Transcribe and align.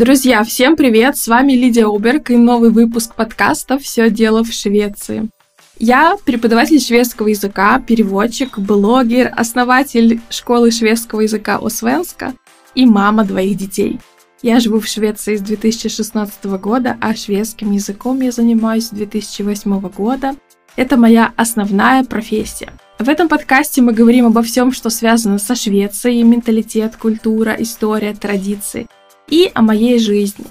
Друзья, 0.00 0.42
всем 0.44 0.76
привет! 0.76 1.18
С 1.18 1.28
вами 1.28 1.52
Лидия 1.52 1.86
Уберг 1.86 2.30
и 2.30 2.36
новый 2.38 2.70
выпуск 2.70 3.14
подкаста 3.14 3.78
«Все 3.78 4.08
дело 4.08 4.42
в 4.42 4.50
Швеции». 4.50 5.28
Я 5.78 6.16
преподаватель 6.24 6.80
шведского 6.80 7.28
языка, 7.28 7.78
переводчик, 7.86 8.58
блогер, 8.58 9.30
основатель 9.36 10.22
школы 10.30 10.70
шведского 10.70 11.20
языка 11.20 11.58
Освенска 11.60 12.32
и 12.74 12.86
мама 12.86 13.26
двоих 13.26 13.58
детей. 13.58 14.00
Я 14.40 14.58
живу 14.58 14.80
в 14.80 14.86
Швеции 14.86 15.36
с 15.36 15.42
2016 15.42 16.46
года, 16.46 16.96
а 17.02 17.14
шведским 17.14 17.72
языком 17.72 18.22
я 18.22 18.32
занимаюсь 18.32 18.86
с 18.86 18.90
2008 18.92 19.80
года. 19.90 20.34
Это 20.76 20.96
моя 20.96 21.34
основная 21.36 22.04
профессия. 22.04 22.72
В 22.98 23.06
этом 23.06 23.28
подкасте 23.28 23.82
мы 23.82 23.92
говорим 23.92 24.24
обо 24.24 24.40
всем, 24.40 24.72
что 24.72 24.88
связано 24.88 25.36
со 25.36 25.54
Швецией, 25.54 26.22
менталитет, 26.22 26.96
культура, 26.96 27.54
история, 27.58 28.14
традиции 28.14 28.86
и 29.30 29.50
о 29.54 29.62
моей 29.62 29.98
жизни. 29.98 30.46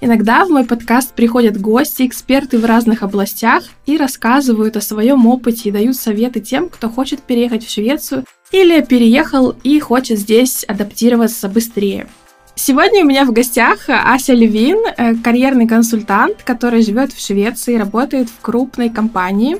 Иногда 0.00 0.44
в 0.44 0.50
мой 0.50 0.64
подкаст 0.64 1.14
приходят 1.14 1.58
гости, 1.58 2.06
эксперты 2.06 2.58
в 2.58 2.64
разных 2.64 3.02
областях 3.02 3.64
и 3.86 3.96
рассказывают 3.96 4.76
о 4.76 4.82
своем 4.82 5.26
опыте 5.26 5.68
и 5.68 5.72
дают 5.72 5.96
советы 5.96 6.40
тем, 6.40 6.68
кто 6.68 6.90
хочет 6.90 7.22
переехать 7.22 7.64
в 7.64 7.70
Швецию 7.70 8.24
или 8.52 8.82
переехал 8.82 9.54
и 9.62 9.80
хочет 9.80 10.18
здесь 10.18 10.64
адаптироваться 10.64 11.48
быстрее. 11.48 12.06
Сегодня 12.54 13.02
у 13.02 13.08
меня 13.08 13.24
в 13.24 13.32
гостях 13.32 13.88
Ася 13.88 14.32
Левин, 14.32 14.78
э, 14.96 15.16
карьерный 15.16 15.66
консультант, 15.66 16.42
который 16.44 16.82
живет 16.82 17.12
в 17.12 17.24
Швеции, 17.24 17.76
работает 17.76 18.28
в 18.28 18.40
крупной 18.40 18.90
компании. 18.90 19.56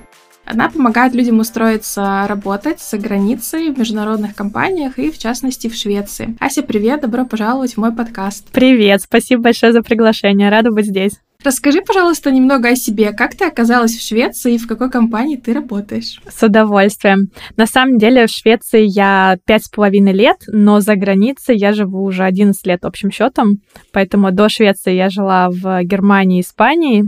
Она 0.46 0.68
помогает 0.68 1.14
людям 1.14 1.38
устроиться 1.38 2.26
работать 2.28 2.80
за 2.80 2.98
границей 2.98 3.70
в 3.70 3.78
международных 3.78 4.34
компаниях 4.34 4.98
и, 4.98 5.10
в 5.10 5.18
частности, 5.18 5.68
в 5.68 5.74
Швеции. 5.74 6.36
Ася, 6.40 6.62
привет, 6.62 7.00
добро 7.00 7.24
пожаловать 7.24 7.74
в 7.74 7.78
мой 7.78 7.92
подкаст. 7.92 8.46
Привет, 8.52 9.02
спасибо 9.02 9.42
большое 9.42 9.72
за 9.72 9.82
приглашение, 9.82 10.50
рада 10.50 10.70
быть 10.70 10.86
здесь. 10.86 11.20
Расскажи, 11.44 11.82
пожалуйста, 11.82 12.30
немного 12.30 12.70
о 12.70 12.76
себе. 12.76 13.12
Как 13.12 13.34
ты 13.34 13.44
оказалась 13.44 13.94
в 13.94 14.00
Швеции 14.00 14.54
и 14.54 14.58
в 14.58 14.66
какой 14.66 14.90
компании 14.90 15.36
ты 15.36 15.52
работаешь? 15.52 16.20
С 16.26 16.42
удовольствием. 16.42 17.28
На 17.58 17.66
самом 17.66 17.98
деле 17.98 18.26
в 18.26 18.30
Швеции 18.30 18.86
я 18.86 19.36
пять 19.44 19.64
с 19.64 19.68
половиной 19.68 20.14
лет, 20.14 20.38
но 20.46 20.80
за 20.80 20.96
границей 20.96 21.58
я 21.58 21.74
живу 21.74 22.02
уже 22.02 22.24
11 22.24 22.66
лет 22.66 22.84
общим 22.86 23.10
счетом. 23.10 23.58
Поэтому 23.92 24.32
до 24.32 24.48
Швеции 24.48 24.94
я 24.94 25.10
жила 25.10 25.50
в 25.50 25.84
Германии 25.84 26.38
и 26.38 26.40
Испании. 26.40 27.04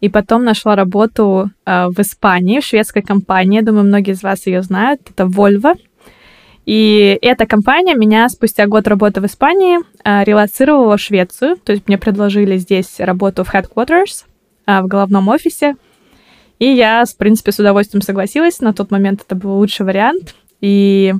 И 0.00 0.08
потом 0.08 0.44
нашла 0.44 0.76
работу 0.76 1.50
э, 1.64 1.86
в 1.86 1.98
Испании, 2.00 2.60
в 2.60 2.64
шведской 2.64 3.02
компании. 3.02 3.60
Думаю, 3.62 3.84
многие 3.84 4.12
из 4.12 4.22
вас 4.22 4.46
ее 4.46 4.62
знают. 4.62 5.00
Это 5.08 5.24
Volvo. 5.24 5.76
И 6.64 7.18
эта 7.22 7.46
компания 7.46 7.94
меня 7.94 8.28
спустя 8.28 8.66
год 8.66 8.86
работы 8.86 9.20
в 9.20 9.26
Испании 9.26 9.78
э, 10.04 10.24
релацировала 10.24 10.96
в 10.96 11.00
Швецию. 11.00 11.56
То 11.56 11.72
есть 11.72 11.88
мне 11.88 11.98
предложили 11.98 12.56
здесь 12.56 12.98
работу 12.98 13.44
в 13.44 13.52
headquarters, 13.52 14.24
э, 14.66 14.80
в 14.80 14.86
головном 14.86 15.28
офисе. 15.28 15.76
И 16.58 16.66
я, 16.66 17.04
в 17.04 17.16
принципе, 17.16 17.50
с 17.50 17.58
удовольствием 17.58 18.02
согласилась. 18.02 18.60
На 18.60 18.72
тот 18.72 18.92
момент 18.92 19.22
это 19.26 19.34
был 19.34 19.56
лучший 19.58 19.84
вариант. 19.84 20.36
И 20.60 21.12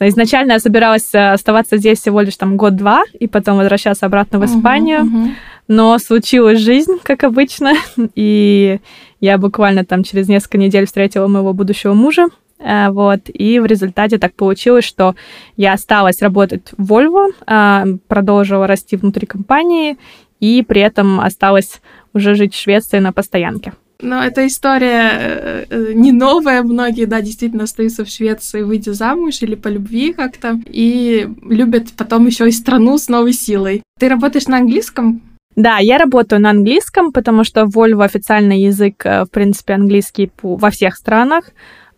изначально 0.00 0.52
я 0.52 0.60
собиралась 0.60 1.14
оставаться 1.14 1.76
здесь 1.76 2.00
всего 2.00 2.22
лишь 2.22 2.36
там 2.36 2.56
год-два, 2.56 3.04
и 3.20 3.26
потом 3.26 3.58
возвращаться 3.58 4.06
обратно 4.06 4.38
в 4.38 4.46
Испанию. 4.46 5.00
Uh-huh, 5.00 5.26
uh-huh. 5.26 5.32
Но 5.68 5.98
случилась 5.98 6.60
жизнь, 6.60 6.98
как 7.02 7.22
обычно, 7.22 7.74
и 8.14 8.80
я 9.20 9.36
буквально 9.36 9.84
там 9.84 10.04
через 10.04 10.26
несколько 10.28 10.56
недель 10.56 10.86
встретила 10.86 11.28
моего 11.28 11.52
будущего 11.52 11.92
мужа. 11.92 12.28
Э, 12.58 12.90
вот, 12.90 13.20
и 13.32 13.58
в 13.60 13.66
результате 13.66 14.18
так 14.18 14.34
получилось, 14.34 14.84
что 14.84 15.14
я 15.56 15.72
осталась 15.72 16.22
работать 16.22 16.72
в 16.76 16.92
Volvo, 16.92 17.32
э, 17.46 17.98
продолжила 18.08 18.66
расти 18.66 18.96
внутри 18.96 19.26
компании, 19.26 19.96
и 20.40 20.62
при 20.62 20.80
этом 20.80 21.20
осталась 21.20 21.80
уже 22.14 22.34
жить 22.34 22.54
в 22.54 22.60
Швеции 22.60 22.98
на 22.98 23.12
постоянке. 23.12 23.72
Но 24.00 24.22
эта 24.22 24.46
история 24.46 25.66
э, 25.68 25.92
не 25.92 26.12
новая. 26.12 26.62
Многие, 26.62 27.06
да, 27.06 27.20
действительно 27.20 27.64
остаются 27.64 28.04
в 28.04 28.08
Швеции, 28.08 28.62
выйдя 28.62 28.92
замуж 28.92 29.42
или 29.42 29.56
по 29.56 29.66
любви 29.66 30.12
как-то, 30.12 30.60
и 30.66 31.28
любят 31.42 31.88
потом 31.96 32.26
еще 32.26 32.48
и 32.48 32.52
страну 32.52 32.96
с 32.98 33.08
новой 33.08 33.32
силой. 33.32 33.82
Ты 33.98 34.08
работаешь 34.08 34.46
на 34.46 34.58
английском? 34.58 35.20
Да, 35.56 35.78
я 35.78 35.98
работаю 35.98 36.40
на 36.40 36.50
английском, 36.50 37.10
потому 37.10 37.42
что 37.42 37.62
Volvo 37.62 38.04
официальный 38.04 38.60
язык, 38.60 39.04
в 39.04 39.26
принципе, 39.32 39.74
английский 39.74 40.30
во 40.42 40.70
всех 40.70 40.94
странах. 40.94 41.50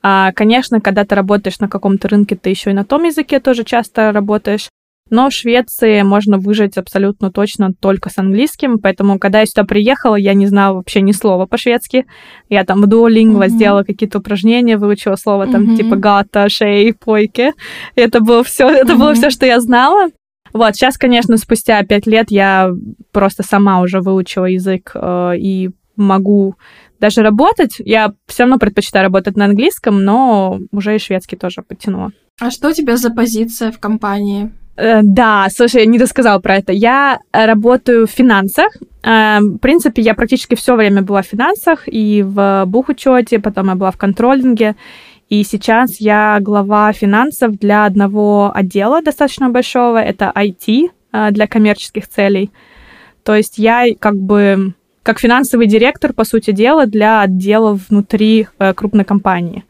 А, 0.03 0.33
конечно, 0.33 0.81
когда 0.81 1.05
ты 1.05 1.15
работаешь 1.15 1.61
на 1.61 1.69
каком-то 1.69 2.09
рынке, 2.09 2.37
ты 2.37 2.51
еще 2.51 2.71
и 2.71 2.75
на 2.75 2.85
том 2.85 3.05
языке 3.05 3.41
тоже 3.41 3.65
часто 3.65 4.13
работаешь. 4.13 4.69
Но 5.11 5.29
в 5.29 5.33
Швеции 5.33 6.03
можно 6.03 6.39
выжить 6.39 6.79
абсолютно 6.79 7.33
точно 7.33 7.73
только 7.73 8.11
с 8.11 8.19
английским, 8.19 8.79
поэтому, 8.79 9.19
когда 9.19 9.41
я 9.41 9.47
сюда 9.47 9.65
приехала, 9.65 10.15
я 10.15 10.35
не 10.35 10.47
знала 10.47 10.77
вообще 10.77 11.01
ни 11.01 11.11
слова 11.11 11.47
по-шведски. 11.47 12.07
Я 12.49 12.65
там 12.65 12.81
в 12.81 12.85
Duolingo 12.85 13.41
mm-hmm. 13.41 13.49
сделала 13.49 13.83
какие-то 13.83 14.19
упражнения, 14.19 14.77
выучила 14.77 15.17
слово 15.17 15.49
там 15.49 15.65
mm-hmm. 15.65 15.77
типа 15.77 15.97
гата, 15.97 16.49
шей, 16.49 16.95
пойки. 16.95 17.53
Это 17.97 18.21
было 18.21 18.45
все, 18.45 18.69
это 18.69 18.93
mm-hmm. 18.93 18.99
было 18.99 19.15
все, 19.15 19.31
что 19.31 19.47
я 19.47 19.61
знала. 19.61 20.11
Вот, 20.53 20.77
сейчас, 20.77 20.97
конечно, 20.97 21.37
спустя 21.37 21.83
пять 21.83 22.07
лет 22.07 22.31
я 22.31 22.71
просто 23.13 23.43
сама 23.43 23.81
уже 23.81 24.01
выучила 24.01 24.47
язык 24.47 24.93
э, 24.95 25.33
и 25.39 25.71
могу 25.97 26.57
даже 27.01 27.23
работать, 27.23 27.77
я 27.79 28.13
все 28.27 28.45
равно 28.45 28.59
предпочитаю 28.59 29.05
работать 29.05 29.37
на 29.37 29.47
английском, 29.47 30.05
но 30.05 30.59
уже 30.73 30.97
и 30.97 30.99
шведский 30.99 31.37
тоже 31.37 31.63
подтянула. 31.63 32.13
А 32.41 32.51
что 32.51 32.69
у 32.69 32.73
тебя 32.73 32.97
за 32.97 33.11
позиция 33.11 33.71
в 33.73 33.79
компании? 33.79 34.51
Э, 34.77 35.01
да, 35.03 35.49
слушай, 35.51 35.81
я 35.81 35.87
не 35.87 35.99
досказала 35.99 36.39
про 36.41 36.57
это. 36.57 36.73
Я 36.73 37.21
работаю 37.33 38.07
в 38.07 38.11
финансах. 38.11 38.77
Э, 39.03 39.41
в 39.41 39.59
принципе, 39.59 40.03
я 40.03 40.15
практически 40.15 40.55
все 40.55 40.75
время 40.75 41.03
была 41.03 41.23
в 41.23 41.27
финансах 41.27 41.83
и 41.87 42.23
в 42.23 42.65
бухучете, 42.67 43.41
потом 43.41 43.69
я 43.69 43.75
была 43.75 43.91
в 43.91 43.99
контролинге. 43.99 44.77
И 45.29 45.45
сейчас 45.45 46.01
я 46.01 46.39
глава 46.41 46.93
финансов 46.93 47.59
для 47.59 47.85
одного 47.85 48.51
отдела 48.55 49.03
достаточно 49.03 49.51
большого. 49.51 49.99
Это 49.99 50.33
IT 50.35 50.89
э, 51.13 51.31
для 51.31 51.47
коммерческих 51.47 52.09
целей. 52.09 52.51
То 53.23 53.37
есть 53.37 53.59
я 53.59 53.85
как 53.99 54.17
бы 54.17 54.75
как 55.11 55.19
финансовый 55.19 55.67
директор, 55.67 56.13
по 56.13 56.25
сути 56.25 56.53
дела, 56.53 56.87
для 56.87 57.23
отдела 57.23 57.77
внутри 57.89 58.47
э, 58.61 58.73
крупной 58.75 59.05
компании. 59.05 59.65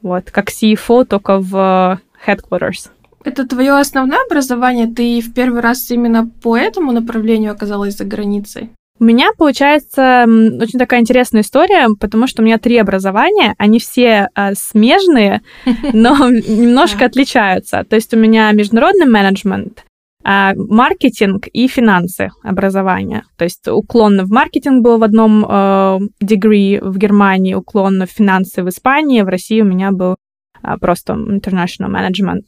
Вот, 0.00 0.30
как 0.30 0.48
CFO, 0.50 1.04
только 1.04 1.40
в 1.40 2.00
э, 2.24 2.30
headquarters. 2.30 2.90
Это 3.24 3.48
твое 3.48 3.72
основное 3.80 4.20
образование? 4.30 4.86
Ты 4.86 5.20
в 5.20 5.34
первый 5.34 5.60
раз 5.60 5.90
именно 5.90 6.30
по 6.40 6.56
этому 6.56 6.92
направлению 6.92 7.50
оказалась 7.50 7.96
за 7.96 8.04
границей? 8.04 8.70
У 9.00 9.04
меня 9.04 9.30
получается 9.36 10.24
очень 10.26 10.78
такая 10.78 11.00
интересная 11.00 11.42
история, 11.42 11.88
потому 11.98 12.28
что 12.28 12.42
у 12.42 12.44
меня 12.44 12.58
три 12.58 12.78
образования, 12.78 13.56
они 13.58 13.80
все 13.80 14.28
э, 14.36 14.54
смежные, 14.54 15.42
но 15.92 16.30
немножко 16.30 17.06
отличаются. 17.06 17.82
То 17.82 17.96
есть 17.96 18.14
у 18.14 18.16
меня 18.16 18.52
международный 18.52 19.06
менеджмент, 19.06 19.84
маркетинг 20.26 21.46
и 21.52 21.68
финансы 21.68 22.30
образования. 22.42 23.22
То 23.36 23.44
есть 23.44 23.68
уклонно 23.68 24.24
в 24.24 24.30
маркетинг 24.30 24.82
был 24.82 24.98
в 24.98 25.04
одном 25.04 25.44
э, 25.44 25.98
degree 26.20 26.80
в 26.82 26.98
Германии, 26.98 27.54
уклонно 27.54 28.06
в 28.06 28.10
финансы 28.10 28.64
в 28.64 28.68
Испании, 28.68 29.22
в 29.22 29.28
России 29.28 29.60
у 29.60 29.64
меня 29.64 29.92
был 29.92 30.16
э, 30.62 30.76
просто 30.80 31.12
international 31.12 31.90
management. 31.90 32.42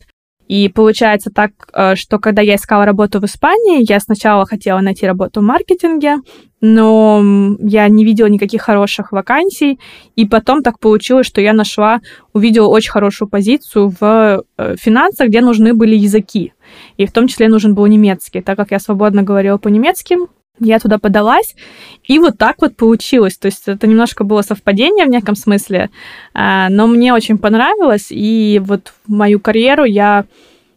И 0.48 0.70
получается 0.70 1.30
так, 1.30 1.50
э, 1.74 1.94
что 1.94 2.18
когда 2.18 2.42
я 2.42 2.54
искала 2.54 2.86
работу 2.86 3.20
в 3.20 3.24
Испании, 3.24 3.88
я 3.88 4.00
сначала 4.00 4.46
хотела 4.46 4.80
найти 4.80 5.06
работу 5.06 5.40
в 5.40 5.44
маркетинге, 5.44 6.16
но 6.60 7.22
я 7.60 7.86
не 7.88 8.04
видела 8.04 8.26
никаких 8.26 8.62
хороших 8.62 9.12
вакансий, 9.12 9.78
и 10.16 10.26
потом 10.26 10.62
так 10.62 10.80
получилось, 10.80 11.26
что 11.26 11.40
я 11.40 11.52
нашла, 11.52 12.00
увидела 12.32 12.66
очень 12.66 12.90
хорошую 12.90 13.28
позицию 13.28 13.94
в 14.00 14.42
э, 14.56 14.74
финансах, 14.76 15.28
где 15.28 15.42
нужны 15.42 15.74
были 15.74 15.94
языки, 15.94 16.54
и 16.98 17.06
в 17.06 17.12
том 17.12 17.28
числе 17.28 17.48
нужен 17.48 17.74
был 17.74 17.86
немецкий, 17.86 18.42
так 18.42 18.58
как 18.58 18.72
я 18.72 18.78
свободно 18.78 19.22
говорила 19.22 19.56
по-немецки, 19.56 20.18
я 20.60 20.78
туда 20.78 20.98
подалась, 20.98 21.54
и 22.02 22.18
вот 22.18 22.36
так 22.36 22.56
вот 22.60 22.76
получилось. 22.76 23.38
То 23.38 23.46
есть 23.46 23.68
это 23.68 23.86
немножко 23.86 24.24
было 24.24 24.42
совпадение 24.42 25.06
в 25.06 25.08
неком 25.08 25.36
смысле, 25.36 25.90
а, 26.34 26.68
но 26.68 26.86
мне 26.86 27.14
очень 27.14 27.38
понравилось, 27.38 28.08
и 28.10 28.60
вот 28.62 28.92
в 29.06 29.12
мою 29.12 29.40
карьеру 29.40 29.84
я 29.84 30.26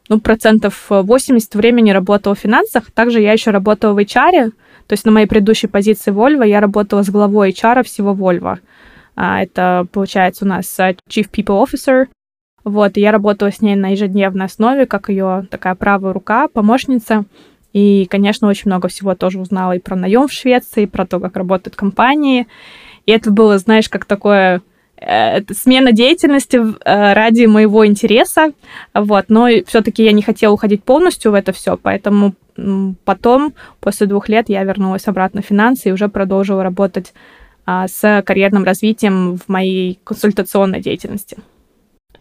ну, 0.07 0.19
процентов 0.19 0.87
80 0.89 1.55
времени 1.55 1.91
работала 1.91 2.35
в 2.35 2.39
финансах. 2.39 2.91
Также 2.91 3.21
я 3.21 3.31
еще 3.33 3.51
работала 3.51 3.93
в 3.93 3.97
HR, 3.97 4.51
то 4.51 4.93
есть 4.93 5.05
на 5.05 5.11
моей 5.11 5.25
предыдущей 5.25 5.67
позиции 5.67 6.11
Volvo 6.11 6.47
я 6.47 6.59
работала 6.59 7.01
с 7.01 7.09
главой 7.09 7.51
HR 7.51 7.83
всего 7.83 8.13
Volvo. 8.13 8.59
А, 9.15 9.41
это, 9.41 9.87
получается, 9.91 10.45
у 10.45 10.47
нас 10.47 10.77
Chief 10.77 11.29
People 11.31 11.65
Officer. 11.65 12.07
Вот, 12.63 12.97
я 12.97 13.11
работала 13.11 13.51
с 13.51 13.61
ней 13.61 13.75
на 13.75 13.89
ежедневной 13.89 14.45
основе, 14.45 14.85
как 14.85 15.09
ее 15.09 15.47
такая 15.49 15.75
правая 15.75 16.13
рука, 16.13 16.47
помощница. 16.47 17.25
И, 17.73 18.05
конечно, 18.09 18.47
очень 18.47 18.63
много 18.69 18.87
всего 18.87 19.15
тоже 19.15 19.39
узнала 19.39 19.73
и 19.73 19.79
про 19.79 19.95
наем 19.95 20.27
в 20.27 20.33
Швеции, 20.33 20.83
и 20.83 20.87
про 20.87 21.05
то, 21.05 21.19
как 21.19 21.37
работают 21.37 21.75
компании. 21.75 22.47
И 23.05 23.11
это 23.11 23.31
было, 23.31 23.57
знаешь, 23.57 23.89
как 23.89 24.05
такое 24.05 24.61
э, 24.97 25.41
смена 25.53 25.91
деятельности 25.91 26.57
э, 26.57 27.13
ради 27.13 27.45
моего 27.45 27.85
интереса, 27.87 28.51
вот, 28.93 29.25
но 29.29 29.47
все-таки 29.65 30.03
я 30.03 30.11
не 30.11 30.21
хотела 30.21 30.53
уходить 30.53 30.83
полностью 30.83 31.31
в 31.31 31.35
это 31.35 31.53
все, 31.53 31.77
поэтому 31.77 32.33
потом, 33.05 33.53
после 33.79 34.05
двух 34.05 34.29
лет, 34.29 34.49
я 34.49 34.63
вернулась 34.63 35.07
обратно 35.07 35.41
в 35.41 35.45
финансы 35.45 35.89
и 35.89 35.91
уже 35.91 36.09
продолжила 36.09 36.61
работать 36.63 37.13
а, 37.65 37.87
с 37.87 38.21
карьерным 38.25 38.65
развитием 38.65 39.37
в 39.37 39.47
моей 39.47 39.99
консультационной 40.03 40.81
деятельности. 40.81 41.37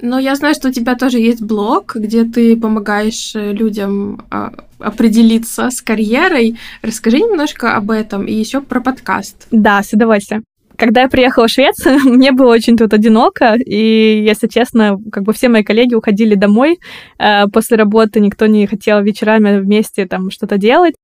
Но 0.02 0.19
я 0.19 0.35
знаю, 0.35 0.55
что 0.55 0.69
у 0.69 0.73
тебя 0.73 0.94
тоже 0.94 1.19
есть 1.19 1.43
блог, 1.43 1.97
где 1.97 2.25
ты 2.25 2.56
помогаешь 2.56 3.35
э, 3.35 3.52
людям 3.52 4.25
а, 4.31 4.52
определиться 4.79 5.70
с 5.70 5.82
карьерой. 5.82 6.56
Расскажи 6.82 7.19
немножко 7.19 7.76
об 7.76 7.91
этом 7.91 8.26
и 8.26 8.32
еще 8.32 8.61
про 8.61 8.81
подкаст. 8.81 9.47
Да, 9.50 9.82
с 9.82 9.93
удовольствием. 9.93 10.44
Когда 10.76 11.02
я 11.02 11.08
приехала 11.08 11.47
в 11.47 11.50
Швецию, 11.50 11.99
мне 12.05 12.32
было 12.32 12.52
очень 12.52 12.76
тут 12.79 12.94
одиноко, 12.94 13.55
и, 13.55 14.25
если 14.26 14.47
честно, 14.49 14.99
как 15.12 15.25
бы 15.25 15.35
все 15.35 15.49
мои 15.49 15.62
коллеги 15.62 15.94
уходили 15.94 16.35
домой 16.35 16.79
э, 17.19 17.46
после 17.49 17.76
работы, 17.76 18.20
никто 18.20 18.46
не 18.46 18.67
хотел 18.67 19.03
вечерами 19.03 19.61
вместе 19.61 20.06
там 20.06 20.31
что-то 20.31 20.56
делать, 20.56 20.94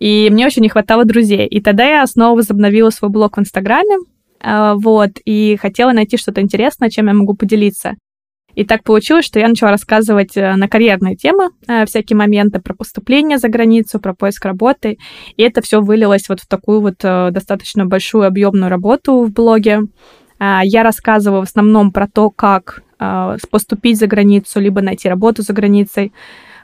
и 0.00 0.28
мне 0.32 0.46
очень 0.46 0.62
не 0.62 0.68
хватало 0.68 1.04
друзей. 1.04 1.46
И 1.46 1.60
тогда 1.60 1.84
я 1.84 2.06
снова 2.06 2.38
возобновила 2.38 2.90
свой 2.90 3.10
блог 3.10 3.36
в 3.36 3.40
Инстаграме, 3.40 3.98
э, 4.42 4.74
вот, 4.74 5.10
и 5.24 5.56
хотела 5.60 5.92
найти 5.92 6.16
что-то 6.16 6.40
интересное, 6.40 6.90
чем 6.90 7.06
я 7.06 7.14
могу 7.14 7.34
поделиться. 7.34 7.94
И 8.60 8.64
так 8.64 8.82
получилось, 8.82 9.24
что 9.24 9.38
я 9.38 9.48
начала 9.48 9.70
рассказывать 9.70 10.36
э, 10.36 10.54
на 10.54 10.68
карьерные 10.68 11.16
темы, 11.16 11.48
э, 11.66 11.86
всякие 11.86 12.18
моменты 12.18 12.60
про 12.60 12.74
поступление 12.74 13.38
за 13.38 13.48
границу, 13.48 13.98
про 13.98 14.12
поиск 14.12 14.44
работы. 14.44 14.98
И 15.38 15.42
это 15.42 15.62
все 15.62 15.80
вылилось 15.80 16.28
вот 16.28 16.40
в 16.40 16.46
такую 16.46 16.82
вот 16.82 16.96
э, 17.02 17.30
достаточно 17.30 17.86
большую 17.86 18.26
объемную 18.26 18.68
работу 18.68 19.24
в 19.24 19.32
блоге. 19.32 19.80
Я 20.38 20.82
рассказываю 20.82 21.40
в 21.40 21.48
основном 21.48 21.90
про 21.90 22.06
то, 22.06 22.30
как 22.30 22.82
поступить 23.50 23.98
за 23.98 24.06
границу, 24.06 24.60
либо 24.60 24.80
найти 24.80 25.08
работу 25.08 25.42
за 25.42 25.52
границей, 25.52 26.12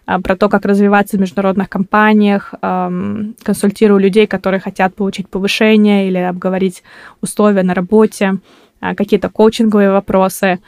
про 0.07 0.35
то, 0.35 0.49
как 0.49 0.65
развиваться 0.65 1.19
в 1.19 1.21
международных 1.21 1.69
компаниях, 1.69 2.55
консультирую 2.63 4.01
людей, 4.01 4.27
которые 4.27 4.61
хотят 4.61 4.95
получить 4.95 5.29
повышение 5.29 6.09
или 6.09 6.17
обговорить 6.17 6.83
условия 7.21 7.63
на 7.65 7.75
работе, 7.75 8.39
какие-то 8.81 9.29
коучинговые 9.29 9.91
вопросы. 9.91 10.59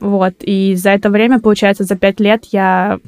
Вот, 0.00 0.34
и 0.40 0.74
за 0.74 0.90
это 0.90 1.10
время, 1.10 1.40
получается, 1.40 1.84
за 1.84 1.96
пять 1.96 2.20
лет 2.20 2.44
я 2.52 2.98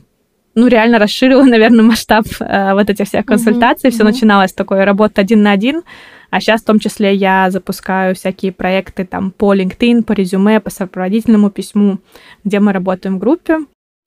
ну, 0.55 0.67
реально 0.67 0.99
расширила, 0.99 1.43
наверное, 1.45 1.85
масштаб 1.85 2.25
э, 2.41 2.73
вот 2.75 2.91
этих 2.91 3.07
всех 3.07 3.25
консультаций. 3.27 3.91
Mm-hmm. 3.91 3.95
Все 3.95 4.05
начиналось 4.05 4.51
с 4.51 4.55
такой 4.55 4.85
работы 4.85 5.21
один 5.21 5.43
на 5.43 5.53
один, 5.53 5.83
а 6.31 6.41
сейчас 6.41 6.63
в 6.63 6.67
том 6.67 6.79
числе 6.79 7.15
я 7.15 7.51
запускаю 7.51 8.15
всякие 8.15 8.53
проекты 8.53 9.05
там 9.05 9.31
по 9.31 9.55
LinkedIn, 9.55 10.03
по 10.03 10.13
резюме, 10.13 10.61
по 10.61 10.71
сопроводительному 10.71 11.51
письму, 11.51 11.99
где 12.45 12.61
мы 12.61 12.73
работаем 12.73 13.17
в 13.17 13.19
группе. 13.19 13.59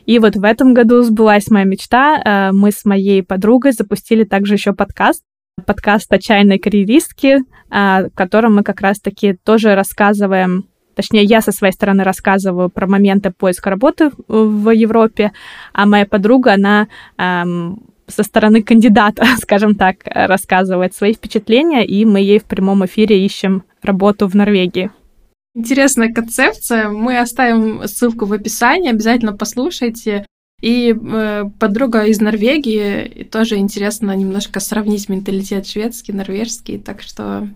И 0.06 0.20
вот 0.20 0.36
в 0.36 0.44
этом 0.44 0.76
году 0.76 1.02
сбылась 1.02 1.50
моя 1.50 1.66
мечта. 1.66 2.22
Э, 2.24 2.52
мы 2.52 2.72
с 2.72 2.86
моей 2.86 3.24
подругой 3.24 3.72
запустили 3.72 4.24
также 4.24 4.54
еще 4.54 4.74
подкаст, 4.74 5.24
подкаст 5.66 6.12
«Отчаянной 6.14 6.60
карьеристки», 6.60 7.38
э, 7.38 8.08
в 8.08 8.10
котором 8.14 8.56
мы 8.56 8.64
как 8.64 8.82
раз-таки 8.82 9.36
тоже 9.44 9.74
рассказываем 9.74 10.66
Точнее, 10.96 11.24
я 11.24 11.42
со 11.42 11.52
своей 11.52 11.74
стороны 11.74 12.04
рассказываю 12.04 12.70
про 12.70 12.88
моменты 12.88 13.32
поиска 13.32 13.70
работы 13.70 14.12
в 14.28 14.70
Европе, 14.70 15.32
а 15.74 15.86
моя 15.86 16.06
подруга, 16.06 16.54
она 16.54 16.88
эм, 17.18 17.80
со 18.08 18.24
стороны 18.24 18.64
кандидата, 18.64 19.26
скажем 19.42 19.76
так, 19.76 19.98
рассказывает 20.06 20.96
свои 20.96 21.14
впечатления, 21.14 21.86
и 21.86 22.06
мы 22.06 22.20
ей 22.20 22.40
в 22.40 22.46
прямом 22.46 22.86
эфире 22.86 23.26
ищем 23.26 23.64
работу 23.82 24.28
в 24.28 24.36
Норвегии. 24.36 24.92
Интересная 25.56 26.12
концепция. 26.12 26.90
Мы 26.90 27.18
оставим 27.18 27.88
ссылку 27.88 28.26
в 28.26 28.34
описании, 28.34 28.90
обязательно 28.90 29.34
послушайте. 29.34 30.26
И 30.62 30.94
э, 30.94 31.44
подруга 31.60 32.06
из 32.06 32.20
Норвегии, 32.20 33.24
тоже 33.32 33.58
интересно 33.58 34.16
немножко 34.16 34.60
сравнить 34.60 35.10
менталитет 35.10 35.68
шведский, 35.68 36.14
норвежский, 36.14 36.80
так 36.80 37.02
что 37.02 37.48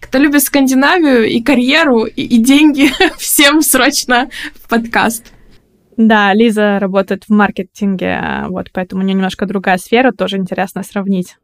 кто 0.00 0.18
любит 0.18 0.42
Скандинавию 0.42 1.24
и 1.24 1.42
карьеру, 1.42 2.04
и, 2.04 2.22
и 2.22 2.38
деньги, 2.38 2.90
всем 3.18 3.62
срочно 3.62 4.28
в 4.54 4.68
подкаст. 4.68 5.32
Да, 5.96 6.34
Лиза 6.34 6.78
работает 6.78 7.24
в 7.24 7.32
маркетинге, 7.32 8.44
вот 8.48 8.70
поэтому 8.72 9.02
у 9.02 9.04
нее 9.04 9.14
немножко 9.14 9.46
другая 9.46 9.78
сфера, 9.78 10.12
тоже 10.12 10.36
интересно 10.36 10.82
сравнить. 10.82 11.36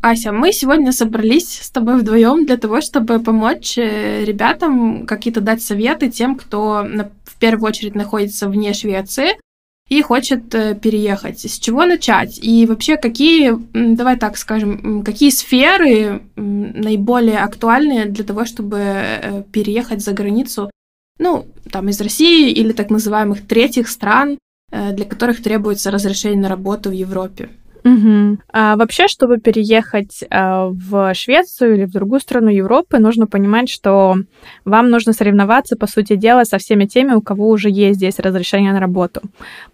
Ася, 0.00 0.32
мы 0.32 0.52
сегодня 0.52 0.92
собрались 0.92 1.60
с 1.60 1.70
тобой 1.70 1.98
вдвоем 1.98 2.46
для 2.46 2.56
того, 2.56 2.80
чтобы 2.80 3.18
помочь 3.18 3.76
э, 3.76 4.24
ребятам 4.24 5.06
какие-то 5.06 5.40
дать 5.40 5.60
советы 5.60 6.08
тем, 6.08 6.36
кто 6.36 6.86
в 7.24 7.38
первую 7.38 7.68
очередь 7.68 7.96
находится 7.96 8.48
вне 8.48 8.72
Швеции, 8.74 9.38
и 9.88 10.02
хочет 10.02 10.54
э, 10.54 10.74
переехать. 10.74 11.40
С 11.40 11.58
чего 11.58 11.86
начать? 11.86 12.38
И 12.42 12.66
вообще, 12.66 12.96
какие, 12.96 13.52
давай 13.72 14.18
так 14.18 14.36
скажем, 14.36 15.02
какие 15.02 15.30
сферы 15.30 16.22
наиболее 16.36 17.38
актуальны 17.38 18.06
для 18.06 18.24
того, 18.24 18.44
чтобы 18.44 18.78
э, 18.78 19.42
переехать 19.52 20.02
за 20.02 20.12
границу, 20.12 20.70
ну, 21.18 21.46
там, 21.70 21.88
из 21.88 22.00
России 22.00 22.50
или 22.50 22.72
так 22.72 22.90
называемых 22.90 23.46
третьих 23.46 23.88
стран, 23.88 24.38
э, 24.70 24.92
для 24.92 25.04
которых 25.04 25.42
требуется 25.42 25.90
разрешение 25.90 26.42
на 26.42 26.48
работу 26.48 26.90
в 26.90 26.92
Европе? 26.92 27.48
Угу. 27.88 28.38
А 28.52 28.76
вообще, 28.76 29.08
чтобы 29.08 29.38
переехать 29.38 30.24
а, 30.30 30.68
в 30.68 31.14
Швецию 31.14 31.74
или 31.74 31.84
в 31.84 31.90
другую 31.90 32.20
страну 32.20 32.50
Европы, 32.50 32.98
нужно 32.98 33.26
понимать, 33.26 33.70
что 33.70 34.16
вам 34.64 34.90
нужно 34.90 35.12
соревноваться, 35.12 35.76
по 35.76 35.86
сути 35.86 36.16
дела, 36.16 36.44
со 36.44 36.58
всеми 36.58 36.84
теми, 36.84 37.14
у 37.14 37.22
кого 37.22 37.48
уже 37.48 37.70
есть 37.70 37.96
здесь 37.96 38.18
разрешение 38.18 38.72
на 38.72 38.80
работу. 38.80 39.22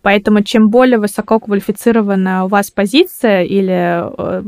Поэтому 0.03 0.43
чем 0.43 0.69
более 0.69 0.99
высоко 0.99 1.41
квалифицирована 1.41 2.45
у 2.45 2.49
вас 2.49 2.71
позиция 2.71 3.43
или 3.43 4.05
э, 4.17 4.43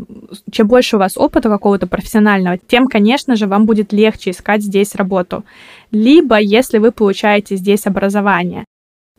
чем 0.53 0.69
больше 0.69 0.97
у 0.97 0.99
вас 1.01 1.17
опыта 1.17 1.49
какого-то 1.49 1.87
профессионального, 1.89 2.59
тем, 2.59 2.87
конечно 2.87 3.35
же, 3.35 3.47
вам 3.47 3.67
будет 3.67 3.93
легче 3.93 4.31
искать 4.31 4.63
здесь 4.63 4.95
работу. 4.95 5.45
Либо, 5.91 6.39
если 6.39 6.79
вы 6.79 6.93
получаете 6.93 7.57
здесь 7.57 7.87
образование. 7.87 8.65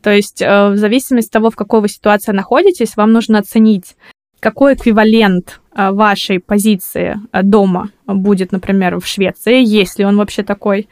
То 0.02 0.10
есть 0.10 0.40
э, 0.40 0.70
в 0.70 0.76
зависимости 0.76 1.28
от 1.28 1.32
того, 1.32 1.50
в 1.50 1.56
какой 1.56 1.80
вы 1.80 1.88
ситуации 1.88 2.32
находитесь, 2.32 2.96
вам 2.96 3.12
нужно 3.12 3.38
оценить, 3.38 3.96
какой 4.40 4.74
эквивалент 4.74 5.60
а, 5.72 5.92
вашей 5.92 6.40
позиции 6.40 7.16
а, 7.32 7.42
дома 7.42 7.90
будет, 8.06 8.52
например, 8.52 8.98
в 9.00 9.06
Швеции, 9.06 9.62
есть 9.64 9.98
ли 9.98 10.04
он 10.04 10.16
вообще 10.16 10.42
такой, 10.42 10.88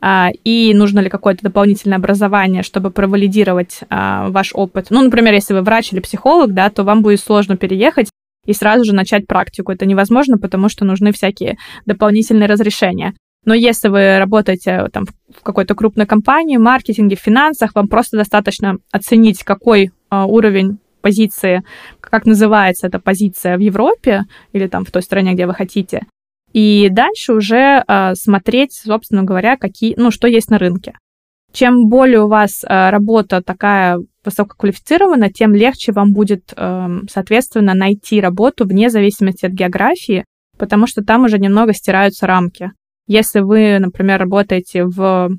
а, 0.00 0.30
и 0.44 0.72
нужно 0.74 1.00
ли 1.00 1.08
какое-то 1.08 1.42
дополнительное 1.42 1.98
образование, 1.98 2.62
чтобы 2.62 2.90
провалидировать 2.90 3.80
ваш 3.90 4.52
опыт. 4.54 4.86
Ну, 4.90 5.02
например, 5.02 5.34
если 5.34 5.54
вы 5.54 5.62
врач 5.62 5.92
или 5.92 6.00
психолог, 6.00 6.54
да, 6.54 6.70
то 6.70 6.84
вам 6.84 7.02
будет 7.02 7.20
сложно 7.20 7.56
переехать 7.56 8.08
и 8.46 8.52
сразу 8.52 8.84
же 8.84 8.94
начать 8.94 9.26
практику. 9.26 9.72
Это 9.72 9.86
невозможно, 9.86 10.38
потому 10.38 10.68
что 10.68 10.84
нужны 10.84 11.12
всякие 11.12 11.56
дополнительные 11.84 12.48
разрешения. 12.48 13.14
Но 13.44 13.54
если 13.54 13.88
вы 13.88 14.18
работаете 14.18 14.88
там, 14.92 15.04
в 15.06 15.42
какой-то 15.42 15.74
крупной 15.74 16.06
компании, 16.06 16.56
маркетинге, 16.56 17.16
финансах, 17.16 17.74
вам 17.74 17.88
просто 17.88 18.16
достаточно 18.16 18.78
оценить, 18.90 19.44
какой 19.44 19.92
уровень 20.10 20.78
позиции, 21.06 21.62
как 22.00 22.26
называется 22.26 22.88
эта 22.88 22.98
позиция 22.98 23.56
в 23.56 23.60
Европе 23.60 24.24
или 24.52 24.66
там 24.66 24.84
в 24.84 24.90
той 24.90 25.02
стране, 25.02 25.34
где 25.34 25.46
вы 25.46 25.54
хотите. 25.54 26.00
И 26.52 26.88
дальше 26.90 27.32
уже 27.32 27.84
э, 27.86 28.14
смотреть, 28.14 28.72
собственно 28.72 29.22
говоря, 29.22 29.56
какие, 29.56 29.94
ну, 29.96 30.10
что 30.10 30.26
есть 30.26 30.50
на 30.50 30.58
рынке. 30.58 30.94
Чем 31.52 31.88
более 31.88 32.24
у 32.24 32.28
вас 32.28 32.64
э, 32.64 32.90
работа 32.90 33.40
такая 33.40 33.98
высококвалифицирована, 34.24 35.30
тем 35.30 35.54
легче 35.54 35.92
вам 35.92 36.12
будет, 36.12 36.52
э, 36.56 36.88
соответственно, 37.08 37.74
найти 37.74 38.20
работу 38.20 38.66
вне 38.66 38.90
зависимости 38.90 39.46
от 39.46 39.52
географии, 39.52 40.24
потому 40.58 40.88
что 40.88 41.04
там 41.04 41.24
уже 41.24 41.38
немного 41.38 41.72
стираются 41.72 42.26
рамки. 42.26 42.72
Если 43.06 43.38
вы, 43.38 43.78
например, 43.78 44.18
работаете 44.18 44.84
в 44.84 45.30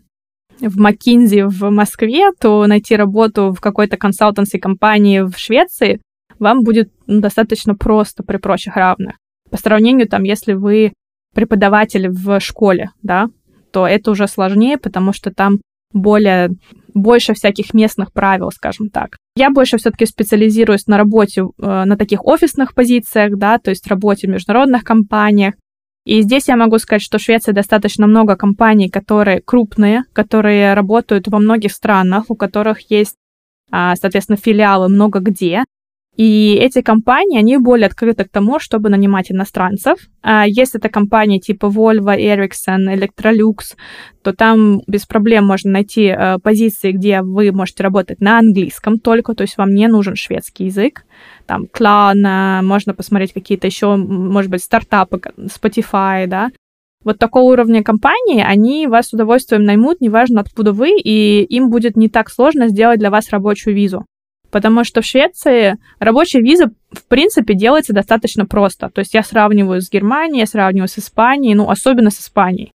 в 0.60 0.80
McKinsey 0.80 1.48
в 1.48 1.70
Москве, 1.70 2.32
то 2.40 2.66
найти 2.68 2.96
работу 2.96 3.52
в 3.52 3.62
какой-то 3.62 3.98
консалтанси 3.98 4.58
компании 4.58 5.22
в 5.22 5.38
Швеции 5.38 6.02
вам 6.40 6.64
будет 6.64 6.92
ну, 7.08 7.20
достаточно 7.22 7.76
просто 7.76 8.24
при 8.24 8.38
прочих 8.38 8.76
равных. 8.76 9.16
По 9.50 9.58
сравнению, 9.58 10.08
там, 10.08 10.24
если 10.24 10.54
вы 10.54 10.94
преподаватель 11.34 12.10
в 12.10 12.40
школе, 12.40 12.92
да, 13.02 13.28
то 13.72 13.88
это 13.88 14.12
уже 14.12 14.28
сложнее, 14.28 14.78
потому 14.78 15.14
что 15.14 15.32
там 15.32 15.60
более, 15.94 16.50
больше 16.94 17.34
всяких 17.34 17.74
местных 17.74 18.12
правил, 18.12 18.52
скажем 18.52 18.90
так. 18.90 19.18
Я 19.36 19.50
больше 19.52 19.78
все-таки 19.78 20.06
специализируюсь 20.06 20.88
на 20.88 20.98
работе 20.98 21.42
э, 21.42 21.46
на 21.86 21.96
таких 21.96 22.26
офисных 22.26 22.74
позициях, 22.74 23.38
да, 23.38 23.58
то 23.60 23.70
есть 23.70 23.88
работе 23.88 24.28
в 24.28 24.32
международных 24.32 24.84
компаниях, 24.84 25.54
и 26.08 26.22
здесь 26.22 26.48
я 26.48 26.56
могу 26.56 26.80
сказать, 26.80 27.02
что 27.02 27.18
в 27.18 27.22
Швеции 27.22 27.52
достаточно 27.52 28.08
много 28.08 28.38
компаний, 28.38 28.88
которые 28.88 29.42
крупные, 29.42 30.04
которые 30.14 30.74
работают 30.74 31.28
во 31.28 31.40
многих 31.40 31.74
странах, 31.74 32.26
у 32.30 32.36
которых 32.36 32.90
есть, 32.90 33.18
а, 33.72 33.94
соответственно, 33.98 34.38
филиалы 34.38 34.88
много 34.88 35.20
где. 35.20 35.66
И 36.18 36.56
эти 36.56 36.82
компании, 36.82 37.38
они 37.38 37.58
более 37.58 37.86
открыты 37.86 38.26
к 38.26 38.30
тому, 38.30 38.60
чтобы 38.60 38.90
нанимать 38.90 39.32
иностранцев. 39.32 40.00
А 40.24 40.46
если 40.48 40.80
это 40.80 40.90
компании 40.90 41.38
типа 41.38 41.68
Volvo, 41.68 42.18
Ericsson, 42.18 42.92
Electrolux, 42.92 43.76
то 44.24 44.34
там 44.34 44.82
без 44.88 45.06
проблем 45.06 45.46
можно 45.46 45.72
найти 45.72 46.06
э, 46.06 46.40
позиции, 46.40 46.92
где 46.92 47.22
вы 47.22 47.52
можете 47.52 47.84
работать 47.84 48.20
на 48.20 48.40
английском 48.40 48.98
только, 48.98 49.36
то 49.36 49.44
есть 49.44 49.58
вам 49.58 49.76
не 49.76 49.88
нужен 49.88 50.16
шведский 50.16 50.66
язык. 50.66 51.06
Там 51.46 51.66
Klarna, 51.72 52.64
можно 52.64 52.96
посмотреть 52.96 53.34
какие-то 53.34 53.68
еще, 53.68 53.96
может 53.96 54.50
быть, 54.50 54.64
стартапы, 54.64 55.22
Spotify, 55.38 56.26
да. 56.26 56.50
Вот 57.04 57.20
такого 57.20 57.52
уровня 57.52 57.84
компании, 57.84 58.44
они 58.44 58.88
вас 58.88 59.10
с 59.10 59.14
удовольствием 59.14 59.64
наймут, 59.64 60.02
неважно 60.02 60.42
откуда 60.42 60.74
вы, 60.74 61.00
и 61.00 61.44
им 61.44 61.70
будет 61.70 61.96
не 61.96 62.10
так 62.10 62.32
сложно 62.32 62.70
сделать 62.70 63.00
для 63.00 63.12
вас 63.12 63.30
рабочую 63.30 63.76
визу. 63.76 64.04
Потому 64.52 64.84
что 64.84 65.02
в 65.02 65.06
Швеции 65.06 65.78
рабочая 66.00 66.42
виза, 66.42 66.72
в 66.92 67.06
принципе, 67.08 67.54
делается 67.54 67.94
достаточно 67.94 68.46
просто. 68.46 68.90
То 68.90 69.00
есть 69.00 69.14
я 69.14 69.24
сравниваю 69.24 69.82
с 69.82 69.90
Германией, 69.90 70.40
я 70.40 70.48
сравниваю 70.48 70.88
с 70.88 70.98
Испанией, 70.98 71.56
ну, 71.56 71.70
особенно 71.70 72.10
с 72.10 72.20
Испанией. 72.20 72.72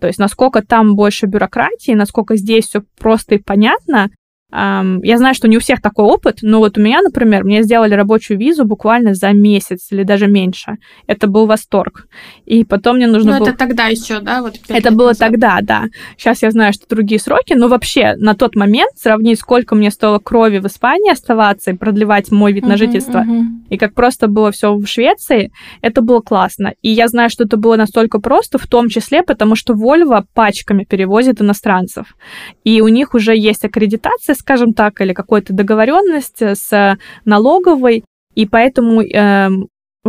То 0.00 0.06
есть 0.06 0.18
насколько 0.18 0.62
там 0.62 0.94
больше 0.94 1.26
бюрократии, 1.26 1.92
насколько 1.92 2.36
здесь 2.36 2.66
все 2.66 2.82
просто 2.98 3.36
и 3.36 3.38
понятно, 3.38 4.10
я 4.52 5.18
знаю, 5.18 5.34
что 5.34 5.48
не 5.48 5.56
у 5.56 5.60
всех 5.60 5.82
такой 5.82 6.04
опыт, 6.04 6.38
но 6.42 6.60
вот 6.60 6.78
у 6.78 6.80
меня, 6.80 7.02
например, 7.02 7.42
мне 7.44 7.64
сделали 7.64 7.94
рабочую 7.94 8.38
визу 8.38 8.64
буквально 8.64 9.14
за 9.14 9.32
месяц 9.32 9.90
или 9.90 10.04
даже 10.04 10.28
меньше. 10.28 10.76
Это 11.08 11.26
был 11.26 11.46
восторг. 11.46 12.06
И 12.46 12.64
потом 12.64 12.96
мне 12.96 13.06
нужно 13.06 13.32
ну, 13.32 13.38
было... 13.40 13.48
это 13.48 13.58
тогда 13.58 13.86
еще, 13.86 14.20
да? 14.20 14.40
Вот 14.40 14.54
это 14.68 14.90
было 14.92 15.08
назад. 15.08 15.28
тогда, 15.28 15.58
да. 15.62 15.84
Сейчас 16.16 16.42
я 16.42 16.50
знаю, 16.50 16.72
что 16.72 16.86
другие 16.88 17.20
сроки, 17.20 17.52
но 17.54 17.68
вообще 17.68 18.14
на 18.16 18.34
тот 18.34 18.56
момент 18.56 18.92
сравнить, 18.96 19.40
сколько 19.40 19.74
мне 19.74 19.90
стоило 19.90 20.18
крови 20.18 20.58
в 20.58 20.66
Испании 20.66 21.12
оставаться 21.12 21.72
и 21.72 21.74
продлевать 21.74 22.30
мой 22.30 22.52
вид 22.52 22.64
uh-huh, 22.64 22.68
на 22.68 22.76
жительство, 22.76 23.18
uh-huh. 23.18 23.42
и 23.68 23.76
как 23.76 23.94
просто 23.94 24.28
было 24.28 24.52
все 24.52 24.74
в 24.74 24.86
Швеции, 24.86 25.52
это 25.82 26.00
было 26.00 26.20
классно. 26.20 26.74
И 26.82 26.90
я 26.90 27.08
знаю, 27.08 27.30
что 27.30 27.44
это 27.44 27.56
было 27.56 27.76
настолько 27.76 28.20
просто, 28.20 28.58
в 28.58 28.66
том 28.66 28.88
числе 28.88 29.22
потому, 29.22 29.56
что 29.56 29.74
Volvo 29.74 30.24
пачками 30.32 30.84
перевозит 30.84 31.40
иностранцев. 31.40 32.16
И 32.64 32.80
у 32.80 32.88
них 32.88 33.14
уже 33.14 33.36
есть 33.36 33.64
аккредитация 33.64 34.36
скажем 34.36 34.72
так, 34.72 35.00
или 35.00 35.12
какая-то 35.12 35.52
договоренность 35.52 36.40
с 36.40 36.98
налоговой, 37.24 38.04
и 38.34 38.46
поэтому 38.46 39.02
э, 39.02 39.48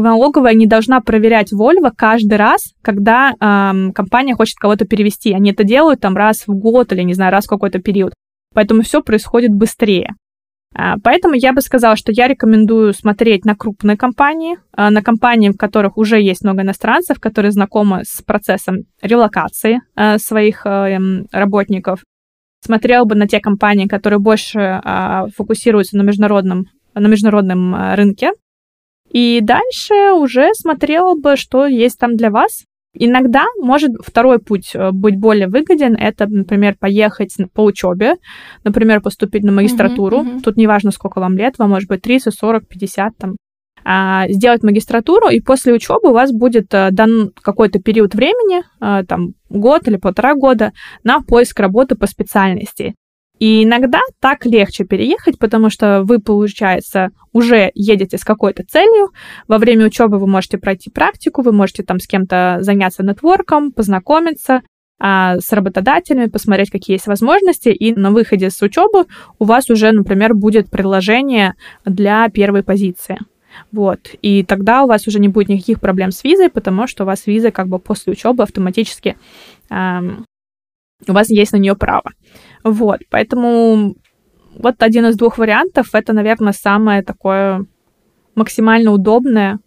налоговая 0.01 0.53
не 0.53 0.67
должна 0.67 1.01
проверять 1.01 1.53
Volvo 1.53 1.91
каждый 1.95 2.37
раз, 2.37 2.73
когда 2.81 3.31
э, 3.31 3.91
компания 3.93 4.35
хочет 4.35 4.55
кого-то 4.57 4.85
перевести. 4.85 5.33
Они 5.33 5.51
это 5.51 5.63
делают 5.63 6.01
там 6.01 6.15
раз 6.15 6.47
в 6.47 6.53
год 6.53 6.91
или, 6.93 7.01
не 7.01 7.13
знаю, 7.13 7.31
раз 7.31 7.45
в 7.45 7.49
какой-то 7.49 7.79
период. 7.79 8.13
Поэтому 8.53 8.81
все 8.81 9.01
происходит 9.01 9.51
быстрее. 9.51 10.15
А, 10.75 10.95
поэтому 11.01 11.33
я 11.35 11.53
бы 11.53 11.61
сказала, 11.61 11.95
что 11.95 12.11
я 12.11 12.27
рекомендую 12.27 12.93
смотреть 12.93 13.45
на 13.45 13.55
крупные 13.55 13.97
компании, 13.97 14.57
а, 14.73 14.91
на 14.91 15.01
компании, 15.01 15.49
в 15.49 15.57
которых 15.57 15.97
уже 15.97 16.21
есть 16.21 16.43
много 16.43 16.61
иностранцев, 16.61 17.19
которые 17.19 17.51
знакомы 17.51 18.03
с 18.05 18.21
процессом 18.21 18.83
релокации 19.01 19.81
а, 19.95 20.17
своих 20.19 20.65
эм, 20.65 21.25
работников, 21.31 22.03
смотрел 22.63 23.05
бы 23.05 23.15
на 23.15 23.27
те 23.27 23.39
компании, 23.39 23.87
которые 23.87 24.19
больше 24.19 24.81
фокусируются 25.35 25.95
на 25.95 26.01
международном, 26.01 26.65
на 26.93 27.07
международном 27.07 27.93
рынке. 27.93 28.31
И 29.09 29.39
дальше 29.41 30.11
уже 30.13 30.53
смотрел 30.53 31.15
бы, 31.15 31.37
что 31.37 31.65
есть 31.65 31.99
там 31.99 32.15
для 32.17 32.29
вас. 32.29 32.63
Иногда 32.93 33.45
может 33.59 33.91
второй 34.03 34.39
путь 34.39 34.71
э, 34.73 34.91
быть 34.91 35.19
более 35.19 35.47
выгоден. 35.47 35.95
Это, 35.95 36.25
например, 36.27 36.75
поехать 36.79 37.35
по 37.53 37.63
учебе, 37.63 38.15
например, 38.63 39.01
поступить 39.01 39.43
на 39.43 39.51
магистратуру. 39.51 40.17
Uh-huh, 40.17 40.35
uh-huh. 40.37 40.41
Тут 40.41 40.57
неважно, 40.57 40.91
сколько 40.91 41.19
вам 41.19 41.37
лет, 41.37 41.59
вам 41.59 41.69
может 41.69 41.87
быть 41.89 42.01
30, 42.01 42.33
40, 42.33 42.67
50, 42.67 43.17
там, 43.17 43.35
а, 43.89 44.27
сделать 44.27 44.63
магистратуру, 44.63 45.29
и 45.29 45.39
после 45.39 45.73
учебы 45.73 46.09
у 46.09 46.13
вас 46.13 46.33
будет 46.33 46.73
э, 46.73 46.89
дан 46.91 47.31
какой-то 47.41 47.79
период 47.79 48.15
времени, 48.15 48.63
э, 48.81 49.05
там 49.05 49.33
год 49.49 49.87
или 49.87 49.95
полтора 49.95 50.35
года, 50.35 50.73
на 51.03 51.21
поиск 51.21 51.57
работы 51.59 51.95
по 51.95 52.05
специальности. 52.07 52.95
И 53.39 53.63
иногда 53.63 53.99
так 54.19 54.45
легче 54.45 54.83
переехать, 54.83 55.37
потому 55.37 55.69
что 55.69 56.03
вы, 56.03 56.19
получается, 56.19 57.09
уже 57.33 57.71
едете 57.75 58.17
с 58.17 58.23
какой-то 58.23 58.63
целью. 58.63 59.11
Во 59.47 59.57
время 59.57 59.85
учебы 59.85 60.17
вы 60.17 60.27
можете 60.27 60.57
пройти 60.57 60.89
практику, 60.89 61.41
вы 61.41 61.51
можете 61.51 61.83
там 61.83 61.99
с 61.99 62.07
кем-то 62.07 62.57
заняться 62.61 63.03
нетворком, 63.03 63.71
познакомиться 63.71 64.61
а, 64.99 65.39
с 65.39 65.51
работодателями, 65.51 66.25
посмотреть, 66.25 66.71
какие 66.71 66.95
есть 66.95 67.07
возможности, 67.07 67.69
и 67.69 67.93
на 67.93 68.11
выходе 68.11 68.49
с 68.49 68.61
учебы 68.61 69.05
у 69.37 69.45
вас 69.45 69.69
уже, 69.69 69.91
например, 69.91 70.33
будет 70.33 70.69
предложение 70.69 71.53
для 71.85 72.27
первой 72.29 72.63
позиции. 72.63 73.19
Вот. 73.71 73.99
И 74.21 74.43
тогда 74.43 74.83
у 74.83 74.87
вас 74.87 75.07
уже 75.07 75.19
не 75.19 75.27
будет 75.27 75.49
никаких 75.49 75.79
проблем 75.79 76.11
с 76.11 76.23
визой, 76.23 76.49
потому 76.49 76.87
что 76.87 77.03
у 77.03 77.07
вас 77.07 77.27
виза 77.27 77.51
как 77.51 77.67
бы 77.67 77.79
после 77.79 78.13
учебы 78.13 78.43
автоматически 78.43 79.17
эм, 79.69 80.25
у 81.07 81.11
вас 81.13 81.29
есть 81.29 81.53
на 81.53 81.57
нее 81.57 81.75
право. 81.75 82.11
Вот. 82.71 82.99
Поэтому 83.09 83.95
вот 84.57 84.75
один 84.79 85.05
из 85.05 85.15
двух 85.15 85.37
вариантов 85.37 85.89
это, 85.93 86.13
наверное, 86.13 86.53
самое 86.53 87.03
такое 87.03 87.65
максимально 88.35 88.91
удобное. 88.91 89.59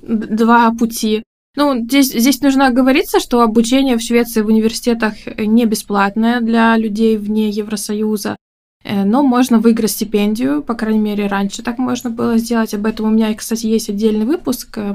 Два 0.00 0.70
пути. 0.72 1.22
Ну, 1.56 1.84
здесь, 1.84 2.12
здесь 2.12 2.42
нужно 2.42 2.66
оговориться, 2.66 3.18
что 3.18 3.40
обучение 3.40 3.96
в 3.96 4.02
Швеции 4.02 4.42
в 4.42 4.48
университетах 4.48 5.14
не 5.38 5.64
бесплатное 5.64 6.40
для 6.40 6.76
людей 6.76 7.16
вне 7.16 7.48
Евросоюза. 7.48 8.36
Э, 8.84 9.04
но 9.04 9.22
можно 9.22 9.58
выиграть 9.58 9.90
стипендию, 9.90 10.62
по 10.62 10.74
крайней 10.74 11.00
мере, 11.00 11.26
раньше 11.26 11.62
так 11.62 11.78
можно 11.78 12.10
было 12.10 12.38
сделать. 12.38 12.74
Об 12.74 12.86
этом 12.86 13.06
у 13.06 13.10
меня, 13.10 13.34
кстати, 13.34 13.66
есть 13.66 13.88
отдельный 13.88 14.26
выпуск 14.26 14.78
э, 14.78 14.94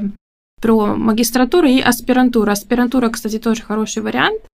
про 0.61 0.95
магистратуру 0.95 1.67
и 1.67 1.81
аспирантуру. 1.81 2.51
Аспирантура, 2.51 3.09
кстати, 3.09 3.39
тоже 3.39 3.63
хороший 3.63 4.03
вариант, 4.03 4.41
э, 4.43 4.47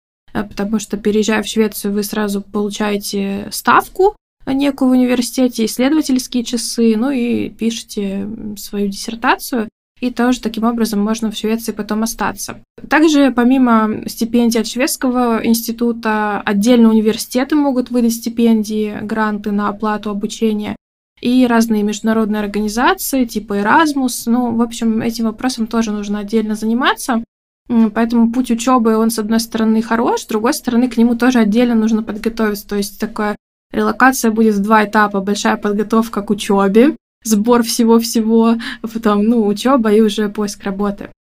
потому 0.45 0.79
что, 0.79 0.97
переезжая 0.97 1.43
в 1.43 1.47
Швецию, 1.47 1.93
вы 1.93 2.03
сразу 2.03 2.41
получаете 2.41 3.49
ставку 3.51 4.17
некую 4.47 4.91
в 4.91 4.93
университете, 4.93 5.65
исследовательские 5.65 6.45
часы, 6.45 6.95
ну 6.97 7.11
и 7.11 7.49
пишете 7.49 8.29
свою 8.57 8.89
диссертацию 8.89 9.69
и 10.01 10.11
тоже 10.11 10.41
таким 10.41 10.65
образом 10.65 11.01
можно 11.01 11.31
в 11.31 11.37
Швеции 11.37 11.73
потом 11.73 12.03
остаться. 12.03 12.61
Также 12.89 13.33
помимо 13.33 14.03
стипендий 14.07 14.61
от 14.61 14.67
шведского 14.67 15.45
института, 15.45 16.41
отдельно 16.43 16.91
университеты 16.91 17.55
могут 17.55 17.91
выдать 17.91 18.13
стипендии, 18.13 18.99
гранты 19.03 19.53
на 19.53 19.69
оплату 19.69 20.11
обучения 20.11 20.77
и 21.23 21.47
разные 21.47 21.83
международные 21.83 22.41
организации 22.41 23.25
типа 23.25 23.55
Erasmus. 23.61 24.25
Ну, 24.27 24.55
в 24.55 24.61
общем, 24.61 25.01
этим 25.01 25.25
вопросом 25.25 25.67
тоже 25.67 25.93
нужно 25.93 26.19
отдельно 26.19 26.55
заниматься. 26.55 27.25
Поэтому 27.69 28.33
путь 28.33 28.51
учебы, 28.51 28.97
он, 28.97 29.11
с 29.11 29.19
одной 29.19 29.41
стороны, 29.41 29.83
хорош, 29.83 30.21
с 30.23 30.27
другой 30.27 30.55
стороны, 30.55 30.89
к 30.89 30.97
нему 30.97 31.17
тоже 31.17 31.41
отдельно 31.41 31.75
нужно 31.75 32.03
подготовиться. 32.03 32.67
То 32.67 32.77
есть 32.77 33.01
такая 33.01 33.37
релокация 33.73 34.31
будет 34.31 34.55
в 34.55 34.63
два 34.63 34.85
этапа. 34.85 35.21
Большая 35.21 35.57
подготовка 35.57 36.23
к 36.23 36.31
учебе, 36.31 36.97
сбор 37.25 37.63
всего-всего, 37.63 38.57
потом, 38.83 39.25
ну, 39.25 39.47
учеба 39.47 39.93
и 39.93 40.01
уже 40.01 40.29
поиск 40.29 40.63
работы. 40.63 41.11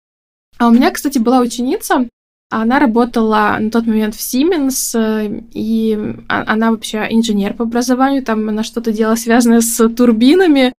А 0.59 0.69
у 0.69 0.71
меня, 0.71 0.91
кстати, 0.91 1.19
была 1.19 1.41
ученица, 1.41 2.09
она 2.49 2.79
работала 2.79 3.57
на 3.59 3.71
тот 3.71 3.87
момент 3.87 4.15
в 4.15 4.21
Siemens, 4.21 4.97
э, 4.97 5.43
и 5.53 5.99
она 6.29 6.71
вообще 6.71 7.07
инженер 7.11 7.55
по 7.55 7.65
образованию, 7.65 8.23
там 8.23 8.49
она 8.49 8.63
что-то 8.63 8.93
делала 8.93 9.17
связанное 9.17 9.61
с 9.61 9.89
турбинами, 9.89 10.73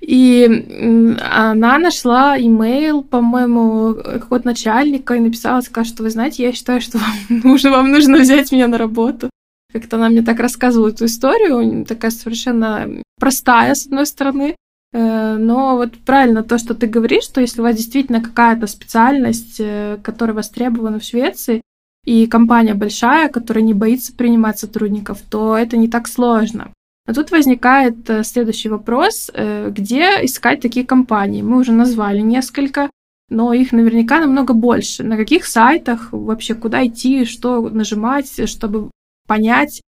и 0.00 1.16
она 1.30 1.78
нашла 1.78 2.38
имейл, 2.38 3.02
по-моему, 3.02 3.94
какого-то 3.94 4.46
начальника 4.46 5.14
и 5.14 5.20
написала, 5.20 5.60
сказала, 5.60 5.86
что 5.86 6.02
вы 6.02 6.10
знаете, 6.10 6.42
я 6.42 6.52
считаю, 6.52 6.80
что 6.80 6.98
вам 6.98 7.14
нужно, 7.44 7.70
вам 7.70 7.90
нужно 7.90 8.18
взять 8.18 8.52
меня 8.52 8.68
на 8.68 8.78
работу. 8.78 9.30
Как-то 9.72 9.96
она 9.96 10.08
мне 10.08 10.22
так 10.22 10.40
рассказывала 10.40 10.88
эту 10.88 11.04
историю, 11.04 11.84
такая 11.84 12.10
совершенно 12.10 12.88
простая, 13.18 13.74
с 13.74 13.86
одной 13.86 14.06
стороны, 14.06 14.56
Э, 14.92 15.36
но 15.38 15.76
вот 15.76 15.96
правильно 15.98 16.42
то, 16.42 16.58
что 16.58 16.74
ты 16.74 16.86
говоришь, 16.86 17.24
что 17.24 17.40
если 17.40 17.60
у 17.60 17.64
вас 17.64 17.76
действительно 17.76 18.20
какая-то 18.20 18.66
специальность, 18.66 19.56
э, 19.60 19.98
которая 20.02 20.34
востребована 20.34 20.98
в 20.98 21.04
Швеции, 21.04 21.62
и 22.04 22.26
компания 22.26 22.74
большая, 22.74 23.28
которая 23.28 23.62
не 23.62 23.74
боится 23.74 24.12
принимать 24.12 24.58
сотрудников, 24.58 25.20
то 25.20 25.56
это 25.56 25.76
не 25.76 25.88
так 25.88 26.08
сложно. 26.08 26.72
Но 27.10 27.14
тут 27.14 27.32
возникает 27.32 28.08
э, 28.08 28.22
следующий 28.22 28.68
вопрос, 28.68 29.32
где 29.34 30.24
искать 30.24 30.60
такие 30.60 30.86
компании? 30.86 31.42
Мы 31.42 31.58
уже 31.58 31.72
назвали 31.72 32.20
несколько, 32.20 32.88
но 33.28 33.52
их 33.52 33.72
наверняка 33.72 34.20
намного 34.20 34.54
больше. 34.54 35.02
На 35.02 35.16
каких 35.16 35.44
сайтах 35.44 36.12
вообще 36.12 36.54
куда 36.54 36.86
идти, 36.86 37.24
что 37.24 37.68
нажимать, 37.68 38.48
чтобы 38.48 38.90
понять 39.26 39.82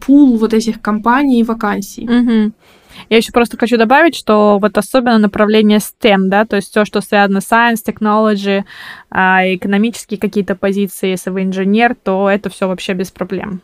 пул 0.00 0.36
вот 0.36 0.52
этих 0.52 0.82
компаний 0.82 1.40
и 1.40 1.44
вакансий? 1.44 2.04
Угу. 2.04 2.52
Я 3.08 3.16
еще 3.16 3.32
просто 3.32 3.56
хочу 3.56 3.78
добавить, 3.78 4.14
что 4.14 4.58
вот 4.60 4.76
особенно 4.76 5.16
направление 5.16 5.78
STEM, 5.78 6.28
да, 6.28 6.44
то 6.44 6.56
есть 6.56 6.68
все, 6.68 6.84
что 6.84 7.00
связано 7.00 7.40
с 7.40 7.50
science, 7.50 7.82
technology, 7.86 8.64
а, 9.08 9.40
экономические 9.54 10.20
какие-то 10.20 10.54
позиции, 10.54 11.08
если 11.08 11.30
вы 11.30 11.44
инженер, 11.44 11.94
то 11.94 12.28
это 12.28 12.50
все 12.50 12.68
вообще 12.68 12.92
без 12.92 13.10
проблем. 13.10 13.62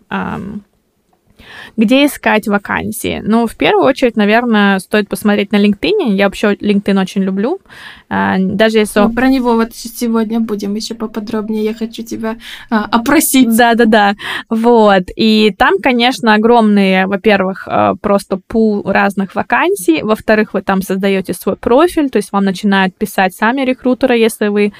Где 1.77 2.07
искать 2.07 2.47
вакансии? 2.47 3.21
Ну, 3.25 3.47
в 3.47 3.57
первую 3.57 3.85
очередь, 3.85 4.17
наверное, 4.17 4.79
стоит 4.79 5.09
посмотреть 5.09 5.53
на 5.53 5.57
LinkedIn. 5.57 6.15
Я 6.15 6.27
вообще 6.27 6.55
LinkedIn 6.55 7.01
очень 7.01 7.23
люблю. 7.23 7.61
А, 8.09 8.37
даже 8.39 8.79
если... 8.79 9.01
Мы 9.01 9.13
про 9.13 9.29
него 9.29 9.55
вот 9.55 9.75
сегодня 9.75 10.41
будем 10.41 10.75
еще 10.75 10.95
поподробнее. 10.95 11.65
Я 11.65 11.75
хочу 11.75 12.03
тебя 12.03 12.37
а, 12.71 12.85
опросить. 12.85 13.57
Да-да-да. 13.57 14.15
Вот. 14.49 15.05
И 15.17 15.55
там, 15.59 15.79
конечно, 15.83 16.35
огромные, 16.35 17.07
во-первых, 17.07 17.67
а, 17.67 17.95
просто 17.97 18.37
пул 18.37 18.83
разных 18.85 19.35
вакансий. 19.35 20.03
Во-вторых, 20.03 20.55
вы 20.55 20.63
там 20.63 20.83
создаете 20.83 21.35
свой 21.35 21.57
профиль, 21.57 22.11
то 22.11 22.17
есть 22.17 22.33
вам 22.33 22.45
начинают 22.45 22.95
писать 22.97 23.35
сами 23.35 23.63
рекрутеры, 23.63 24.17
если 24.17 24.49
вы 24.49 24.73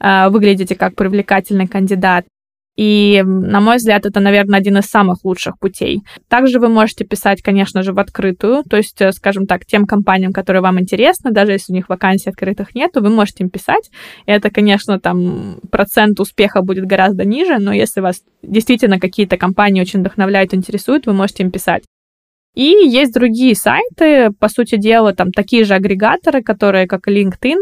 выглядите 0.00 0.74
как 0.74 0.94
привлекательный 0.94 1.66
кандидат. 1.66 2.26
И, 2.76 3.22
на 3.24 3.60
мой 3.60 3.76
взгляд, 3.76 4.06
это, 4.06 4.20
наверное, 4.20 4.58
один 4.58 4.78
из 4.78 4.86
самых 4.86 5.24
лучших 5.24 5.58
путей. 5.58 6.00
Также 6.28 6.58
вы 6.58 6.68
можете 6.68 7.04
писать, 7.04 7.42
конечно 7.42 7.82
же, 7.82 7.92
в 7.92 7.98
открытую, 7.98 8.62
то 8.64 8.78
есть, 8.78 9.00
э, 9.00 9.12
скажем 9.12 9.46
так, 9.46 9.66
тем 9.66 9.84
компаниям, 9.84 10.32
которые 10.32 10.62
вам 10.62 10.80
интересны, 10.80 11.32
даже 11.32 11.52
если 11.52 11.72
у 11.72 11.76
них 11.76 11.90
вакансий 11.90 12.30
открытых 12.30 12.74
нет, 12.74 12.92
вы 12.94 13.10
можете 13.10 13.44
им 13.44 13.50
писать. 13.50 13.90
Это, 14.24 14.50
конечно, 14.50 14.98
там 14.98 15.60
процент 15.70 16.18
успеха 16.18 16.62
будет 16.62 16.86
гораздо 16.86 17.24
ниже, 17.24 17.58
но 17.58 17.74
если 17.74 18.00
вас 18.00 18.22
действительно 18.42 18.98
какие-то 18.98 19.36
компании 19.36 19.82
очень 19.82 20.00
вдохновляют, 20.00 20.54
интересуют, 20.54 21.06
вы 21.06 21.12
можете 21.12 21.42
им 21.42 21.50
писать. 21.50 21.82
И 22.54 22.64
есть 22.64 23.14
другие 23.14 23.54
сайты, 23.54 24.30
по 24.38 24.48
сути 24.48 24.76
дела, 24.76 25.14
там 25.14 25.30
такие 25.30 25.64
же 25.64 25.74
агрегаторы, 25.74 26.42
которые, 26.42 26.86
как 26.86 27.08
LinkedIn, 27.08 27.56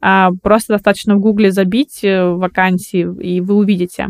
а, 0.00 0.30
просто 0.42 0.74
достаточно 0.74 1.16
в 1.16 1.20
Гугле 1.20 1.50
забить 1.50 2.04
э, 2.04 2.24
вакансии, 2.24 3.08
и 3.20 3.40
вы 3.40 3.54
увидите. 3.56 4.08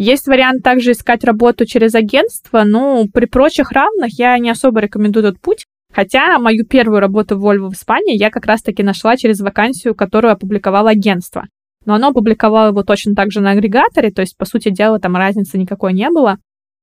Есть 0.00 0.28
вариант 0.28 0.62
также 0.62 0.92
искать 0.92 1.24
работу 1.24 1.66
через 1.66 1.94
агентство, 1.94 2.64
но 2.64 3.04
при 3.12 3.26
прочих 3.26 3.70
равных 3.70 4.18
я 4.18 4.38
не 4.38 4.48
особо 4.48 4.80
рекомендую 4.80 5.26
этот 5.26 5.42
путь. 5.42 5.66
Хотя 5.92 6.38
мою 6.38 6.64
первую 6.64 7.00
работу 7.00 7.36
в 7.36 7.46
Volvo 7.46 7.68
в 7.68 7.74
Испании 7.74 8.16
я 8.16 8.30
как 8.30 8.46
раз-таки 8.46 8.82
нашла 8.82 9.18
через 9.18 9.40
вакансию, 9.40 9.94
которую 9.94 10.32
опубликовало 10.32 10.88
агентство. 10.88 11.48
Но 11.84 11.92
оно 11.92 12.08
опубликовало 12.08 12.68
его 12.68 12.82
точно 12.82 13.14
так 13.14 13.30
же 13.30 13.42
на 13.42 13.50
агрегаторе, 13.50 14.10
то 14.10 14.22
есть, 14.22 14.38
по 14.38 14.46
сути 14.46 14.70
дела, 14.70 14.98
там 15.00 15.16
разницы 15.16 15.58
никакой 15.58 15.92
не 15.92 16.08
было. 16.08 16.38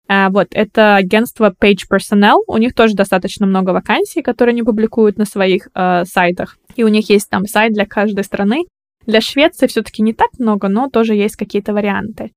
А, 0.08 0.30
вот, 0.30 0.50
это 0.52 0.96
агентство 0.98 1.52
Page 1.60 1.86
Personnel. 1.92 2.44
У 2.46 2.58
них 2.58 2.76
тоже 2.76 2.94
достаточно 2.94 3.48
много 3.48 3.72
вакансий, 3.72 4.22
которые 4.22 4.54
они 4.54 4.62
публикуют 4.62 5.18
на 5.18 5.26
своих 5.26 5.70
э, 5.74 6.06
сайтах. 6.06 6.60
И 6.76 6.84
у 6.84 6.88
них 6.88 7.10
есть 7.10 7.32
там 7.32 7.48
сайт 7.48 7.74
для 7.74 7.88
каждой 7.88 8.24
страны. 8.24 8.66
Для 9.08 9.22
Швеции 9.22 9.66
все-таки 9.66 10.04
не 10.04 10.14
так 10.14 10.30
много, 10.38 10.68
но 10.68 10.88
тоже 10.88 11.16
есть 11.16 11.36
какие-то 11.36 11.74
варианты. 11.74 12.30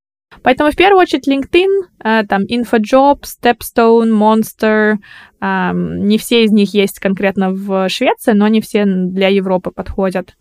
Поэтому 0.42 0.70
в 0.70 0.76
первую 0.76 1.02
очередь 1.02 1.28
LinkedIn, 1.28 1.68
э, 2.04 2.26
там 2.26 2.44
InfoJob, 2.44 3.22
Stepstone, 3.22 4.10
Monster, 4.10 4.96
не 5.42 6.18
все 6.18 6.44
из 6.44 6.52
них 6.52 6.74
есть 6.74 6.98
конкретно 6.98 7.50
в 7.50 7.88
Швеции, 7.88 8.32
но 8.32 8.44
они 8.44 8.60
все 8.60 8.84
для 8.84 9.28
Европы 9.28 9.70
подходят. 9.70 10.36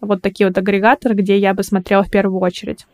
Вот 0.00 0.22
такие 0.22 0.46
вот 0.46 0.56
агрегаторы, 0.56 1.16
где 1.16 1.36
я 1.38 1.54
бы 1.54 1.64
смотрела 1.64 2.04
в 2.04 2.10
первую 2.10 2.40
очередь. 2.40 2.86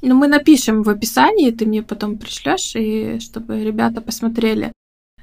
Ну, 0.00 0.14
мы 0.14 0.28
напишем 0.28 0.82
в 0.82 0.88
описании, 0.88 1.50
ты 1.50 1.66
мне 1.66 1.82
потом 1.82 2.18
пришлешь, 2.18 2.76
и 2.76 3.18
чтобы 3.18 3.64
ребята 3.64 4.00
посмотрели. 4.00 4.72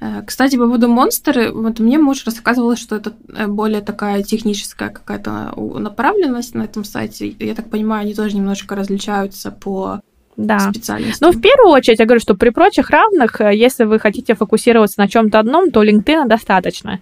Э, 0.00 0.22
кстати, 0.26 0.56
по 0.56 0.64
поводу 0.64 0.88
Monster, 0.88 1.52
вот 1.52 1.78
мне 1.78 1.98
муж 1.98 2.24
рассказывал, 2.26 2.76
что 2.76 2.96
это 2.96 3.14
э, 3.34 3.46
более 3.46 3.80
такая 3.80 4.22
техническая 4.22 4.90
какая-то 4.90 5.54
направленность 5.56 6.54
на 6.54 6.64
этом 6.64 6.84
сайте. 6.84 7.34
Я 7.38 7.54
так 7.54 7.70
понимаю, 7.70 8.02
они 8.02 8.14
тоже 8.14 8.36
немножко 8.36 8.74
различаются 8.74 9.50
по 9.50 10.00
да. 10.36 10.58
специальностям. 10.58 11.30
Ну, 11.30 11.36
в 11.36 11.40
первую 11.40 11.70
очередь, 11.70 11.98
я 11.98 12.04
говорю, 12.04 12.20
что 12.20 12.34
при 12.34 12.50
прочих 12.50 12.90
равных, 12.90 13.40
э, 13.40 13.54
если 13.54 13.84
вы 13.84 13.98
хотите 13.98 14.34
фокусироваться 14.34 15.00
на 15.00 15.08
чем-то 15.08 15.38
одном, 15.38 15.70
то 15.70 15.82
LinkedIn 15.82 16.26
достаточно. 16.26 17.00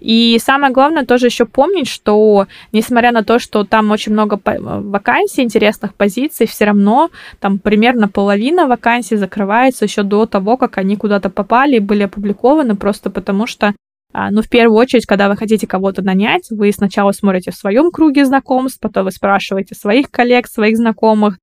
И 0.00 0.36
самое 0.42 0.72
главное 0.72 1.04
тоже 1.04 1.26
еще 1.26 1.46
помнить, 1.46 1.86
что 1.86 2.48
несмотря 2.72 3.12
на 3.12 3.22
то, 3.22 3.38
что 3.38 3.62
там 3.62 3.90
очень 3.92 4.12
много 4.12 4.40
э, 4.44 4.58
вакансий, 4.58 5.42
интересных 5.42 5.94
позиций, 5.94 6.46
все 6.46 6.64
равно 6.64 7.10
там 7.38 7.58
примерно 7.58 8.08
половина 8.08 8.66
вакансий 8.66 9.16
закрывается 9.16 9.84
еще 9.84 10.02
до 10.02 10.26
того, 10.26 10.56
как 10.56 10.78
они 10.78 10.96
куда-то 10.96 11.30
попали 11.30 11.76
и 11.76 11.80
были 11.80 12.02
опубликованы, 12.02 12.74
просто 12.74 13.10
потому 13.10 13.46
что 13.46 13.74
а, 14.14 14.30
ну, 14.30 14.42
в 14.42 14.48
первую 14.48 14.78
очередь, 14.78 15.06
когда 15.06 15.28
вы 15.28 15.36
хотите 15.36 15.66
кого-то 15.66 16.02
нанять, 16.02 16.48
вы 16.50 16.70
сначала 16.72 17.12
смотрите 17.12 17.50
в 17.50 17.54
своем 17.54 17.90
круге 17.90 18.26
знакомств, 18.26 18.78
потом 18.80 19.04
вы 19.04 19.10
спрашиваете 19.10 19.74
своих 19.74 20.10
коллег, 20.10 20.48
своих 20.48 20.76
знакомых, 20.76 21.38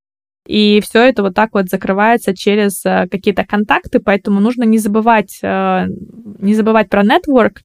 и 0.49 0.81
все 0.81 1.07
это 1.07 1.21
вот 1.21 1.35
так 1.35 1.51
вот 1.53 1.69
закрывается 1.69 2.35
через 2.35 2.83
э, 2.83 3.07
какие-то 3.11 3.45
контакты, 3.45 3.99
поэтому 3.99 4.39
нужно 4.39 4.63
не 4.63 4.79
забывать, 4.79 5.37
э, 5.43 5.85
не 6.39 6.55
забывать 6.55 6.89
про 6.89 7.03
network. 7.03 7.57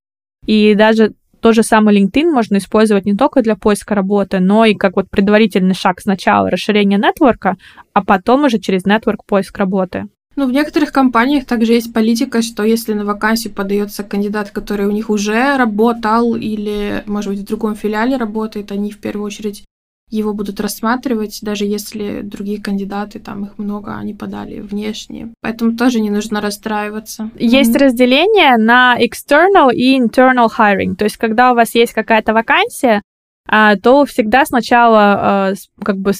И 0.44 0.74
даже 0.74 1.14
тот 1.40 1.54
же 1.54 1.62
самый 1.62 1.98
LinkedIn 1.98 2.30
можно 2.30 2.58
использовать 2.58 3.06
не 3.06 3.16
только 3.16 3.40
для 3.40 3.56
поиска 3.56 3.94
работы, 3.94 4.38
но 4.38 4.66
и 4.66 4.74
как 4.74 4.96
вот 4.96 5.08
предварительный 5.08 5.74
шаг 5.74 5.98
сначала 5.98 6.50
расширение 6.50 6.98
нетворка, 6.98 7.56
а 7.94 8.04
потом 8.04 8.44
уже 8.44 8.58
через 8.58 8.84
нетворк 8.84 9.24
поиск 9.24 9.56
работы. 9.56 10.04
Ну, 10.36 10.46
в 10.46 10.52
некоторых 10.52 10.92
компаниях 10.92 11.46
также 11.46 11.72
есть 11.72 11.90
политика, 11.94 12.42
что 12.42 12.64
если 12.64 12.92
на 12.92 13.06
вакансию 13.06 13.54
подается 13.54 14.04
кандидат, 14.04 14.50
который 14.50 14.86
у 14.86 14.90
них 14.90 15.08
уже 15.08 15.56
работал 15.56 16.36
или, 16.36 17.02
может 17.06 17.30
быть, 17.30 17.40
в 17.40 17.46
другом 17.46 17.76
филиале 17.76 18.18
работает, 18.18 18.72
они 18.72 18.90
в 18.90 18.98
первую 18.98 19.24
очередь 19.24 19.64
его 20.10 20.32
будут 20.34 20.60
рассматривать, 20.60 21.38
даже 21.42 21.64
если 21.64 22.20
другие 22.22 22.60
кандидаты, 22.62 23.18
там 23.18 23.44
их 23.44 23.58
много, 23.58 23.96
они 23.96 24.14
подали 24.14 24.60
внешние. 24.60 25.32
Поэтому 25.40 25.76
тоже 25.76 26.00
не 26.00 26.10
нужно 26.10 26.40
расстраиваться. 26.40 27.30
Есть 27.36 27.74
mm-hmm. 27.74 27.78
разделение 27.78 28.56
на 28.56 28.96
external 29.00 29.72
и 29.72 29.98
internal 29.98 30.48
hiring. 30.56 30.94
То 30.96 31.04
есть, 31.04 31.16
когда 31.16 31.52
у 31.52 31.54
вас 31.54 31.74
есть 31.74 31.92
какая-то 31.92 32.32
вакансия, 32.32 33.02
а, 33.48 33.76
то 33.76 34.04
всегда 34.04 34.44
сначала 34.44 35.00
а, 35.00 35.52
как 35.82 35.98
бы 35.98 36.12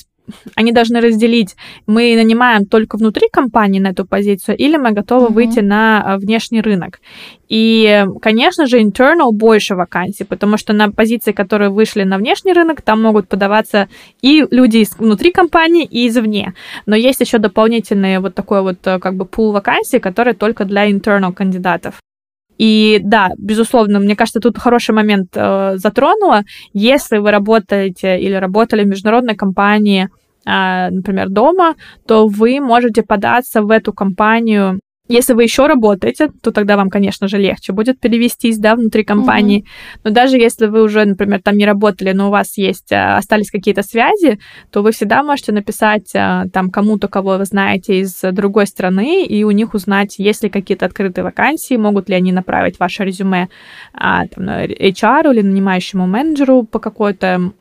они 0.55 0.73
должны 0.73 1.01
разделить, 1.01 1.57
мы 1.87 2.15
нанимаем 2.17 2.67
только 2.67 2.97
внутри 2.97 3.29
компании 3.33 3.81
на 3.81 3.89
эту 3.89 4.07
позицию, 4.07 4.57
или 4.57 4.77
мы 4.77 4.93
готовы 4.93 5.27
mm-hmm. 5.27 5.33
выйти 5.35 5.61
на 5.61 6.03
а, 6.03 6.19
внешний 6.19 6.61
рынок. 6.61 7.01
И, 7.49 8.07
конечно 8.23 8.67
же, 8.67 8.81
internal 8.81 9.31
больше 9.31 9.75
вакансий, 9.75 10.25
потому 10.25 10.57
что 10.57 10.73
на 10.73 10.91
позиции, 10.91 11.33
которые 11.33 11.71
вышли 11.71 12.05
на 12.05 12.19
внешний 12.19 12.53
рынок, 12.53 12.83
там 12.83 13.03
могут 13.03 13.29
подаваться 13.29 13.89
и 14.23 14.45
люди 14.51 14.87
внутри 14.99 15.31
компании, 15.31 15.85
и 15.85 16.09
извне. 16.09 16.55
Но 16.87 16.97
есть 16.97 17.21
еще 17.21 17.39
дополнительные 17.39 18.21
вот 18.21 18.35
такой 18.35 18.63
вот 18.63 18.87
э, 18.87 18.99
как 18.99 19.15
бы 19.17 19.27
пул 19.27 19.53
вакансий, 19.53 19.99
которые 19.99 20.35
только 20.35 20.65
для 20.65 20.91
internal 20.91 21.33
кандидатов. 21.33 21.95
И 22.59 23.01
да, 23.03 23.31
безусловно, 23.39 24.01
мне 24.01 24.17
кажется, 24.17 24.41
тут 24.41 24.59
хороший 24.59 24.95
момент 24.95 25.29
э, 25.35 25.77
затронула. 25.77 26.43
Если 26.73 27.19
вы 27.19 27.31
работаете 27.31 28.19
или 28.19 28.35
работали 28.35 28.85
в 28.85 28.89
международной 28.89 29.35
компании, 29.35 30.09
э, 30.47 30.91
например, 30.91 31.29
дома, 31.29 31.75
то 32.07 32.27
вы 32.29 32.61
можете 32.61 33.03
податься 33.03 33.63
в 33.63 33.71
эту 33.71 33.93
компанию 33.93 34.81
если 35.09 35.35
вы 35.35 35.43
еще 35.43 35.67
работаете, 35.67 36.31
то 36.43 36.51
тогда 36.51 36.77
вам, 36.77 36.89
конечно 36.89 37.29
же, 37.29 37.37
легче 37.37 37.73
будет 37.73 38.01
перевестись, 38.01 38.59
да, 38.59 38.75
внутри 38.75 39.05
компании. 39.05 39.61
Mm-hmm. 39.61 40.01
Но 40.05 40.11
даже 40.11 40.39
если 40.39 40.67
вы 40.67 40.83
уже, 40.83 41.05
например, 41.05 41.43
там 41.43 41.57
не 41.57 41.67
работали, 41.67 42.13
но 42.13 42.29
у 42.29 42.31
вас 42.31 42.57
есть, 42.57 42.91
а, 42.91 43.19
остались 43.19 43.51
какие-то 43.51 43.83
связи, 43.83 44.39
то 44.71 44.83
вы 44.83 44.93
всегда 44.93 45.23
можете 45.23 45.53
написать 45.53 46.11
а, 46.15 46.47
там 46.53 46.71
кому-то, 46.71 47.09
кого 47.09 47.37
вы 47.37 47.45
знаете 47.45 48.01
из 48.01 48.19
другой 48.33 48.67
страны, 48.67 49.27
и 49.27 49.45
у 49.45 49.51
них 49.51 49.75
узнать, 49.75 50.19
есть 50.19 50.43
ли 50.43 50.49
какие-то 50.49 50.87
открытые 50.87 51.25
вакансии, 51.25 51.77
могут 51.77 52.09
ли 52.09 52.15
они 52.15 52.33
направить 52.33 52.79
ваше 52.79 53.05
резюме 53.05 53.49
а, 53.93 54.27
там, 54.27 54.49
HR 54.49 55.35
или 55.35 55.43
нанимающему 55.43 56.07
менеджеру 56.07 56.63
по 56.63 56.79
какой-то 56.79 57.53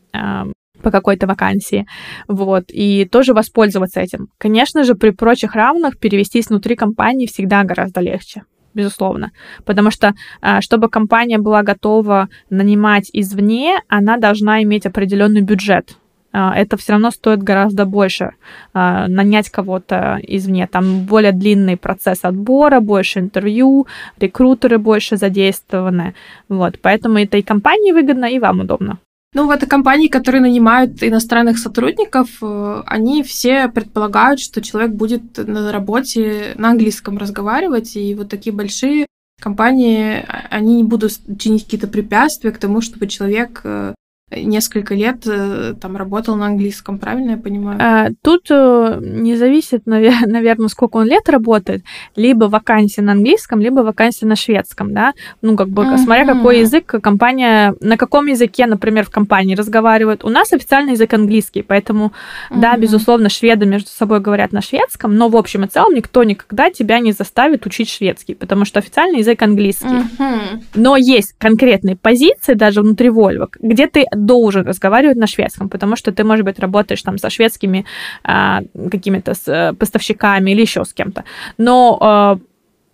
по 0.83 0.91
какой-то 0.91 1.25
вакансии, 1.27 1.85
вот, 2.27 2.65
и 2.67 3.05
тоже 3.05 3.33
воспользоваться 3.33 4.01
этим. 4.01 4.27
Конечно 4.37 4.83
же, 4.83 4.93
при 4.95 5.09
прочих 5.11 5.55
равных 5.55 5.97
перевестись 5.97 6.49
внутри 6.49 6.75
компании 6.75 7.25
всегда 7.25 7.63
гораздо 7.63 8.01
легче 8.01 8.43
безусловно. 8.75 9.31
Потому 9.65 9.91
что, 9.91 10.13
а, 10.41 10.61
чтобы 10.61 10.89
компания 10.89 11.37
была 11.37 11.61
готова 11.61 12.29
нанимать 12.49 13.09
извне, 13.13 13.79
она 13.87 14.17
должна 14.17 14.63
иметь 14.63 14.87
определенный 14.87 15.41
бюджет. 15.41 15.95
А, 16.35 16.55
это 16.55 16.77
все 16.77 16.93
равно 16.93 17.11
стоит 17.11 17.43
гораздо 17.43 17.85
больше 17.85 18.31
а, 18.73 19.07
нанять 19.07 19.49
кого-то 19.49 20.19
извне. 20.23 20.67
Там 20.67 21.05
более 21.05 21.31
длинный 21.31 21.77
процесс 21.77 22.25
отбора, 22.25 22.79
больше 22.79 23.19
интервью, 23.19 23.85
рекрутеры 24.19 24.79
больше 24.79 25.17
задействованы. 25.17 26.15
Вот. 26.49 26.79
Поэтому 26.81 27.19
это 27.19 27.37
и 27.37 27.43
компании 27.43 27.91
выгодно, 27.91 28.25
и 28.25 28.39
вам 28.39 28.61
удобно. 28.61 28.97
Ну, 29.33 29.47
вот 29.47 29.65
компании, 29.65 30.09
которые 30.09 30.41
нанимают 30.41 31.01
иностранных 31.01 31.57
сотрудников, 31.57 32.29
э, 32.41 32.83
они 32.85 33.23
все 33.23 33.67
предполагают, 33.67 34.39
что 34.39 34.61
человек 34.61 34.91
будет 34.91 35.37
на 35.37 35.71
работе 35.71 36.53
на 36.55 36.69
английском 36.69 37.17
разговаривать, 37.17 37.95
и 37.95 38.13
вот 38.13 38.29
такие 38.29 38.55
большие 38.55 39.07
компании, 39.41 40.23
а, 40.27 40.47
они 40.51 40.75
не 40.75 40.83
будут 40.83 41.13
чинить 41.39 41.63
какие-то 41.63 41.87
препятствия 41.87 42.51
к 42.51 42.59
тому, 42.59 42.81
чтобы 42.81 43.07
человек 43.07 43.61
э, 43.63 43.95
несколько 44.37 44.95
лет 44.95 45.23
э, 45.25 45.73
там 45.79 45.97
работал 45.97 46.35
на 46.35 46.47
английском, 46.47 46.99
правильно 46.99 47.31
я 47.31 47.37
понимаю? 47.37 47.79
А, 47.81 48.09
тут 48.21 48.47
э, 48.49 48.99
не 49.01 49.35
зависит, 49.35 49.83
наверное, 49.85 50.67
сколько 50.67 50.97
он 50.97 51.07
лет 51.07 51.29
работает, 51.29 51.83
либо 52.15 52.45
вакансия 52.45 53.01
на 53.01 53.13
английском, 53.13 53.59
либо 53.59 53.81
вакансия 53.81 54.25
на 54.25 54.35
шведском, 54.35 54.93
да, 54.93 55.13
ну, 55.41 55.55
как 55.55 55.69
бы, 55.69 55.83
uh-huh. 55.83 55.97
смотря 55.97 56.25
какой 56.25 56.59
язык 56.59 56.85
компания, 57.01 57.75
на 57.79 57.97
каком 57.97 58.27
языке, 58.27 58.65
например, 58.65 59.05
в 59.05 59.09
компании 59.09 59.55
разговаривают. 59.55 60.23
У 60.23 60.29
нас 60.29 60.53
официальный 60.53 60.93
язык 60.93 61.13
английский, 61.13 61.61
поэтому, 61.61 62.13
uh-huh. 62.51 62.59
да, 62.59 62.77
безусловно, 62.77 63.29
шведы 63.29 63.65
между 63.65 63.89
собой 63.89 64.19
говорят 64.19 64.51
на 64.51 64.61
шведском, 64.61 65.17
но, 65.17 65.29
в 65.29 65.35
общем 65.35 65.63
и 65.63 65.67
целом, 65.67 65.93
никто 65.93 66.23
никогда 66.23 66.69
тебя 66.69 66.99
не 66.99 67.11
заставит 67.11 67.65
учить 67.65 67.89
шведский, 67.89 68.35
потому 68.35 68.65
что 68.65 68.79
официальный 68.79 69.19
язык 69.19 69.41
английский. 69.41 69.87
Uh-huh. 70.17 70.61
Но 70.75 70.97
есть 70.97 71.35
конкретные 71.37 71.95
позиции 71.95 72.53
даже 72.53 72.81
внутри 72.81 73.09
Вольвок, 73.09 73.57
где 73.59 73.87
ты 73.87 74.05
должен 74.25 74.65
разговаривать 74.65 75.17
на 75.17 75.27
шведском, 75.27 75.69
потому 75.69 75.95
что 75.95 76.11
ты, 76.11 76.23
может 76.23 76.45
быть, 76.45 76.59
работаешь 76.59 77.01
там 77.01 77.17
со 77.17 77.29
шведскими 77.29 77.85
а, 78.23 78.61
какими-то 78.91 79.33
с, 79.33 79.47
э, 79.47 79.73
поставщиками 79.73 80.51
или 80.51 80.61
еще 80.61 80.83
с 80.85 80.93
кем-то. 80.93 81.23
Но 81.57 81.97
а, 82.01 82.37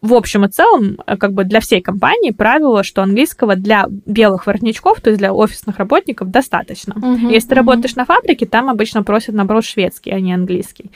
в 0.01 0.13
общем 0.13 0.45
и 0.45 0.47
целом, 0.47 0.97
э, 1.05 1.17
как 1.17 1.33
бы 1.33 1.43
для 1.43 1.59
всей 1.59 1.81
компании 1.81 2.31
правило, 2.31 2.83
что 2.83 3.01
английского 3.01 3.55
для 3.55 3.85
белых 4.05 4.47
воротничков, 4.47 5.01
то 5.01 5.09
есть 5.09 5.19
для 5.19 5.33
офисных 5.33 5.77
работников, 5.77 6.31
достаточно. 6.31 6.93
Uh-huh, 6.93 7.31
Если 7.31 7.49
ты 7.49 7.55
uh-huh. 7.55 7.57
работаешь 7.57 7.95
на 7.95 8.05
фабрике, 8.05 8.45
там 8.45 8.69
обычно 8.69 9.03
просят, 9.03 9.35
наоборот, 9.35 9.65
шведский, 9.65 10.11
а 10.11 10.19
не 10.19 10.33
английский. 10.33 10.91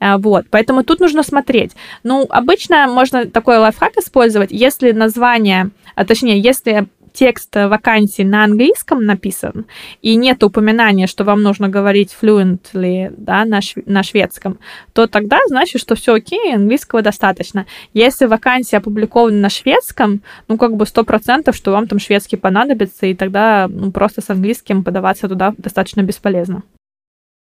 А, 0.00 0.18
вот, 0.18 0.46
поэтому 0.50 0.82
тут 0.82 1.00
нужно 1.00 1.22
смотреть. 1.22 1.72
Ну, 2.02 2.26
обычно 2.28 2.88
можно 2.88 3.26
такой 3.26 3.58
лайфхак 3.58 3.96
использовать, 3.96 4.50
если 4.50 4.92
название, 4.92 5.70
а 5.94 6.04
точнее, 6.04 6.40
если 6.40 6.88
текст 7.12 7.54
вакансии 7.54 8.22
на 8.22 8.44
английском 8.44 9.04
написан, 9.04 9.66
и 10.02 10.16
нет 10.16 10.42
упоминания, 10.42 11.06
что 11.06 11.24
вам 11.24 11.42
нужно 11.42 11.68
говорить 11.68 12.16
fluently 12.20 13.12
да, 13.16 13.44
на, 13.44 13.60
шв- 13.60 13.82
на 13.86 14.02
шведском, 14.02 14.58
то 14.92 15.06
тогда 15.06 15.38
значит, 15.46 15.80
что 15.80 15.94
все 15.94 16.14
окей, 16.14 16.54
английского 16.54 17.02
достаточно. 17.02 17.66
Если 17.94 18.26
вакансия 18.26 18.78
опубликована 18.78 19.38
на 19.38 19.50
шведском, 19.50 20.22
ну, 20.48 20.56
как 20.56 20.76
бы 20.76 20.86
сто 20.86 21.04
процентов, 21.04 21.56
что 21.56 21.72
вам 21.72 21.86
там 21.86 21.98
шведский 21.98 22.36
понадобится, 22.36 23.06
и 23.06 23.14
тогда 23.14 23.68
ну, 23.68 23.92
просто 23.92 24.20
с 24.20 24.30
английским 24.30 24.84
подаваться 24.84 25.28
туда 25.28 25.54
достаточно 25.56 26.02
бесполезно. 26.02 26.62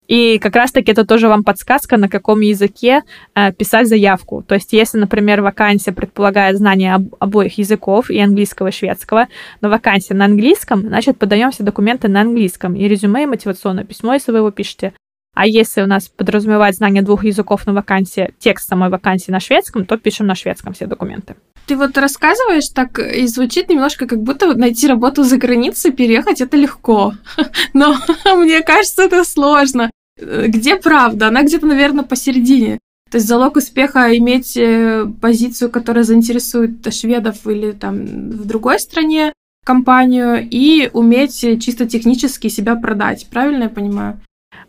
И 0.08 0.40
как 0.40 0.56
раз-таки 0.56 0.92
это 0.92 1.06
тоже 1.06 1.28
вам 1.28 1.44
подсказка, 1.44 1.98
на 1.98 2.08
каком 2.08 2.40
языке 2.42 3.04
э, 3.36 3.52
писать 3.52 3.88
заявку. 3.88 4.42
То 4.42 4.56
есть, 4.56 4.74
если, 4.74 4.98
например, 4.98 5.42
вакансия 5.42 5.92
предполагает 5.92 6.58
знание 6.58 6.96
об, 6.96 7.16
обоих 7.20 7.58
языков, 7.58 8.10
и 8.10 8.20
английского, 8.20 8.68
и 8.68 8.72
шведского, 8.72 9.28
но 9.62 9.70
вакансия 9.70 10.14
на 10.14 10.26
английском, 10.26 10.82
значит, 10.82 11.18
подаем 11.18 11.52
все 11.52 11.64
документы 11.64 12.08
на 12.08 12.22
английском. 12.22 12.76
И 12.76 12.88
резюме, 12.88 13.24
и 13.24 13.26
мотивационное 13.26 13.84
письмо, 13.84 14.14
если 14.14 14.32
вы 14.32 14.40
его 14.40 14.52
пишете. 14.52 14.94
А 15.34 15.46
если 15.46 15.84
у 15.84 15.86
нас 15.86 16.08
подразумевает 16.08 16.76
знание 16.76 17.04
двух 17.04 17.24
языков 17.24 17.68
на 17.68 17.74
вакансии, 17.74 18.34
текст 18.40 18.68
самой 18.68 18.90
вакансии 18.90 19.30
на 19.30 19.40
шведском, 19.40 19.86
то 19.86 19.98
пишем 19.98 20.26
на 20.26 20.34
шведском 20.34 20.74
все 20.74 20.88
документы. 20.88 21.36
Ты 21.68 21.76
вот 21.76 21.96
рассказываешь 21.98 22.70
так, 22.70 22.98
и 22.98 23.28
звучит 23.28 23.70
немножко, 23.70 24.08
как 24.08 24.20
будто 24.24 24.56
найти 24.56 24.88
работу 24.88 25.24
за 25.24 25.38
границей, 25.38 25.92
переехать 25.92 26.42
это 26.42 26.58
легко. 26.58 27.14
Но 27.74 27.98
мне 28.36 28.62
кажется, 28.62 29.04
это 29.04 29.24
сложно. 29.24 29.92
Где 30.20 30.78
правда? 30.78 31.28
Она 31.28 31.44
где-то, 31.44 31.66
наверное, 31.66 32.04
посередине. 32.04 32.80
То 33.10 33.18
есть 33.18 33.28
залог 33.28 33.56
успеха 33.56 34.18
иметь 34.18 34.58
э, 34.58 35.06
позицию, 35.22 35.72
которая 35.72 36.04
заинтересует 36.04 36.94
шведов 36.94 37.48
или 37.48 37.72
там 37.72 38.06
в 38.06 38.46
другой 38.46 38.80
стране 38.80 39.32
компанию, 39.66 40.48
и 40.50 40.90
уметь 40.94 41.40
чисто 41.40 41.88
технически 41.88 42.48
себя 42.48 42.76
продать. 42.76 43.28
Правильно 43.30 43.64
я 43.64 43.70
понимаю? 43.70 44.20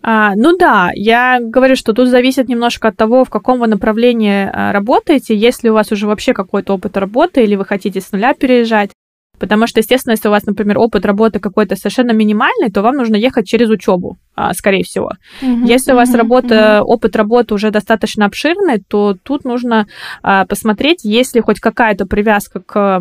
А, 0.03 0.35
ну 0.37 0.57
да, 0.57 0.91
я 0.95 1.39
говорю, 1.41 1.77
что 1.77 1.93
тут 1.93 2.09
зависит 2.09 2.49
немножко 2.49 2.89
от 2.89 2.97
того, 2.97 3.25
в 3.25 3.31
каком 3.31 3.61
вы 3.61 3.67
направлении 3.67 4.49
а, 4.53 4.73
работаете. 4.73 5.37
Если 5.37 5.69
у 5.69 5.75
вас 5.75 5.91
уже 5.93 6.07
вообще 6.07 6.33
какой-то 6.33 6.75
опыт 6.75 6.97
работы, 6.97 7.43
или 7.43 7.57
вы 7.57 7.65
хотите 7.65 8.01
с 8.01 8.13
нуля 8.13 8.35
переезжать, 8.35 8.91
Потому 9.39 9.67
что, 9.67 9.81
естественно, 9.81 10.15
если 10.15 10.29
у 10.29 10.33
вас, 10.33 10.45
например, 10.47 10.79
опыт 10.79 11.07
работы 11.07 11.39
какой-то 11.39 11.77
совершенно 11.77 12.11
минимальный, 12.11 12.71
то 12.73 12.83
вам 12.83 12.97
нужно 12.97 13.17
ехать 13.17 13.47
через 13.47 13.71
учебу, 13.71 14.19
скорее 14.53 14.85
всего. 14.85 15.12
Mm-hmm. 15.42 15.66
Если 15.66 15.92
у 15.92 15.96
вас 15.96 16.14
работа, 16.14 16.55
mm-hmm. 16.55 16.83
опыт 16.83 17.16
работы 17.16 17.55
уже 17.55 17.70
достаточно 17.70 18.27
обширный, 18.27 18.83
то 18.87 19.16
тут 19.22 19.44
нужно 19.44 19.87
а, 20.22 20.46
посмотреть, 20.46 21.05
есть 21.05 21.35
ли 21.35 21.40
хоть 21.40 21.61
какая-то 21.61 22.07
привязка 22.07 22.61
к 22.61 23.01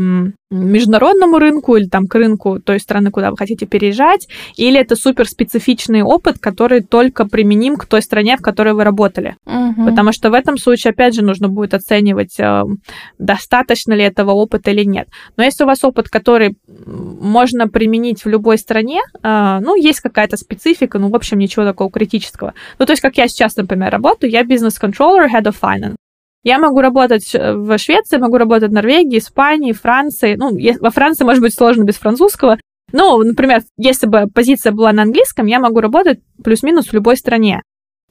международному 0.50 1.40
рынку 1.40 1.76
или 1.76 1.88
там 1.88 2.08
к 2.08 2.16
рынку 2.16 2.60
той 2.60 2.80
страны, 2.80 3.12
куда 3.12 3.32
вы 3.32 3.38
хотите 3.38 3.66
переезжать, 3.66 4.28
или 4.56 4.80
это 4.80 4.96
супер 4.96 5.28
специфичный 5.28 6.04
опыт, 6.04 6.38
который 6.40 6.82
только 6.82 7.26
применим 7.26 7.76
к 7.76 7.86
той 7.86 8.02
стране, 8.02 8.38
в 8.38 8.42
которой 8.42 8.74
вы 8.74 8.86
работали. 8.86 9.36
Угу. 9.46 9.86
Потому 9.90 10.14
что 10.14 10.30
в 10.30 10.34
этом 10.34 10.58
случае, 10.58 10.92
опять 10.92 11.16
же, 11.16 11.22
нужно 11.22 11.50
будет 11.50 11.74
оценивать, 11.74 12.40
э, 12.40 12.64
достаточно 13.20 13.94
ли 13.94 14.04
этого 14.04 14.32
опыта 14.32 14.72
или 14.72 14.86
нет. 14.86 15.10
Но 15.36 15.44
если 15.44 15.66
у 15.66 15.68
вас 15.68 15.84
опыт, 15.84 16.08
который 16.08 16.56
можно 16.86 17.68
применить 17.68 18.24
в 18.24 18.30
любой 18.30 18.58
стране, 18.58 19.02
ну, 19.24 19.76
есть 19.76 20.00
какая-то 20.00 20.38
специфика, 20.38 21.00
ну, 21.00 21.10
в 21.10 21.16
общем, 21.16 21.27
ничего 21.36 21.66
такого 21.66 21.92
критического. 21.92 22.54
Ну, 22.80 22.86
то 22.86 22.94
есть, 22.94 23.02
как 23.02 23.18
я 23.18 23.28
сейчас, 23.28 23.56
например, 23.56 23.92
работаю, 23.92 24.32
я 24.32 24.44
бизнес-контроллер, 24.44 25.26
head 25.26 25.44
of 25.44 25.56
finance. 25.62 25.96
Я 26.44 26.60
могу 26.60 26.80
работать 26.80 27.34
в 27.34 27.78
Швеции, 27.78 28.18
могу 28.18 28.38
работать 28.38 28.70
в 28.70 28.74
Норвегии, 28.74 29.18
Испании, 29.18 29.74
Франции. 29.74 30.36
Ну, 30.36 30.58
во 30.80 30.92
Франции, 30.92 31.26
может 31.26 31.42
быть, 31.42 31.54
сложно 31.54 31.84
без 31.84 31.96
французского. 31.96 32.58
Ну, 32.94 33.18
например, 33.18 33.64
если 33.78 34.08
бы 34.08 34.28
позиция 34.34 34.72
была 34.72 34.94
на 34.94 35.02
английском, 35.02 35.46
я 35.46 35.60
могу 35.60 35.82
работать 35.82 36.20
плюс-минус 36.42 36.88
в 36.88 36.94
любой 36.94 37.18
стране. 37.18 37.62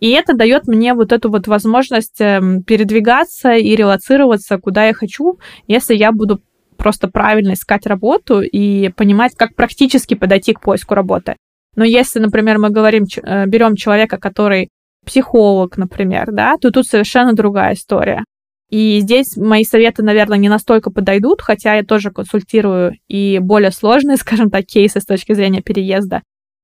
И 0.01 0.11
это 0.11 0.35
дает 0.35 0.67
мне 0.67 0.93
вот 0.93 1.13
эту 1.13 1.31
вот 1.31 1.47
возможность 1.47 2.21
эм, 2.21 2.63
передвигаться 2.63 3.55
и 3.55 3.75
релацироваться, 3.75 4.59
куда 4.59 4.87
я 4.87 4.93
хочу, 4.93 5.39
если 5.67 5.95
я 5.95 6.13
буду 6.13 6.43
просто 6.77 7.09
правильно 7.09 7.55
искать 7.55 7.87
работу 7.87 8.43
и 8.43 8.91
понимать, 8.91 9.35
как 9.35 9.55
практически 9.55 10.13
подойти 10.13 10.53
к 10.53 10.61
поиску 10.61 10.95
работы. 10.95 11.37
Но 11.77 11.85
если, 11.85 12.19
например, 12.19 12.59
мы 12.59 12.71
говорим, 12.71 13.05
э, 13.05 13.47
берем 13.47 13.77
человека, 13.77 14.19
который 14.19 14.71
психолог, 15.05 15.77
например, 15.77 16.33
да, 16.33 16.57
то 16.61 16.71
тут 16.71 16.87
совершенно 16.87 17.33
другая 17.33 17.75
история. 17.75 18.25
И 18.69 18.99
здесь 19.01 19.37
мои 19.37 19.63
советы, 19.63 20.03
наверное, 20.03 20.39
не 20.39 20.49
настолько 20.49 20.91
подойдут, 20.91 21.41
хотя 21.41 21.75
я 21.75 21.85
тоже 21.85 22.11
консультирую 22.11 22.95
и 23.07 23.39
более 23.39 23.71
сложные, 23.71 24.17
скажем 24.17 24.51
так, 24.51 24.65
кейсы 24.65 25.01
с 25.01 25.05
точки 25.05 25.35
зрения 25.35 25.63
переезда 25.63 26.23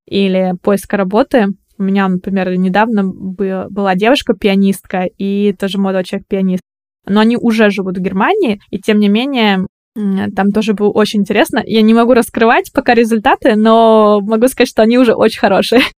или 0.08 0.54
поиска 0.62 0.96
работы. 0.96 1.46
У 1.78 1.84
меня, 1.84 2.08
например, 2.08 2.54
недавно 2.56 3.04
была 3.04 3.94
девушка-пианистка 3.94 5.04
и 5.18 5.52
тоже 5.52 5.78
молодой 5.78 6.04
человек-пианист. 6.04 6.62
Но 7.06 7.20
они 7.20 7.36
уже 7.36 7.70
живут 7.70 7.98
в 7.98 8.00
Германии, 8.00 8.60
и 8.70 8.78
тем 8.78 9.00
не 9.00 9.08
менее 9.08 9.66
там 9.94 10.52
тоже 10.52 10.74
было 10.74 10.90
очень 10.90 11.20
интересно. 11.20 11.62
Я 11.64 11.82
не 11.82 11.94
могу 11.94 12.14
раскрывать 12.14 12.72
пока 12.72 12.94
результаты, 12.94 13.56
но 13.56 14.20
могу 14.20 14.48
сказать, 14.48 14.68
что 14.68 14.82
они 14.82 14.98
уже 14.98 15.14
очень 15.14 15.40
хорошие. 15.40 15.82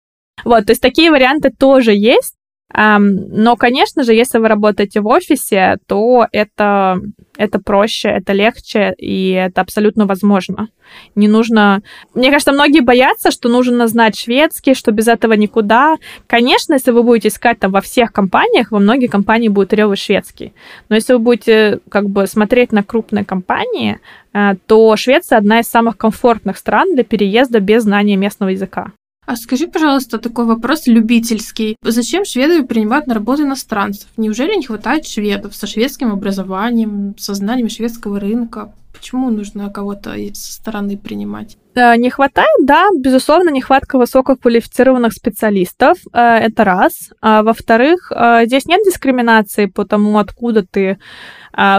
Вот, 0.45 0.67
то 0.67 0.73
есть 0.73 0.83
такие 0.83 1.13
варианты 1.13 1.51
тоже 1.51 1.93
есть. 1.95 2.34
Но, 2.77 3.57
конечно 3.57 4.03
же, 4.03 4.15
если 4.15 4.39
вы 4.39 4.49
работаете 4.49 5.01
в 5.01 5.07
офисе, 5.07 5.77
то 5.87 6.27
это, 6.33 7.01
это 7.37 7.61
проще, 7.61 8.09
это 8.09 8.33
легче, 8.33 8.95
и 8.99 9.31
это 9.31 9.61
абсолютно 9.61 10.07
возможно. 10.07 10.69
Не 11.15 11.29
нужно... 11.29 11.83
Мне 12.15 12.31
кажется, 12.31 12.53
многие 12.53 12.81
боятся, 12.81 13.31
что 13.31 13.49
нужно 13.49 13.87
знать 13.87 14.19
шведский, 14.19 14.75
что 14.75 14.91
без 14.91 15.07
этого 15.07 15.35
никуда. 15.35 15.97
Конечно, 16.27 16.75
если 16.75 16.91
вы 16.91 17.05
будете 17.05 17.29
искать 17.29 17.61
там 17.61 17.71
во 17.71 17.81
всех 17.81 18.13
компаниях, 18.13 18.73
во 18.73 18.81
многих 18.81 19.11
компаниях 19.11 19.53
будет 19.53 19.73
ревый 19.73 19.97
шведский. 19.97 20.53
Но 20.89 20.97
если 20.97 21.13
вы 21.13 21.21
будете 21.21 21.79
как 21.89 22.11
бы 22.11 22.27
смотреть 22.27 22.73
на 22.73 22.83
крупные 22.83 23.25
компании, 23.25 24.01
э, 24.33 24.55
то 24.67 24.97
Швеция 24.97 25.39
одна 25.39 25.61
из 25.61 25.67
самых 25.67 25.97
комфортных 25.97 26.57
стран 26.57 26.95
для 26.95 27.05
переезда 27.05 27.61
без 27.61 27.85
знания 27.85 28.17
местного 28.17 28.51
языка. 28.51 28.93
А 29.27 29.37
скажи, 29.37 29.67
пожалуйста, 29.67 30.19
такой 30.19 30.45
вопрос 30.45 30.87
любительский. 30.87 31.77
Зачем 31.83 32.25
шведы 32.25 32.63
принимают 32.65 33.07
на 33.07 33.15
работу 33.15 33.43
иностранцев? 33.43 34.09
Неужели 34.17 34.55
не 34.55 34.67
хватает 34.67 35.07
шведов 35.07 35.55
со 35.55 35.67
шведским 35.67 36.13
образованием, 36.13 37.15
со 37.19 37.35
знанием 37.35 37.69
шведского 37.69 38.21
рынка? 38.21 38.73
Почему 38.93 39.31
нужно 39.31 39.71
кого-то 39.71 40.15
со 40.35 40.53
стороны 40.53 40.97
принимать? 40.97 41.57
Не 41.75 42.09
хватает, 42.11 42.49
да, 42.63 42.89
безусловно, 42.97 43.51
нехватка 43.51 43.99
высококвалифицированных 43.99 45.13
специалистов, 45.13 45.99
э, 46.13 46.21
это 46.21 46.63
раз. 46.63 47.11
А 47.21 47.43
во-вторых, 47.43 48.13
э, 48.15 48.47
здесь 48.47 48.67
нет 48.67 48.83
дискриминации 48.85 49.67
по 49.67 49.85
тому, 49.85 50.19
откуда 50.19 50.65
ты 50.65 50.99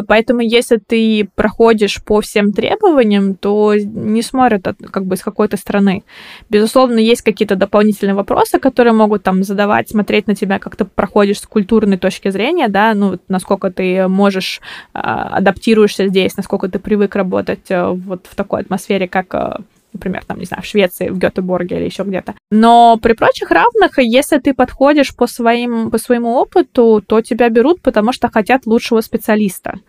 поэтому, 0.07 0.41
если 0.41 0.77
ты 0.77 1.29
проходишь 1.35 2.01
по 2.03 2.21
всем 2.21 2.51
требованиям, 2.53 3.35
то 3.35 3.73
не 3.75 4.21
смотрят 4.21 4.67
от, 4.67 4.77
как 4.77 5.05
бы 5.05 5.17
с 5.17 5.21
какой-то 5.21 5.57
страны. 5.57 6.03
Безусловно, 6.49 6.99
есть 6.99 7.21
какие-то 7.21 7.55
дополнительные 7.55 8.15
вопросы, 8.15 8.59
которые 8.59 8.93
могут 8.93 9.23
там 9.23 9.43
задавать, 9.43 9.89
смотреть 9.89 10.27
на 10.27 10.35
тебя, 10.35 10.59
как 10.59 10.75
ты 10.75 10.85
проходишь 10.85 11.39
с 11.39 11.47
культурной 11.47 11.97
точки 11.97 12.29
зрения, 12.29 12.67
да, 12.67 12.93
ну, 12.93 13.19
насколько 13.27 13.71
ты 13.71 14.07
можешь 14.07 14.61
а, 14.93 15.37
адаптируешься 15.37 16.07
здесь, 16.07 16.37
насколько 16.37 16.69
ты 16.69 16.79
привык 16.79 17.15
работать 17.15 17.69
вот 17.69 18.27
в 18.29 18.35
такой 18.35 18.61
атмосфере, 18.61 19.07
как 19.07 19.61
например, 19.95 20.23
там, 20.25 20.39
не 20.39 20.45
знаю, 20.45 20.63
в 20.63 20.65
Швеции, 20.65 21.09
в 21.09 21.17
Гетеборге 21.17 21.77
или 21.77 21.85
еще 21.85 22.03
где-то. 22.03 22.35
Но 22.51 22.97
при 23.01 23.13
прочих 23.13 23.51
равных, 23.51 23.97
если 23.97 24.37
ты 24.37 24.53
подходишь 24.53 25.15
по, 25.15 25.27
своим, 25.27 25.89
по 25.91 25.97
своему 25.97 26.35
опыту, 26.35 27.03
то 27.05 27.21
тебя 27.21 27.49
берут, 27.49 27.81
потому 27.81 28.13
что 28.13 28.29
хотят 28.29 28.65
лучшего 28.65 29.01
специалиста. 29.01 29.79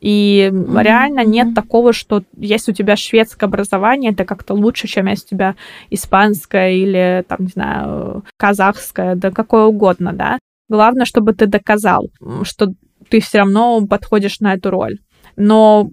И 0.00 0.50
mm-hmm. 0.52 0.82
реально 0.82 1.24
нет 1.24 1.54
такого, 1.54 1.92
что 1.92 2.24
если 2.36 2.72
у 2.72 2.74
тебя 2.74 2.96
шведское 2.96 3.48
образование, 3.48 4.10
это 4.10 4.24
как-то 4.24 4.54
лучше, 4.54 4.88
чем 4.88 5.06
если 5.06 5.26
у 5.26 5.28
тебя 5.28 5.54
испанское 5.90 6.72
или, 6.72 7.24
там, 7.28 7.38
не 7.40 7.48
знаю, 7.48 8.24
казахское, 8.36 9.14
да 9.14 9.30
какое 9.30 9.64
угодно, 9.64 10.12
да. 10.12 10.38
Главное, 10.68 11.04
чтобы 11.04 11.34
ты 11.34 11.46
доказал, 11.46 12.10
что 12.42 12.72
ты 13.08 13.20
все 13.20 13.38
равно 13.38 13.86
подходишь 13.86 14.40
на 14.40 14.54
эту 14.54 14.70
роль. 14.70 14.98
Но 15.36 15.90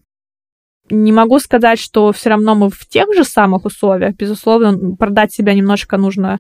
не 0.90 1.12
могу 1.12 1.40
сказать, 1.40 1.80
что 1.80 2.12
все 2.12 2.30
равно 2.30 2.56
мы 2.56 2.70
в 2.70 2.88
тех 2.88 3.14
же 3.14 3.24
самых 3.24 3.66
условиях. 3.66 4.16
Безусловно, 4.16 4.96
продать 4.96 5.34
себя 5.34 5.54
немножко 5.54 5.98
нужно 5.98 6.40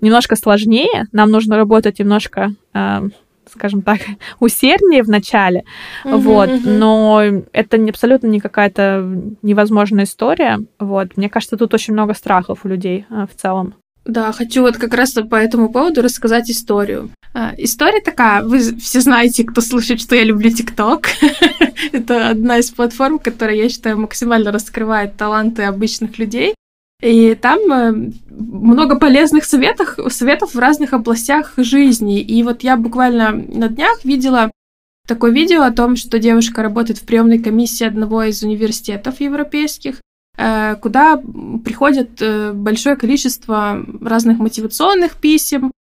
немножко 0.00 0.36
сложнее. 0.36 1.06
Нам 1.12 1.30
нужно 1.30 1.56
работать 1.56 1.98
немножко 1.98 2.54
э, 2.74 3.08
скажем 3.52 3.82
так, 3.82 4.00
усерднее 4.40 5.02
в 5.02 5.08
начале, 5.08 5.64
uh-huh, 6.04 6.16
вот, 6.16 6.48
uh-huh. 6.48 6.78
но 6.78 7.22
это 7.52 7.78
не, 7.78 7.90
абсолютно 7.90 8.26
не 8.28 8.40
какая-то 8.40 9.04
невозможная 9.42 10.04
история, 10.04 10.58
вот. 10.78 11.16
Мне 11.16 11.28
кажется, 11.28 11.56
тут 11.56 11.74
очень 11.74 11.92
много 11.92 12.14
страхов 12.14 12.64
у 12.64 12.68
людей 12.68 13.06
а, 13.10 13.26
в 13.26 13.34
целом. 13.34 13.74
Да, 14.04 14.32
хочу 14.32 14.62
вот 14.62 14.78
как 14.78 14.94
раз 14.94 15.12
по 15.12 15.36
этому 15.36 15.70
поводу 15.70 16.02
рассказать 16.02 16.50
историю. 16.50 17.10
А, 17.34 17.54
история 17.56 18.00
такая, 18.00 18.42
вы 18.42 18.58
все 18.76 19.00
знаете, 19.00 19.44
кто 19.44 19.60
слушает, 19.60 20.00
что 20.00 20.16
я 20.16 20.24
люблю 20.24 20.50
ТикТок. 20.50 21.08
Это 21.92 22.30
одна 22.30 22.58
из 22.58 22.70
платформ, 22.70 23.18
которая, 23.18 23.56
я 23.56 23.68
считаю, 23.68 23.98
максимально 23.98 24.50
раскрывает 24.50 25.16
таланты 25.16 25.62
обычных 25.62 26.18
людей. 26.18 26.54
И 27.00 27.34
там 27.34 27.58
э, 27.72 28.10
много 28.30 28.96
полезных 28.96 29.44
советов, 29.44 29.98
советов 30.08 30.54
в 30.54 30.58
разных 30.58 30.92
областях 30.92 31.54
жизни. 31.56 32.20
И 32.20 32.42
вот 32.42 32.62
я 32.62 32.76
буквально 32.76 33.32
на 33.32 33.68
днях 33.68 34.04
видела 34.04 34.50
такое 35.08 35.32
видео 35.32 35.62
о 35.62 35.72
том, 35.72 35.96
что 35.96 36.18
девушка 36.18 36.62
работает 36.62 36.98
в 36.98 37.06
приемной 37.06 37.38
комиссии 37.38 37.84
одного 37.84 38.22
из 38.24 38.42
университетов 38.42 39.20
европейских, 39.20 40.00
куда 40.36 41.20
приходит 41.64 42.22
э, 42.22 42.52
большое 42.52 42.96
количество 42.96 43.84
разных 44.00 44.38
мотивационных 44.38 45.16
писем, 45.16 45.72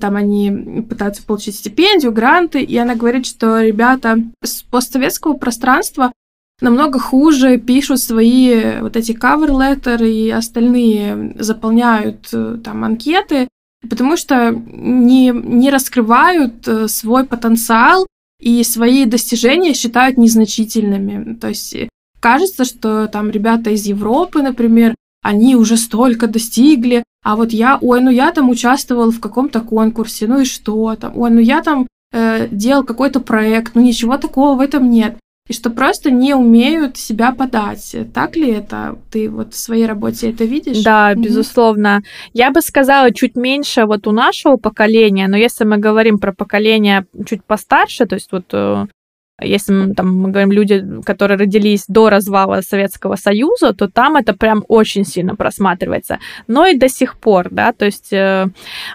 там 0.00 0.16
они 0.16 0.82
пытаются 0.82 1.22
получить 1.22 1.56
стипендию, 1.56 2.12
гранты, 2.12 2.62
и 2.62 2.76
она 2.76 2.94
говорит, 2.94 3.26
что 3.26 3.60
ребята 3.60 4.18
с 4.42 4.62
постсоветского 4.62 5.34
пространства 5.34 6.12
намного 6.60 6.98
хуже 6.98 7.58
пишут 7.58 8.00
свои 8.00 8.80
вот 8.80 8.96
эти 8.96 9.12
cover 9.12 9.50
letter 9.50 10.04
и 10.04 10.30
остальные 10.30 11.36
заполняют 11.38 12.28
э, 12.32 12.58
там 12.64 12.84
анкеты, 12.84 13.48
потому 13.88 14.16
что 14.16 14.50
не, 14.50 15.28
не 15.28 15.70
раскрывают 15.70 16.66
э, 16.66 16.88
свой 16.88 17.24
потенциал 17.24 18.06
и 18.40 18.64
свои 18.64 19.04
достижения 19.04 19.74
считают 19.74 20.18
незначительными. 20.18 21.34
То 21.34 21.48
есть 21.48 21.74
э, 21.74 21.88
кажется, 22.20 22.64
что 22.64 23.06
там 23.06 23.30
ребята 23.30 23.70
из 23.70 23.86
Европы, 23.86 24.42
например, 24.42 24.94
они 25.22 25.56
уже 25.56 25.76
столько 25.76 26.26
достигли, 26.26 27.02
а 27.24 27.36
вот 27.36 27.52
я, 27.52 27.78
ой, 27.80 28.00
ну 28.00 28.10
я 28.10 28.32
там 28.32 28.50
участвовал 28.50 29.10
в 29.10 29.20
каком-то 29.20 29.60
конкурсе, 29.60 30.26
ну 30.26 30.40
и 30.40 30.44
что 30.44 30.94
там, 30.96 31.16
ой, 31.16 31.30
ну 31.30 31.40
я 31.40 31.62
там 31.62 31.86
э, 32.12 32.48
делал 32.50 32.84
какой-то 32.84 33.20
проект, 33.20 33.74
ну 33.74 33.82
ничего 33.82 34.16
такого 34.16 34.56
в 34.56 34.60
этом 34.60 34.90
нет 34.90 35.16
и 35.48 35.54
что 35.54 35.70
просто 35.70 36.10
не 36.10 36.34
умеют 36.34 36.96
себя 36.96 37.32
подать. 37.32 37.96
Так 38.14 38.36
ли 38.36 38.50
это? 38.50 38.98
Ты 39.10 39.30
вот 39.30 39.54
в 39.54 39.58
своей 39.58 39.86
работе 39.86 40.30
это 40.30 40.44
видишь? 40.44 40.82
Да, 40.82 41.12
mm-hmm. 41.12 41.22
безусловно. 41.22 42.02
Я 42.34 42.50
бы 42.50 42.60
сказала 42.60 43.12
чуть 43.12 43.34
меньше 43.34 43.86
вот 43.86 44.06
у 44.06 44.12
нашего 44.12 44.56
поколения, 44.56 45.26
но 45.26 45.36
если 45.36 45.64
мы 45.64 45.78
говорим 45.78 46.18
про 46.18 46.32
поколение 46.32 47.06
чуть 47.26 47.42
постарше, 47.44 48.06
то 48.06 48.14
есть 48.14 48.30
вот 48.30 48.44
э, 48.52 48.86
если 49.40 49.92
там, 49.94 50.16
мы 50.16 50.30
говорим 50.30 50.52
люди, 50.52 50.84
которые 51.04 51.38
родились 51.38 51.84
до 51.88 52.10
развала 52.10 52.60
Советского 52.60 53.16
Союза, 53.16 53.72
то 53.72 53.88
там 53.88 54.16
это 54.16 54.34
прям 54.34 54.64
очень 54.68 55.04
сильно 55.04 55.36
просматривается. 55.36 56.18
Но 56.46 56.66
и 56.66 56.76
до 56.76 56.88
сих 56.88 57.18
пор, 57.18 57.48
да, 57.50 57.72
то 57.72 57.84
есть 57.84 58.12
э, 58.12 58.48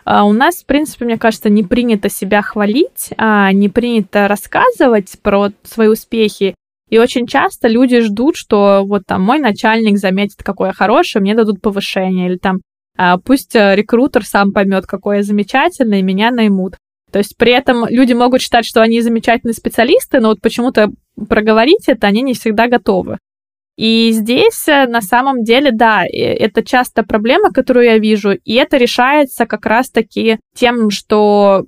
э, 0.05 0.21
у 0.21 0.33
нас, 0.33 0.63
в 0.63 0.65
принципе, 0.65 1.05
мне 1.05 1.17
кажется, 1.17 1.49
не 1.49 1.63
принято 1.63 2.09
себя 2.09 2.41
хвалить, 2.41 3.09
а 3.17 3.51
не 3.53 3.69
принято 3.69 4.27
рассказывать 4.27 5.17
про 5.21 5.49
свои 5.63 5.87
успехи. 5.87 6.55
И 6.89 6.99
очень 6.99 7.25
часто 7.25 7.67
люди 7.67 8.01
ждут, 8.01 8.35
что 8.35 8.83
вот 8.85 9.03
там 9.07 9.21
мой 9.21 9.39
начальник 9.39 9.97
заметит, 9.97 10.43
какой 10.43 10.67
я 10.67 10.73
хороший, 10.73 11.21
мне 11.21 11.35
дадут 11.35 11.61
повышение, 11.61 12.27
или 12.27 12.37
там 12.37 12.59
а, 12.95 13.17
пусть 13.17 13.55
э, 13.55 13.75
рекрутер 13.75 14.25
сам 14.25 14.51
поймет, 14.51 14.85
какой 14.85 15.17
я 15.17 15.23
замечательный, 15.23 15.99
и 15.99 16.03
меня 16.03 16.31
наймут. 16.31 16.75
То 17.13 17.19
есть 17.19 17.37
при 17.37 17.51
этом 17.51 17.85
люди 17.87 18.13
могут 18.13 18.41
считать, 18.41 18.65
что 18.65 18.81
они 18.81 18.99
замечательные 18.99 19.53
специалисты, 19.53 20.19
но 20.19 20.29
вот 20.29 20.41
почему-то 20.41 20.89
проговорить 21.29 21.83
это 21.85 22.07
они 22.07 22.23
не 22.23 22.33
всегда 22.33 22.67
готовы. 22.67 23.19
И 23.77 24.09
здесь 24.11 24.67
э, 24.67 24.87
на 24.87 24.99
самом 25.01 25.43
деле, 25.43 25.71
да, 25.71 26.05
это 26.11 26.63
часто 26.63 27.03
проблема, 27.03 27.51
которую 27.51 27.85
я 27.85 27.99
вижу, 27.99 28.31
и 28.31 28.53
это 28.55 28.77
решается 28.77 29.45
как 29.45 29.67
раз-таки 29.67 30.39
тем, 30.55 30.89
что 30.89 31.65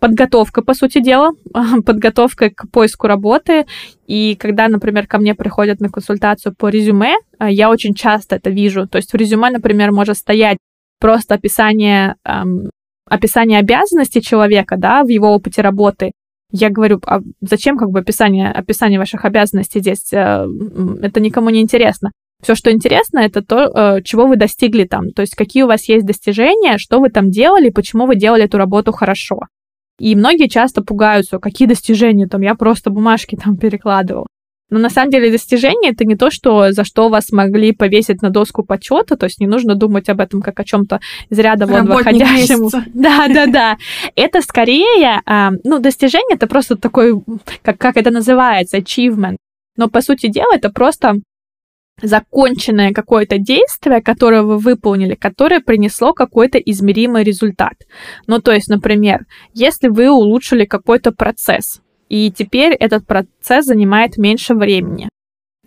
подготовка, 0.00 0.62
по 0.62 0.72
сути 0.72 1.02
дела, 1.02 1.32
подготовка 1.84 2.48
к 2.48 2.70
поиску 2.70 3.08
работы. 3.08 3.66
И 4.06 4.36
когда, 4.36 4.68
например, 4.68 5.06
ко 5.06 5.18
мне 5.18 5.34
приходят 5.34 5.80
на 5.80 5.90
консультацию 5.90 6.54
по 6.56 6.70
резюме, 6.70 7.16
э, 7.38 7.48
я 7.50 7.68
очень 7.68 7.92
часто 7.92 8.36
это 8.36 8.48
вижу. 8.48 8.88
То 8.88 8.96
есть 8.96 9.12
в 9.12 9.16
резюме, 9.16 9.50
например, 9.50 9.92
может 9.92 10.16
стоять 10.16 10.56
просто 10.98 11.34
описание 11.34 12.16
эм, 12.24 12.70
описание 13.10 13.58
обязанностей 13.58 14.22
человека, 14.22 14.76
да, 14.76 15.02
в 15.02 15.08
его 15.08 15.32
опыте 15.34 15.62
работы, 15.62 16.12
я 16.50 16.70
говорю, 16.70 17.00
а 17.06 17.20
зачем 17.40 17.76
как 17.76 17.90
бы 17.90 18.00
описание, 18.00 18.50
описание 18.50 18.98
ваших 18.98 19.24
обязанностей 19.24 19.80
здесь? 19.80 20.12
Э, 20.12 20.46
это 21.02 21.20
никому 21.20 21.50
не 21.50 21.60
интересно. 21.60 22.10
Все, 22.42 22.54
что 22.54 22.70
интересно, 22.70 23.18
это 23.18 23.42
то, 23.42 23.96
э, 23.98 24.02
чего 24.02 24.26
вы 24.26 24.36
достигли 24.36 24.84
там. 24.84 25.10
То 25.10 25.22
есть 25.22 25.34
какие 25.34 25.64
у 25.64 25.66
вас 25.66 25.88
есть 25.88 26.06
достижения, 26.06 26.78
что 26.78 27.00
вы 27.00 27.10
там 27.10 27.30
делали, 27.30 27.70
почему 27.70 28.06
вы 28.06 28.16
делали 28.16 28.44
эту 28.44 28.58
работу 28.58 28.92
хорошо. 28.92 29.40
И 29.98 30.14
многие 30.14 30.48
часто 30.48 30.82
пугаются, 30.82 31.38
какие 31.38 31.66
достижения 31.66 32.28
там, 32.28 32.40
я 32.42 32.54
просто 32.54 32.90
бумажки 32.90 33.36
там 33.36 33.56
перекладывал. 33.56 34.26
Но 34.70 34.78
на 34.78 34.90
самом 34.90 35.10
деле 35.10 35.30
достижение 35.30 35.92
это 35.92 36.04
не 36.04 36.16
то, 36.16 36.30
что 36.30 36.72
за 36.72 36.84
что 36.84 37.08
вас 37.08 37.32
могли 37.32 37.72
повесить 37.72 38.20
на 38.22 38.30
доску 38.30 38.62
почета, 38.62 39.16
то 39.16 39.24
есть 39.24 39.40
не 39.40 39.46
нужно 39.46 39.74
думать 39.74 40.08
об 40.08 40.20
этом 40.20 40.42
как 40.42 40.60
о 40.60 40.64
чем-то 40.64 41.00
из 41.30 41.38
ряда 41.38 41.66
вон 41.66 41.86
выходящему. 41.86 42.70
Да, 42.94 43.28
да, 43.28 43.46
да. 43.46 43.76
Это 44.14 44.42
скорее, 44.42 45.20
а, 45.24 45.50
ну, 45.64 45.78
достижение 45.78 46.36
это 46.36 46.46
просто 46.46 46.76
такой, 46.76 47.14
как, 47.62 47.78
как 47.78 47.96
это 47.96 48.10
называется, 48.10 48.78
achievement. 48.78 49.36
Но 49.76 49.88
по 49.88 50.00
сути 50.00 50.28
дела 50.28 50.54
это 50.54 50.70
просто 50.70 51.16
законченное 52.02 52.92
какое-то 52.92 53.38
действие, 53.38 54.02
которое 54.02 54.42
вы 54.42 54.58
выполнили, 54.58 55.14
которое 55.14 55.60
принесло 55.60 56.12
какой-то 56.12 56.58
измеримый 56.58 57.24
результат. 57.24 57.74
Ну, 58.26 58.40
то 58.40 58.52
есть, 58.52 58.68
например, 58.68 59.26
если 59.54 59.88
вы 59.88 60.10
улучшили 60.10 60.64
какой-то 60.64 61.12
процесс, 61.12 61.80
и 62.08 62.30
теперь 62.30 62.72
этот 62.72 63.06
процесс 63.06 63.66
занимает 63.66 64.16
меньше 64.16 64.54
времени. 64.54 65.08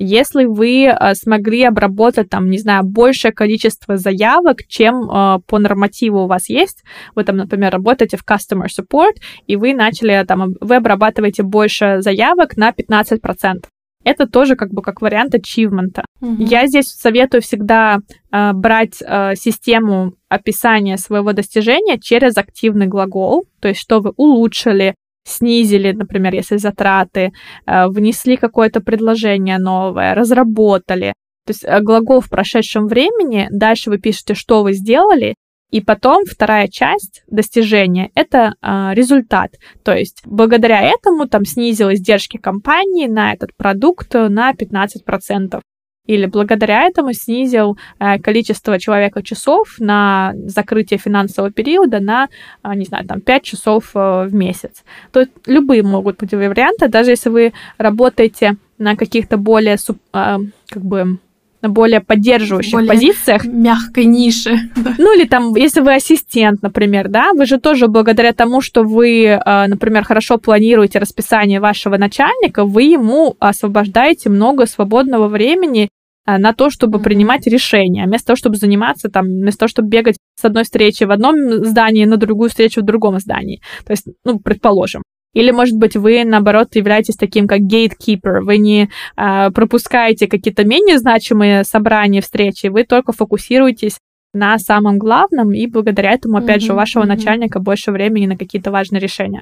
Если 0.03 0.45
вы 0.45 0.85
э, 0.85 1.13
смогли 1.13 1.63
обработать, 1.63 2.27
там, 2.27 2.49
не 2.49 2.57
знаю, 2.57 2.83
большее 2.83 3.31
количество 3.31 3.97
заявок, 3.97 4.65
чем 4.67 5.03
э, 5.03 5.39
по 5.45 5.59
нормативу 5.59 6.23
у 6.23 6.27
вас 6.27 6.49
есть, 6.49 6.83
вы 7.13 7.23
там, 7.23 7.37
например, 7.37 7.71
работаете 7.71 8.17
в 8.17 8.25
Customer 8.25 8.65
Support, 8.65 9.17
и 9.45 9.55
вы 9.55 9.75
начали, 9.75 10.23
там, 10.25 10.55
вы 10.59 10.77
обрабатываете 10.77 11.43
больше 11.43 11.97
заявок 11.99 12.57
на 12.57 12.71
15%. 12.71 13.65
Это 14.03 14.25
тоже 14.25 14.55
как 14.55 14.71
бы 14.71 14.81
как 14.81 15.01
вариант 15.01 15.35
ачивмента. 15.35 16.03
Угу. 16.21 16.45
Я 16.45 16.65
здесь 16.65 16.87
советую 16.87 17.41
всегда 17.43 17.99
э, 18.31 18.53
брать 18.53 19.03
э, 19.05 19.35
систему 19.35 20.13
описания 20.29 20.97
своего 20.97 21.33
достижения 21.33 21.99
через 21.99 22.37
активный 22.37 22.87
глагол, 22.87 23.45
то 23.59 23.67
есть 23.67 23.79
что 23.79 23.99
вы 23.99 24.13
улучшили, 24.15 24.95
снизили, 25.23 25.91
например, 25.91 26.33
если 26.33 26.57
затраты, 26.57 27.31
э, 27.65 27.87
внесли 27.87 28.37
какое-то 28.37 28.81
предложение 28.81 29.57
новое, 29.57 30.13
разработали. 30.13 31.13
То 31.45 31.51
есть 31.51 31.63
э, 31.63 31.79
глагол 31.81 32.21
в 32.21 32.29
прошедшем 32.29 32.87
времени, 32.87 33.47
дальше 33.51 33.89
вы 33.89 33.97
пишете, 33.97 34.33
что 34.33 34.63
вы 34.63 34.73
сделали, 34.73 35.35
и 35.71 35.79
потом 35.79 36.25
вторая 36.25 36.67
часть 36.67 37.23
достижения— 37.27 38.11
это 38.15 38.53
э, 38.61 38.93
результат. 38.93 39.51
То 39.83 39.93
есть 39.93 40.21
благодаря 40.25 40.81
этому 40.81 41.27
там 41.27 41.45
снизилось 41.45 41.99
издержки 41.99 42.37
компании 42.37 43.07
на 43.07 43.33
этот 43.33 43.55
продукт 43.55 44.13
на 44.13 44.51
15% 44.51 45.61
или 46.11 46.25
благодаря 46.25 46.83
этому 46.83 47.13
снизил 47.13 47.77
э, 47.99 48.19
количество 48.19 48.77
человека 48.77 49.23
часов 49.23 49.75
на 49.79 50.33
закрытие 50.45 50.99
финансового 50.99 51.51
периода 51.51 52.01
на, 52.01 52.27
э, 52.63 52.75
не 52.75 52.85
знаю, 52.85 53.05
там 53.07 53.21
5 53.21 53.43
часов 53.43 53.91
э, 53.95 54.27
в 54.27 54.33
месяц. 54.33 54.83
То 55.13 55.21
есть 55.21 55.31
любые 55.45 55.83
могут 55.83 56.17
быть 56.17 56.33
варианты, 56.33 56.89
даже 56.89 57.11
если 57.11 57.29
вы 57.29 57.53
работаете 57.77 58.57
на 58.77 58.95
каких-то 58.95 59.37
более 59.37 59.77
как 60.11 60.83
бы 60.83 61.17
на 61.61 61.69
более 61.69 62.01
поддерживающих 62.01 62.73
более 62.73 62.89
позициях. 62.89 63.45
мягкой 63.45 64.05
нише. 64.05 64.57
Ну 64.97 65.15
или 65.15 65.27
там, 65.27 65.55
если 65.55 65.81
вы 65.81 65.93
ассистент, 65.93 66.63
например, 66.63 67.07
да, 67.07 67.33
вы 67.33 67.45
же 67.45 67.59
тоже 67.59 67.87
благодаря 67.87 68.33
тому, 68.33 68.61
что 68.61 68.83
вы, 68.83 69.39
например, 69.45 70.03
хорошо 70.03 70.39
планируете 70.39 70.97
расписание 70.97 71.59
вашего 71.59 71.97
начальника, 71.97 72.65
вы 72.65 72.83
ему 72.83 73.35
освобождаете 73.39 74.29
много 74.29 74.65
свободного 74.65 75.27
времени 75.27 75.89
на 76.25 76.53
то, 76.53 76.69
чтобы 76.69 76.99
принимать 76.99 77.47
решения, 77.47 78.05
вместо 78.05 78.27
того, 78.27 78.37
чтобы 78.37 78.55
заниматься 78.55 79.09
там, 79.09 79.25
вместо 79.25 79.59
того, 79.61 79.69
чтобы 79.69 79.89
бегать 79.89 80.17
с 80.39 80.45
одной 80.45 80.63
встречи 80.63 81.03
в 81.03 81.11
одном 81.11 81.35
здании 81.65 82.05
на 82.05 82.17
другую 82.17 82.49
встречу 82.49 82.81
в 82.81 82.85
другом 82.85 83.19
здании. 83.19 83.61
То 83.85 83.93
есть, 83.93 84.05
ну, 84.23 84.39
предположим. 84.39 85.03
Или, 85.33 85.51
может 85.51 85.77
быть, 85.77 85.95
вы, 85.95 86.23
наоборот, 86.25 86.75
являетесь 86.75 87.15
таким, 87.15 87.47
как 87.47 87.61
gatekeeper. 87.61 88.41
Вы 88.41 88.57
не 88.57 88.89
э, 89.15 89.51
пропускаете 89.51 90.27
какие-то 90.27 90.65
менее 90.65 90.97
значимые 90.97 91.63
собрания, 91.63 92.21
встречи, 92.21 92.67
вы 92.67 92.83
только 92.83 93.13
фокусируетесь 93.13 93.97
на 94.33 94.57
самом 94.59 94.97
главном, 94.97 95.53
и 95.53 95.67
благодаря 95.67 96.11
этому, 96.11 96.37
опять 96.37 96.61
mm-hmm, 96.61 96.65
же, 96.65 96.73
у 96.73 96.75
вашего 96.75 97.03
mm-hmm. 97.03 97.07
начальника 97.07 97.59
больше 97.59 97.91
времени 97.91 98.27
на 98.27 98.37
какие-то 98.37 98.71
важные 98.71 98.99
решения. 98.99 99.41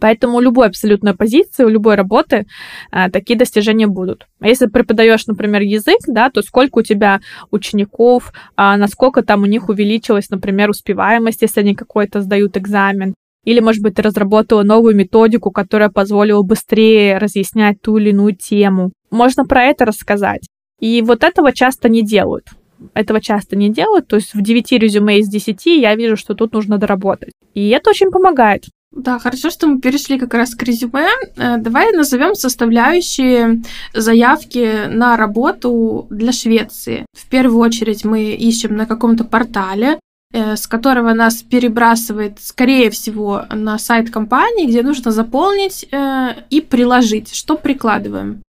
Поэтому 0.00 0.38
у 0.38 0.40
любой 0.40 0.66
абсолютной 0.68 1.14
позиции, 1.14 1.64
у 1.64 1.68
любой 1.68 1.94
работы 1.94 2.46
а, 2.90 3.10
такие 3.10 3.38
достижения 3.38 3.86
будут. 3.86 4.26
А 4.40 4.48
если 4.48 4.66
преподаешь, 4.66 5.26
например, 5.26 5.62
язык, 5.62 6.00
да, 6.06 6.30
то 6.30 6.42
сколько 6.42 6.78
у 6.78 6.82
тебя 6.82 7.20
учеников, 7.50 8.32
а, 8.56 8.76
насколько 8.76 9.22
там 9.22 9.42
у 9.42 9.46
них 9.46 9.68
увеличилась, 9.68 10.30
например, 10.30 10.70
успеваемость, 10.70 11.42
если 11.42 11.60
они 11.60 11.74
какой-то 11.74 12.20
сдают 12.20 12.56
экзамен, 12.56 13.14
или, 13.44 13.60
может 13.60 13.82
быть, 13.82 13.94
ты 13.94 14.02
разработала 14.02 14.62
новую 14.62 14.94
методику, 14.94 15.50
которая 15.50 15.88
позволила 15.88 16.42
быстрее 16.42 17.18
разъяснять 17.18 17.80
ту 17.80 17.96
или 17.96 18.10
иную 18.10 18.36
тему. 18.36 18.92
Можно 19.10 19.46
про 19.46 19.64
это 19.64 19.86
рассказать. 19.86 20.46
И 20.78 21.02
вот 21.02 21.24
этого 21.24 21.52
часто 21.52 21.88
не 21.88 22.02
делают. 22.02 22.46
Этого 22.94 23.20
часто 23.20 23.56
не 23.56 23.70
делают. 23.70 24.08
То 24.08 24.16
есть 24.16 24.34
в 24.34 24.42
9 24.42 24.72
резюме 24.72 25.18
из 25.18 25.28
10 25.28 25.66
я 25.66 25.94
вижу, 25.94 26.16
что 26.16 26.34
тут 26.34 26.52
нужно 26.52 26.78
доработать. 26.78 27.32
И 27.54 27.68
это 27.70 27.90
очень 27.90 28.10
помогает. 28.10 28.64
Да, 28.92 29.18
хорошо, 29.18 29.50
что 29.50 29.68
мы 29.68 29.80
перешли 29.80 30.18
как 30.18 30.34
раз 30.34 30.54
к 30.54 30.62
резюме. 30.62 31.08
Э, 31.36 31.58
давай 31.58 31.92
назовем 31.92 32.34
составляющие 32.34 33.62
заявки 33.94 34.88
на 34.88 35.16
работу 35.16 36.06
для 36.10 36.32
Швеции. 36.32 37.06
В 37.12 37.28
первую 37.28 37.60
очередь 37.60 38.04
мы 38.04 38.32
ищем 38.32 38.76
на 38.76 38.86
каком-то 38.86 39.24
портале, 39.24 39.98
Э, 40.32 40.54
с 40.54 40.68
которого 40.68 41.12
нас 41.12 41.42
перебрасывает, 41.42 42.38
скорее 42.38 42.90
всего, 42.90 43.46
на 43.50 43.78
сайт 43.78 44.10
компании, 44.10 44.66
где 44.66 44.82
нужно 44.82 45.10
заполнить 45.10 45.88
э, 45.90 46.44
и 46.50 46.60
приложить. 46.60 47.34
Что 47.34 47.56
прикладываем? 47.56 48.40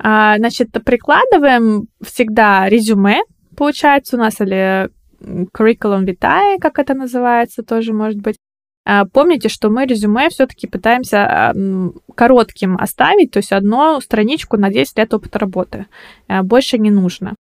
А, 0.00 0.38
значит, 0.38 0.70
прикладываем 0.84 1.86
всегда 2.04 2.68
резюме, 2.68 3.22
получается, 3.56 4.16
у 4.16 4.18
нас 4.18 4.40
или 4.40 4.90
curriculum 5.56 6.04
vitae, 6.04 6.58
как 6.58 6.80
это 6.80 6.94
называется, 6.94 7.62
тоже 7.62 7.92
может 7.92 8.20
быть. 8.20 8.36
А, 8.92 9.04
помните, 9.04 9.48
что 9.48 9.70
мы 9.70 9.86
резюме 9.86 10.28
все-таки 10.30 10.66
пытаемся 10.66 11.54
коротким 12.16 12.76
оставить, 12.76 13.30
то 13.30 13.36
есть 13.36 13.52
одну 13.52 14.00
страничку 14.00 14.56
на 14.56 14.68
10 14.68 14.98
лет 14.98 15.14
опыта 15.14 15.38
работы. 15.38 15.86
А, 16.26 16.42
больше 16.42 16.76
не 16.76 16.90
нужно. 16.90 17.36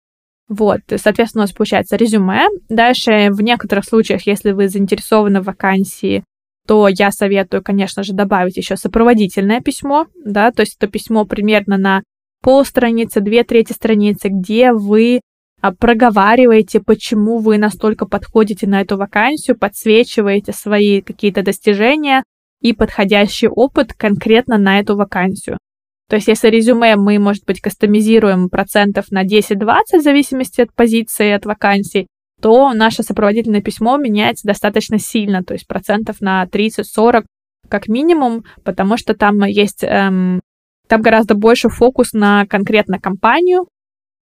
Вот, 0.48 0.80
соответственно, 0.94 1.44
у 1.44 1.46
нас 1.46 1.52
получается 1.52 1.96
резюме. 1.96 2.48
Дальше, 2.68 3.28
в 3.30 3.40
некоторых 3.40 3.86
случаях, 3.86 4.26
если 4.26 4.52
вы 4.52 4.68
заинтересованы 4.68 5.40
в 5.40 5.44
вакансии, 5.44 6.22
то 6.66 6.86
я 6.86 7.10
советую, 7.10 7.62
конечно 7.62 8.02
же, 8.02 8.12
добавить 8.12 8.58
еще 8.58 8.76
сопроводительное 8.76 9.62
письмо, 9.62 10.06
да, 10.22 10.52
то 10.52 10.60
есть 10.60 10.76
это 10.78 10.86
письмо 10.86 11.24
примерно 11.24 11.78
на 11.78 12.02
полстраницы, 12.42 13.22
две 13.22 13.42
трети 13.42 13.72
страницы, 13.72 14.28
где 14.28 14.74
вы 14.74 15.16
а, 15.16 15.20
проговариваете, 15.78 16.80
почему 16.80 17.38
вы 17.38 17.58
настолько 17.58 18.06
подходите 18.06 18.66
на 18.66 18.80
эту 18.80 18.96
вакансию, 18.96 19.58
подсвечиваете 19.58 20.52
свои 20.52 21.00
какие-то 21.00 21.42
достижения 21.42 22.22
и 22.60 22.72
подходящий 22.72 23.48
опыт 23.48 23.92
конкретно 23.92 24.58
на 24.58 24.78
эту 24.80 24.96
вакансию. 24.96 25.58
То 26.08 26.16
есть 26.16 26.28
если 26.28 26.48
резюме 26.48 26.96
мы, 26.96 27.18
может 27.18 27.44
быть, 27.44 27.60
кастомизируем 27.60 28.48
процентов 28.48 29.10
на 29.10 29.24
10-20 29.24 29.98
в 29.98 30.02
зависимости 30.02 30.62
от 30.62 30.72
позиции, 30.74 31.32
от 31.32 31.44
вакансий, 31.44 32.06
то 32.40 32.72
наше 32.72 33.02
сопроводительное 33.02 33.60
письмо 33.60 33.96
меняется 33.96 34.46
достаточно 34.46 34.98
сильно, 34.98 35.42
то 35.42 35.54
есть 35.54 35.66
процентов 35.66 36.20
на 36.20 36.44
30-40 36.44 37.24
как 37.68 37.88
минимум, 37.88 38.44
потому 38.64 38.96
что 38.96 39.14
там 39.14 39.44
есть, 39.44 39.82
эм, 39.82 40.40
там 40.86 41.02
гораздо 41.02 41.34
больше 41.34 41.68
фокус 41.68 42.12
на 42.12 42.46
конкретно 42.46 42.98
компанию, 42.98 43.66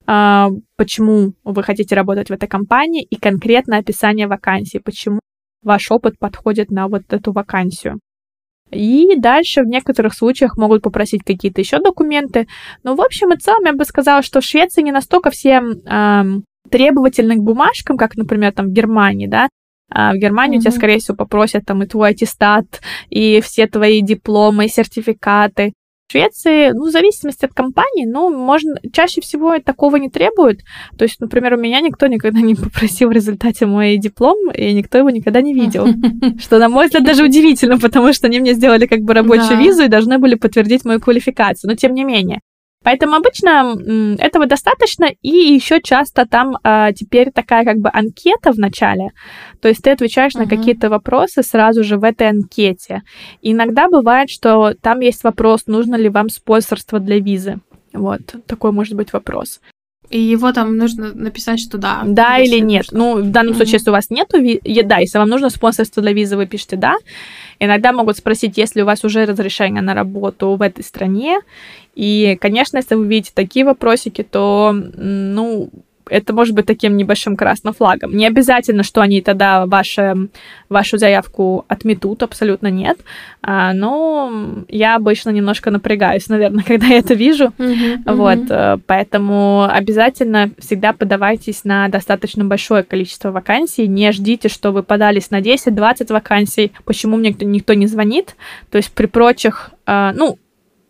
почему 0.06 1.34
вы 1.44 1.63
хотите 1.63 1.96
работать 1.96 2.30
в 2.30 2.34
этой 2.34 2.48
компании 2.48 3.04
и 3.04 3.16
конкретно 3.16 3.78
описание 3.78 4.28
вакансии, 4.28 4.80
почему 4.80 5.20
ваш 5.63 5.92
опыт 5.92 6.20
подходит 6.20 6.72
на 6.72 6.88
вот 6.88 7.04
эту 7.10 7.32
вакансию. 7.32 8.00
И 8.72 9.16
дальше 9.18 9.62
в 9.62 9.68
некоторых 9.68 10.13
случаях 10.13 10.58
могут 10.58 10.82
попросить 10.82 11.24
какие-то 11.24 11.62
еще 11.62 11.80
документы. 11.80 12.48
Но 12.84 12.96
в 12.96 13.02
общем 13.02 13.32
и 13.32 13.38
целом 13.38 13.66
я 13.66 13.74
бы 13.74 13.86
сказала, 13.86 14.24
что 14.24 14.42
в 14.42 14.46
Швеции 14.46 14.82
не 14.82 14.92
настолько 14.92 15.30
все 15.30 15.62
эм, 15.86 16.44
требовательны 16.70 17.36
к 17.36 17.44
бумажкам, 17.44 17.98
как, 17.98 18.16
например, 18.16 18.52
там 18.52 18.68
в 18.68 18.72
Германии, 18.72 19.28
да. 19.28 19.48
А 19.92 20.13
в 20.13 20.16
Германии 20.16 20.58
mm-hmm. 20.58 20.60
у 20.60 20.63
тебя, 20.63 20.72
скорее 20.72 21.00
всего, 21.00 21.16
попросят 21.16 21.66
там 21.66 21.84
и 21.84 21.86
твой 21.86 22.12
аттестат, 22.12 22.66
и 23.10 23.42
все 23.42 23.68
твои 23.68 24.02
дипломы, 24.02 24.66
и 24.66 24.70
сертификаты. 24.70 25.74
Швеции, 26.13 26.71
ну, 26.73 26.86
в 26.86 26.91
зависимости 26.91 27.45
от 27.45 27.54
компании, 27.54 28.06
ну, 28.06 28.30
можно, 28.30 28.76
чаще 28.91 29.19
всего 29.21 29.58
такого 29.58 29.95
не 29.95 30.10
требуют. 30.10 30.60
То 30.95 31.06
есть, 31.06 31.19
например, 31.19 31.56
у 31.56 31.58
меня 31.58 31.80
никто 31.82 32.06
никогда 32.06 32.39
не 32.39 32.54
попросил 32.56 33.10
в 33.10 33.12
результате 33.12 33.65
мой 33.65 33.97
диплом, 33.97 34.52
и 34.52 34.73
никто 34.73 34.99
его 34.99 35.10
никогда 35.10 35.41
не 35.41 35.56
видел. 35.56 35.88
Что, 36.39 36.60
на 36.60 36.69
мой 36.69 36.86
взгляд, 36.86 37.04
даже 37.04 37.23
удивительно, 37.23 37.80
потому 37.80 38.13
что 38.13 38.28
они 38.28 38.39
мне 38.39 38.54
сделали 38.54 38.86
как 38.86 38.99
бы 38.99 39.13
рабочую 39.15 39.58
визу 39.58 39.84
и 39.84 39.88
должны 39.88 40.19
были 40.19 40.36
подтвердить 40.36 40.86
мою 40.86 40.99
квалификацию. 40.99 41.71
Но 41.71 41.76
тем 41.76 41.95
не 41.95 42.04
менее. 42.04 42.41
Поэтому 42.84 43.15
обычно 43.15 43.76
этого 44.19 44.46
достаточно, 44.46 45.08
и 45.22 45.30
еще 45.30 45.82
часто 45.82 46.26
там 46.26 46.58
а, 46.63 46.91
теперь 46.91 47.32
такая 47.32 47.65
как 47.65 47.78
бы 47.78 47.89
анкета 47.91 48.52
в 48.52 48.60
начале, 48.60 49.12
то 49.62 49.67
есть 49.67 49.82
ты 49.82 49.91
отвечаешь 49.91 50.36
uh-huh. 50.36 50.43
на 50.43 50.48
какие-то 50.48 50.89
вопросы 50.89 51.43
сразу 51.43 51.84
же 51.84 51.98
в 51.98 52.04
этой 52.04 52.30
анкете. 52.30 53.04
иногда 53.41 53.88
бывает, 53.88 54.30
что 54.30 54.74
там 54.82 55.00
есть 55.00 55.24
вопрос, 55.24 55.67
нужно 55.67 55.96
ли 55.96 56.10
вам 56.10 56.30
спонсорство 56.30 57.00
для 57.00 57.19
визы. 57.19 57.60
Вот, 57.93 58.22
такой 58.48 58.72
может 58.72 58.96
быть 58.96 59.13
вопрос. 59.13 59.62
И 60.10 60.20
его 60.20 60.52
там 60.52 60.78
нужно 60.78 61.13
написать, 61.13 61.60
что 61.60 61.78
да. 61.78 62.04
Да 62.06 62.38
или 62.38 62.60
нет. 62.60 62.92
Нужно. 62.92 62.98
Ну, 62.98 63.22
в 63.24 63.32
данном 63.32 63.54
mm-hmm. 63.54 63.58
случае, 63.58 63.74
если 63.74 63.89
у 63.89 63.94
вас 63.94 64.10
нету 64.10 64.39
визы, 64.39 64.84
да, 64.84 64.98
если 64.98 65.18
вам 65.18 65.30
нужно 65.30 65.50
спонсорство 65.50 66.04
для 66.04 66.13
визы, 66.13 66.38
вы 66.38 66.46
пишете 66.46 66.76
да. 66.76 66.96
Иногда 67.60 67.94
могут 67.94 68.18
спросить, 68.18 68.58
если 68.58 68.82
у 68.82 68.86
вас 68.86 69.04
уже 69.04 69.26
разрешение 69.26 69.82
на 69.82 69.94
работу 69.94 70.56
в 70.56 70.62
этой 70.62 70.84
стране. 70.84 71.39
И, 71.96 72.38
конечно, 72.42 72.78
если 72.78 72.96
вы 72.96 73.08
видите 73.08 73.32
такие 73.34 73.66
вопросики, 73.66 74.24
то, 74.24 74.72
ну, 74.74 75.70
это 76.10 76.34
может 76.34 76.56
быть 76.56 76.66
таким 76.66 76.98
небольшим 76.98 77.36
красным 77.36 77.74
флагом. 77.74 78.16
Не 78.16 78.28
обязательно, 78.28 78.84
что 78.84 79.02
они 79.02 79.22
тогда 79.22 79.66
ваше, 79.66 80.30
вашу 80.70 80.98
заявку 80.98 81.66
отметут, 81.68 82.24
абсолютно 82.24 82.68
нет. 82.68 83.00
А, 83.42 83.74
но 83.74 84.63
я 84.68 84.96
обычно 84.96 85.30
немножко 85.32 85.72
напрягаюсь, 85.72 86.30
наверное, 86.30 86.63
когда 86.68 86.88
я 86.88 86.98
это 86.98 87.13
вижу. 87.13 87.54
Mm-hmm, 87.58 88.16
вот, 88.16 88.38
mm-hmm. 88.38 88.82
поэтому 88.86 89.68
обязательно 89.70 90.52
всегда 90.58 90.94
подавайтесь 90.94 91.63
на 91.63 91.88
достаточно 91.89 92.46
большое 92.46 92.84
количество 92.84 93.32
вакансий. 93.32 93.88
Не 93.88 94.12
ждите, 94.12 94.50
что 94.50 94.72
вы 94.72 94.84
подались 94.84 95.32
на 95.32 95.42
10-20 95.42 96.12
вакансий. 96.13 96.72
Почему 96.86 97.18
мне 97.18 97.30
никто, 97.30 97.46
никто 97.46 97.74
не 97.74 97.88
звонит? 97.88 98.36
То 98.70 98.78
есть 98.78 98.92
при 98.92 99.06
прочих, 99.06 99.72
а, 99.86 100.13
ну, 100.13 100.38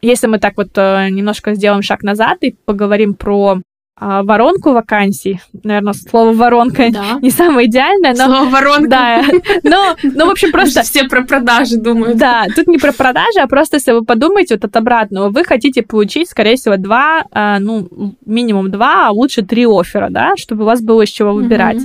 если 0.02 0.28
мы 0.28 0.38
так 0.38 0.58
вот 0.58 0.72
э, 0.76 1.10
немножко 1.10 1.56
сделаем 1.56 1.82
шаг 1.82 2.04
назад 2.04 2.40
и 2.42 2.56
поговорим 2.66 3.14
про 3.14 3.62
а, 3.96 4.24
воронку 4.24 4.72
вакансий. 4.72 5.40
Наверное, 5.64 5.94
слово 5.94 6.34
воронка 6.34 6.90
да. 6.92 7.20
не 7.22 7.30
самое 7.30 7.68
идеальное, 7.68 8.16
но... 8.16 8.26
Слово 8.26 8.50
воронка. 8.50 8.88
Да, 8.90 9.24
но, 9.64 9.96
но 10.04 10.26
в 10.26 10.32
общем, 10.32 10.52
просто... 10.52 10.82
Все 10.82 11.04
про 11.04 11.24
продажи 11.24 11.78
думают. 11.78 12.18
Да, 12.18 12.46
тут 12.56 12.68
не 12.68 12.80
про 12.80 12.92
продажи, 12.92 13.40
а 13.40 13.48
просто, 13.48 13.78
если 13.78 13.92
вы 13.92 14.04
подумаете 14.04 14.56
вот 14.56 14.66
от 14.66 14.76
обратного, 14.76 15.30
вы 15.30 15.44
хотите 15.44 15.84
получить, 15.84 16.30
скорее 16.30 16.56
всего, 16.56 16.76
два, 16.78 17.26
а, 17.32 17.60
ну, 17.60 18.16
минимум 18.26 18.72
два, 18.72 19.08
а 19.08 19.12
лучше 19.12 19.44
три 19.44 19.66
оффера, 19.68 20.08
да, 20.10 20.34
чтобы 20.38 20.64
у 20.64 20.66
вас 20.66 20.82
было 20.82 21.04
из 21.04 21.10
чего 21.10 21.34
выбирать. 21.34 21.82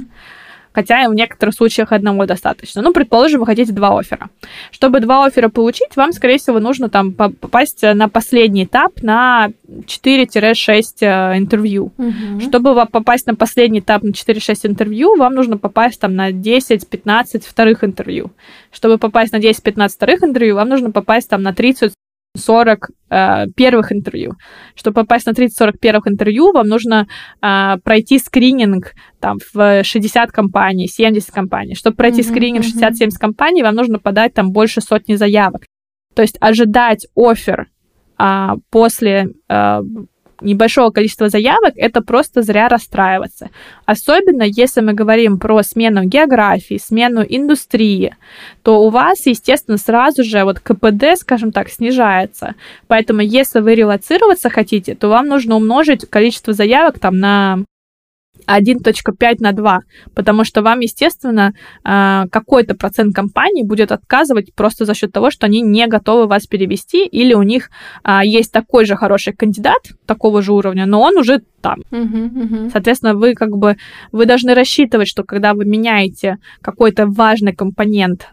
Хотя 0.78 1.08
в 1.08 1.14
некоторых 1.14 1.56
случаях 1.56 1.90
одного 1.90 2.24
достаточно. 2.24 2.82
Ну, 2.82 2.92
предположим, 2.92 3.40
вы 3.40 3.46
хотите 3.46 3.72
два 3.72 3.98
оффера. 3.98 4.30
Чтобы 4.70 5.00
два 5.00 5.26
оффера 5.26 5.48
получить, 5.48 5.96
вам, 5.96 6.12
скорее 6.12 6.38
всего, 6.38 6.60
нужно 6.60 6.88
там 6.88 7.12
попасть 7.12 7.82
на 7.82 8.08
последний 8.08 8.62
этап 8.62 9.02
на 9.02 9.48
4-6 9.68 10.82
э, 11.00 11.38
интервью. 11.38 11.90
Угу. 11.98 12.40
Чтобы 12.46 12.86
попасть 12.86 13.26
на 13.26 13.34
последний 13.34 13.80
этап 13.80 14.04
на 14.04 14.10
4-6 14.10 14.68
интервью, 14.68 15.16
вам 15.16 15.34
нужно 15.34 15.58
попасть 15.58 15.98
там 16.00 16.14
на 16.14 16.30
10-15 16.30 17.42
вторых 17.44 17.82
интервью. 17.82 18.30
Чтобы 18.70 18.98
попасть 18.98 19.32
на 19.32 19.38
10-15 19.38 19.88
вторых 19.88 20.22
интервью, 20.22 20.54
вам 20.54 20.68
нужно 20.68 20.92
попасть 20.92 21.28
там 21.28 21.42
на 21.42 21.52
30 21.52 21.92
30-40 22.38 22.76
э, 23.10 23.46
первых 23.56 23.92
интервью. 23.92 24.32
Чтобы 24.74 24.94
попасть 25.02 25.26
на 25.26 25.30
30-40 25.32 25.78
первых 25.80 26.08
интервью, 26.08 26.52
вам 26.52 26.68
нужно 26.68 27.06
э, 27.42 27.76
пройти 27.82 28.18
скрининг 28.18 28.94
там 29.20 29.38
в 29.54 29.82
60 29.84 30.32
компаний, 30.32 30.88
70 30.88 31.30
компаний. 31.30 31.74
Чтобы 31.74 31.96
пройти 31.96 32.20
mm-hmm, 32.20 32.30
скрининг 32.30 32.64
mm-hmm. 32.64 33.08
60-70 33.08 33.10
компаний, 33.20 33.62
вам 33.62 33.74
нужно 33.74 33.98
подать 33.98 34.34
там 34.34 34.50
больше 34.52 34.80
сотни 34.80 35.16
заявок. 35.16 35.62
То 36.14 36.22
есть 36.22 36.36
ожидать 36.40 37.06
офер 37.14 37.66
а, 38.16 38.56
после 38.70 39.28
а, 39.48 39.82
небольшого 40.40 40.90
количества 40.90 41.28
заявок, 41.28 41.74
это 41.76 42.00
просто 42.00 42.42
зря 42.42 42.68
расстраиваться. 42.68 43.50
Особенно 43.86 44.42
если 44.42 44.80
мы 44.80 44.92
говорим 44.92 45.38
про 45.38 45.62
смену 45.62 46.04
географии, 46.04 46.80
смену 46.82 47.24
индустрии, 47.28 48.16
то 48.62 48.82
у 48.82 48.90
вас, 48.90 49.26
естественно, 49.26 49.78
сразу 49.78 50.24
же 50.24 50.44
вот 50.44 50.60
КПД, 50.60 51.18
скажем 51.18 51.52
так, 51.52 51.68
снижается. 51.68 52.54
Поэтому 52.86 53.20
если 53.20 53.60
вы 53.60 53.74
релацироваться 53.74 54.50
хотите, 54.50 54.94
то 54.94 55.08
вам 55.08 55.26
нужно 55.26 55.56
умножить 55.56 56.08
количество 56.08 56.52
заявок 56.52 56.98
там 56.98 57.18
на 57.18 57.64
1.5 58.48 59.36
на 59.40 59.52
2, 59.52 59.80
потому 60.14 60.44
что 60.44 60.62
вам, 60.62 60.80
естественно, 60.80 61.52
а, 61.84 62.26
какой-то 62.30 62.74
процент 62.74 63.14
компаний 63.14 63.64
будет 63.64 63.92
отказывать 63.92 64.54
просто 64.54 64.84
за 64.84 64.94
счет 64.94 65.12
того, 65.12 65.30
что 65.30 65.46
они 65.46 65.60
не 65.60 65.86
готовы 65.86 66.26
вас 66.26 66.46
перевести, 66.46 67.06
или 67.06 67.34
у 67.34 67.42
них 67.42 67.70
а, 68.02 68.24
есть 68.24 68.52
такой 68.52 68.86
же 68.86 68.96
хороший 68.96 69.32
кандидат 69.32 69.82
такого 70.06 70.42
же 70.42 70.52
уровня, 70.52 70.86
но 70.86 71.00
он 71.00 71.18
уже 71.18 71.42
там. 71.60 71.80
Uh-huh, 71.90 72.30
uh-huh. 72.30 72.70
Соответственно, 72.72 73.14
вы 73.14 73.34
как 73.34 73.50
бы 73.50 73.76
вы 74.12 74.26
должны 74.26 74.54
рассчитывать, 74.54 75.08
что 75.08 75.24
когда 75.24 75.54
вы 75.54 75.64
меняете 75.64 76.36
какой-то 76.62 77.06
важный 77.06 77.52
компонент 77.52 78.28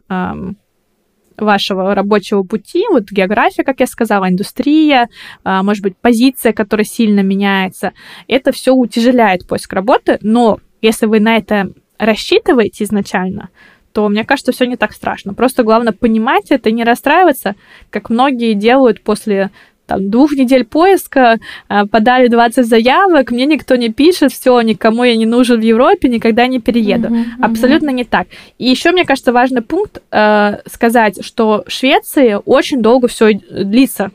вашего 1.37 1.93
рабочего 1.95 2.43
пути, 2.43 2.85
вот 2.89 3.11
география, 3.11 3.63
как 3.63 3.79
я 3.79 3.87
сказала, 3.87 4.29
индустрия, 4.29 5.09
а, 5.43 5.63
может 5.63 5.83
быть, 5.83 5.97
позиция, 5.97 6.53
которая 6.53 6.85
сильно 6.85 7.21
меняется, 7.21 7.93
это 8.27 8.51
все 8.51 8.73
утяжеляет 8.73 9.47
поиск 9.47 9.73
работы, 9.73 10.17
но 10.21 10.59
если 10.81 11.05
вы 11.05 11.19
на 11.19 11.37
это 11.37 11.71
рассчитываете 11.97 12.83
изначально, 12.83 13.49
то 13.93 14.09
мне 14.09 14.25
кажется, 14.25 14.51
все 14.51 14.65
не 14.65 14.75
так 14.75 14.91
страшно. 14.91 15.33
Просто 15.33 15.63
главное 15.63 15.93
понимать 15.93 16.51
это 16.51 16.67
и 16.67 16.73
не 16.73 16.83
расстраиваться, 16.83 17.55
как 17.89 18.09
многие 18.09 18.53
делают 18.53 19.01
после 19.01 19.51
там, 19.85 20.09
двух 20.09 20.33
недель 20.33 20.65
поиска, 20.65 21.37
э, 21.69 21.85
подали 21.85 22.27
20 22.27 22.65
заявок, 22.65 23.31
мне 23.31 23.45
никто 23.45 23.75
не 23.75 23.89
пишет, 23.89 24.31
все, 24.31 24.59
никому 24.61 25.03
я 25.03 25.15
не 25.15 25.25
нужен 25.25 25.59
в 25.59 25.63
Европе, 25.63 26.09
никогда 26.09 26.47
не 26.47 26.59
перееду. 26.59 27.07
Uh-huh, 27.07 27.23
uh-huh. 27.23 27.45
Абсолютно 27.45 27.89
не 27.89 28.03
так. 28.03 28.27
И 28.57 28.69
еще, 28.69 28.91
мне 28.91 29.05
кажется, 29.05 29.31
важный 29.31 29.61
пункт 29.61 30.01
э, 30.11 30.57
сказать, 30.71 31.25
что 31.25 31.63
в 31.67 31.71
Швеции 31.71 32.37
очень 32.45 32.81
долго 32.81 33.07
все 33.07 33.33
длится. 33.33 34.11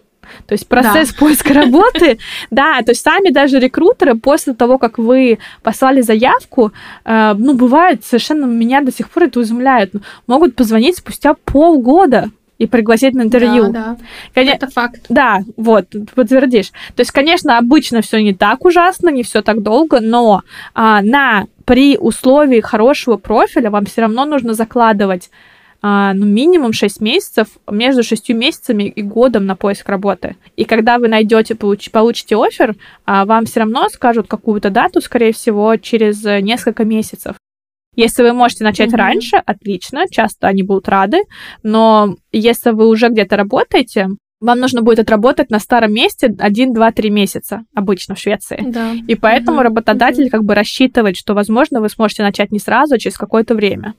То 0.47 0.53
есть 0.53 0.69
процесс 0.69 1.11
да. 1.11 1.17
поиска 1.19 1.55
работы, 1.55 2.19
да, 2.51 2.81
то 2.83 2.93
есть 2.93 3.03
сами 3.03 3.31
даже 3.31 3.59
рекрутеры 3.59 4.15
после 4.15 4.55
того, 4.55 4.79
как 4.79 4.99
вы 4.99 5.39
послали 5.63 6.01
заявку, 6.01 6.73
э, 7.05 7.35
ну, 7.37 7.55
бывает 7.55 8.05
совершенно, 8.05 8.47
меня 8.47 8.81
до 8.81 8.93
сих 8.93 9.11
пор 9.11 9.25
это 9.25 9.43
изумляет, 9.43 9.93
могут 10.27 10.55
позвонить 10.55 10.97
спустя 10.97 11.35
полгода 11.35 12.31
и 12.61 12.67
пригласить 12.67 13.15
на 13.15 13.23
интервью. 13.23 13.73
Да, 13.73 13.97
да. 13.97 13.97
Коне... 14.35 14.53
Это 14.53 14.69
факт. 14.69 15.07
Да, 15.09 15.41
вот, 15.57 15.87
подтвердишь. 16.15 16.71
То 16.95 17.01
есть, 17.01 17.11
конечно, 17.11 17.57
обычно 17.57 18.03
все 18.03 18.23
не 18.23 18.35
так 18.35 18.67
ужасно, 18.67 19.09
не 19.09 19.23
все 19.23 19.41
так 19.41 19.63
долго, 19.63 20.01
но 20.01 20.43
а, 20.75 21.01
на 21.01 21.47
при 21.65 21.97
условии 21.97 22.61
хорошего 22.61 23.17
профиля 23.17 23.71
вам 23.71 23.87
все 23.87 24.03
равно 24.03 24.27
нужно 24.27 24.53
закладывать 24.53 25.31
а, 25.81 26.13
ну, 26.13 26.27
минимум 26.27 26.75
6 26.75 27.01
месяцев, 27.01 27.49
между 27.71 28.03
6 28.03 28.29
месяцами 28.31 28.85
и 28.85 29.01
годом 29.01 29.47
на 29.47 29.57
поиск 29.57 29.89
работы. 29.89 30.37
И 30.57 30.65
когда 30.65 30.99
вы 30.99 31.09
найдете, 31.09 31.55
получ, 31.55 31.91
получите 31.91 32.37
офер, 32.37 32.77
а, 33.07 33.25
вам 33.25 33.47
все 33.47 33.61
равно 33.61 33.89
скажут 33.89 34.29
какую-то 34.29 34.69
дату, 34.69 35.01
скорее 35.01 35.33
всего, 35.33 35.77
через 35.77 36.23
несколько 36.43 36.85
месяцев. 36.85 37.37
Если 38.01 38.23
вы 38.23 38.33
можете 38.33 38.65
начать 38.65 38.93
mm-hmm. 38.93 38.97
раньше, 38.97 39.37
отлично, 39.37 40.05
часто 40.11 40.47
они 40.47 40.63
будут 40.63 40.89
рады, 40.89 41.19
но 41.63 42.17
если 42.33 42.71
вы 42.71 42.89
уже 42.89 43.09
где-то 43.09 43.37
работаете, 43.37 44.09
вам 44.41 44.59
нужно 44.59 44.81
будет 44.81 45.01
отработать 45.01 45.51
на 45.51 45.59
старом 45.59 45.93
месте 45.93 46.35
1, 46.39 46.73
2, 46.73 46.93
3 46.93 47.11
месяца 47.11 47.61
обычно 47.75 48.15
в 48.15 48.19
Швеции. 48.19 48.65
Да. 48.67 48.95
И 49.07 49.15
поэтому 49.17 49.61
mm-hmm. 49.61 49.65
работодатель 49.65 50.27
mm-hmm. 50.27 50.31
как 50.31 50.45
бы 50.45 50.55
рассчитывает, 50.55 51.17
что, 51.19 51.35
возможно, 51.35 51.83
вы 51.83 51.91
сможете 51.91 52.23
начать 52.23 52.51
не 52.53 52.59
сразу, 52.59 52.95
а 52.95 52.99
через 52.99 53.19
какое-то 53.19 53.55
время. 53.55 53.93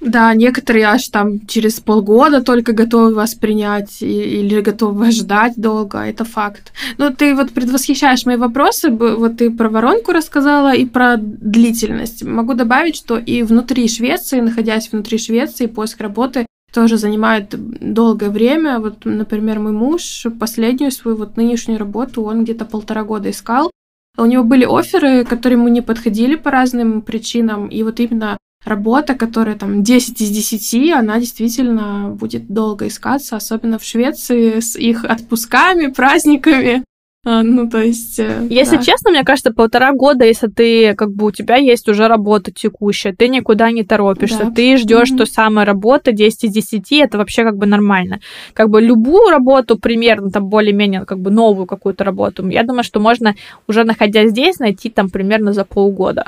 Да, 0.00 0.32
некоторые 0.32 0.86
аж 0.86 1.08
там 1.08 1.44
через 1.46 1.80
полгода 1.80 2.40
только 2.40 2.72
готовы 2.72 3.14
вас 3.14 3.34
принять 3.34 4.00
или 4.00 4.60
готовы 4.60 5.10
ждать 5.10 5.54
долго, 5.56 5.98
это 5.98 6.24
факт. 6.24 6.72
Но 6.98 7.10
ты 7.10 7.34
вот 7.34 7.50
предвосхищаешь 7.50 8.24
мои 8.24 8.36
вопросы, 8.36 8.90
вот 8.90 9.38
ты 9.38 9.50
про 9.50 9.68
воронку 9.68 10.12
рассказала 10.12 10.72
и 10.72 10.86
про 10.86 11.16
длительность. 11.16 12.22
Могу 12.22 12.54
добавить, 12.54 12.94
что 12.94 13.18
и 13.18 13.42
внутри 13.42 13.88
Швеции, 13.88 14.40
находясь 14.40 14.92
внутри 14.92 15.18
Швеции, 15.18 15.66
поиск 15.66 16.00
работы 16.00 16.46
тоже 16.72 16.96
занимает 16.96 17.54
долгое 17.56 18.30
время. 18.30 18.78
Вот, 18.78 19.04
например, 19.04 19.58
мой 19.58 19.72
муж 19.72 20.26
последнюю 20.38 20.92
свою 20.92 21.16
вот 21.16 21.36
нынешнюю 21.36 21.78
работу 21.78 22.22
он 22.22 22.44
где-то 22.44 22.66
полтора 22.66 23.02
года 23.02 23.30
искал. 23.30 23.72
У 24.16 24.26
него 24.26 24.44
были 24.44 24.64
оферы, 24.64 25.24
которые 25.24 25.58
ему 25.58 25.68
не 25.68 25.80
подходили 25.80 26.36
по 26.36 26.50
разным 26.50 27.02
причинам, 27.02 27.68
и 27.68 27.82
вот 27.82 28.00
именно 28.00 28.36
работа, 28.68 29.14
которая 29.14 29.56
там 29.56 29.82
10 29.82 30.20
из 30.20 30.30
10, 30.30 30.92
она 30.92 31.18
действительно 31.18 32.10
будет 32.10 32.48
долго 32.48 32.86
искаться, 32.86 33.36
особенно 33.36 33.78
в 33.78 33.84
Швеции 33.84 34.60
с 34.60 34.76
их 34.76 35.04
отпусками, 35.04 35.88
праздниками. 35.88 36.84
А, 37.30 37.42
ну, 37.42 37.68
то 37.68 37.82
есть... 37.82 38.18
Э, 38.18 38.46
если 38.48 38.76
да. 38.76 38.82
честно, 38.82 39.10
мне 39.10 39.22
кажется, 39.22 39.52
полтора 39.52 39.92
года, 39.92 40.24
если 40.24 40.46
ты, 40.46 40.94
как 40.94 41.12
бы, 41.12 41.26
у 41.26 41.30
тебя 41.30 41.56
есть 41.56 41.86
уже 41.86 42.08
работа 42.08 42.50
текущая, 42.50 43.12
ты 43.12 43.28
никуда 43.28 43.70
не 43.70 43.84
торопишься, 43.84 44.44
да. 44.44 44.50
ты 44.50 44.78
ждешь 44.78 45.10
mm-hmm. 45.12 45.16
той 45.18 45.26
самой 45.26 45.64
работы 45.64 46.12
10 46.12 46.44
из 46.44 46.52
10, 46.52 46.92
это 46.92 47.18
вообще 47.18 47.44
как 47.44 47.58
бы 47.58 47.66
нормально. 47.66 48.20
Как 48.54 48.70
бы 48.70 48.80
любую 48.80 49.28
работу, 49.28 49.78
примерно, 49.78 50.30
там, 50.30 50.48
более-менее, 50.48 51.04
как 51.04 51.18
бы, 51.18 51.30
новую 51.30 51.66
какую-то 51.66 52.02
работу, 52.02 52.48
я 52.48 52.62
думаю, 52.62 52.82
что 52.82 52.98
можно, 52.98 53.34
уже 53.66 53.84
находясь 53.84 54.30
здесь, 54.30 54.58
найти 54.58 54.88
там 54.88 55.10
примерно 55.10 55.52
за 55.52 55.66
полгода. 55.66 56.24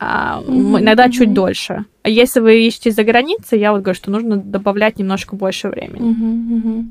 А, 0.00 0.42
mm-hmm. 0.42 0.80
Иногда 0.80 1.06
mm-hmm. 1.06 1.12
чуть 1.12 1.32
дольше. 1.32 1.84
А 2.02 2.08
если 2.08 2.40
вы 2.40 2.66
ищете 2.66 2.90
за 2.90 3.04
границей, 3.04 3.60
я 3.60 3.70
вот 3.70 3.82
говорю, 3.82 3.96
что 3.96 4.10
нужно 4.10 4.36
добавлять 4.36 4.98
немножко 4.98 5.36
больше 5.36 5.68
времени. 5.68 6.10
Mm-hmm. 6.10 6.62
Mm-hmm. 6.64 6.84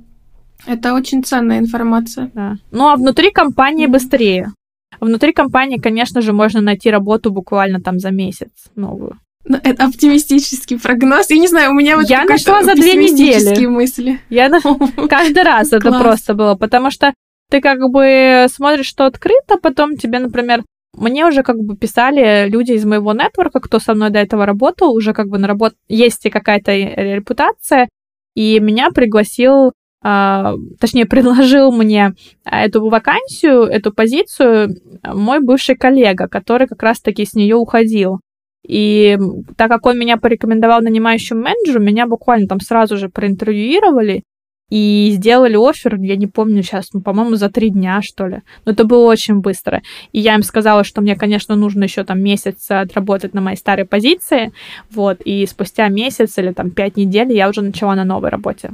Это 0.65 0.93
очень 0.93 1.23
ценная 1.23 1.59
информация. 1.59 2.31
Да. 2.33 2.57
Ну 2.71 2.87
а 2.89 2.95
внутри 2.95 3.31
компании 3.31 3.87
быстрее. 3.87 4.51
Внутри 4.99 5.31
компании, 5.31 5.77
конечно 5.77 6.21
же, 6.21 6.33
можно 6.33 6.61
найти 6.61 6.91
работу 6.91 7.31
буквально 7.31 7.79
там 7.79 7.99
за 7.99 8.11
месяц 8.11 8.49
новую. 8.75 9.17
Ну, 9.45 9.57
это 9.63 9.85
оптимистический 9.85 10.77
прогноз. 10.79 11.29
Я 11.29 11.37
не 11.37 11.47
знаю, 11.47 11.71
у 11.71 11.73
меня 11.73 11.95
вот 11.95 12.09
я 12.09 12.25
нашла 12.25 12.61
за 12.63 12.75
две 12.75 12.95
недели 12.95 13.65
мысли. 13.65 14.19
Я 14.29 14.49
на... 14.49 14.59
каждый 15.09 15.43
раз 15.43 15.71
это 15.71 15.91
просто 15.91 16.33
было, 16.33 16.55
потому 16.55 16.91
что 16.91 17.13
ты 17.49 17.61
как 17.61 17.79
бы 17.89 18.45
смотришь, 18.53 18.85
что 18.85 19.05
открыто, 19.05 19.57
потом 19.61 19.97
тебе, 19.97 20.19
например, 20.19 20.63
мне 20.95 21.25
уже 21.25 21.43
как 21.43 21.57
бы 21.57 21.77
писали 21.77 22.47
люди 22.49 22.73
из 22.73 22.85
моего 22.85 23.13
нетворка, 23.13 23.59
кто 23.59 23.79
со 23.79 23.93
мной 23.93 24.09
до 24.09 24.19
этого 24.19 24.45
работал, 24.45 24.93
уже 24.93 25.13
как 25.13 25.29
бы 25.29 25.37
на 25.37 25.47
работе 25.47 25.75
есть 25.87 26.25
и 26.25 26.29
какая-то 26.29 26.71
репутация, 26.71 27.89
и 28.35 28.59
меня 28.59 28.89
пригласил 28.91 29.71
точнее, 30.01 31.05
предложил 31.05 31.71
мне 31.71 32.13
эту 32.45 32.87
вакансию, 32.87 33.63
эту 33.63 33.91
позицию 33.91 34.75
мой 35.03 35.39
бывший 35.41 35.75
коллега, 35.75 36.27
который 36.27 36.67
как 36.67 36.81
раз-таки 36.83 37.25
с 37.25 37.33
нее 37.33 37.55
уходил. 37.55 38.19
И 38.65 39.17
так 39.57 39.69
как 39.69 39.85
он 39.85 39.97
меня 39.97 40.17
порекомендовал 40.17 40.81
нанимающему 40.81 41.41
менеджеру, 41.41 41.81
меня 41.81 42.07
буквально 42.07 42.47
там 42.47 42.59
сразу 42.59 42.97
же 42.97 43.09
проинтервьюировали 43.09 44.23
и 44.69 45.11
сделали 45.15 45.55
офер, 45.55 45.95
я 45.99 46.15
не 46.15 46.27
помню 46.27 46.61
сейчас, 46.61 46.93
ну, 46.93 47.01
по-моему, 47.01 47.35
за 47.35 47.49
три 47.49 47.69
дня, 47.69 48.01
что 48.03 48.27
ли. 48.27 48.41
Но 48.65 48.73
это 48.73 48.83
было 48.83 49.07
очень 49.07 49.39
быстро. 49.39 49.81
И 50.11 50.19
я 50.19 50.35
им 50.35 50.43
сказала, 50.43 50.83
что 50.83 51.01
мне, 51.01 51.15
конечно, 51.15 51.55
нужно 51.55 51.85
еще 51.85 52.03
там 52.03 52.21
месяц 52.21 52.69
отработать 52.69 53.33
на 53.33 53.41
моей 53.41 53.57
старой 53.57 53.85
позиции, 53.85 54.51
вот, 54.91 55.21
и 55.21 55.45
спустя 55.47 55.87
месяц 55.89 56.37
или 56.37 56.51
там 56.51 56.69
пять 56.69 56.97
недель 56.97 57.33
я 57.33 57.49
уже 57.49 57.61
начала 57.61 57.95
на 57.95 58.03
новой 58.03 58.29
работе. 58.29 58.71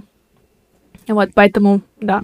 Вот, 1.07 1.29
поэтому, 1.33 1.81
да. 1.99 2.23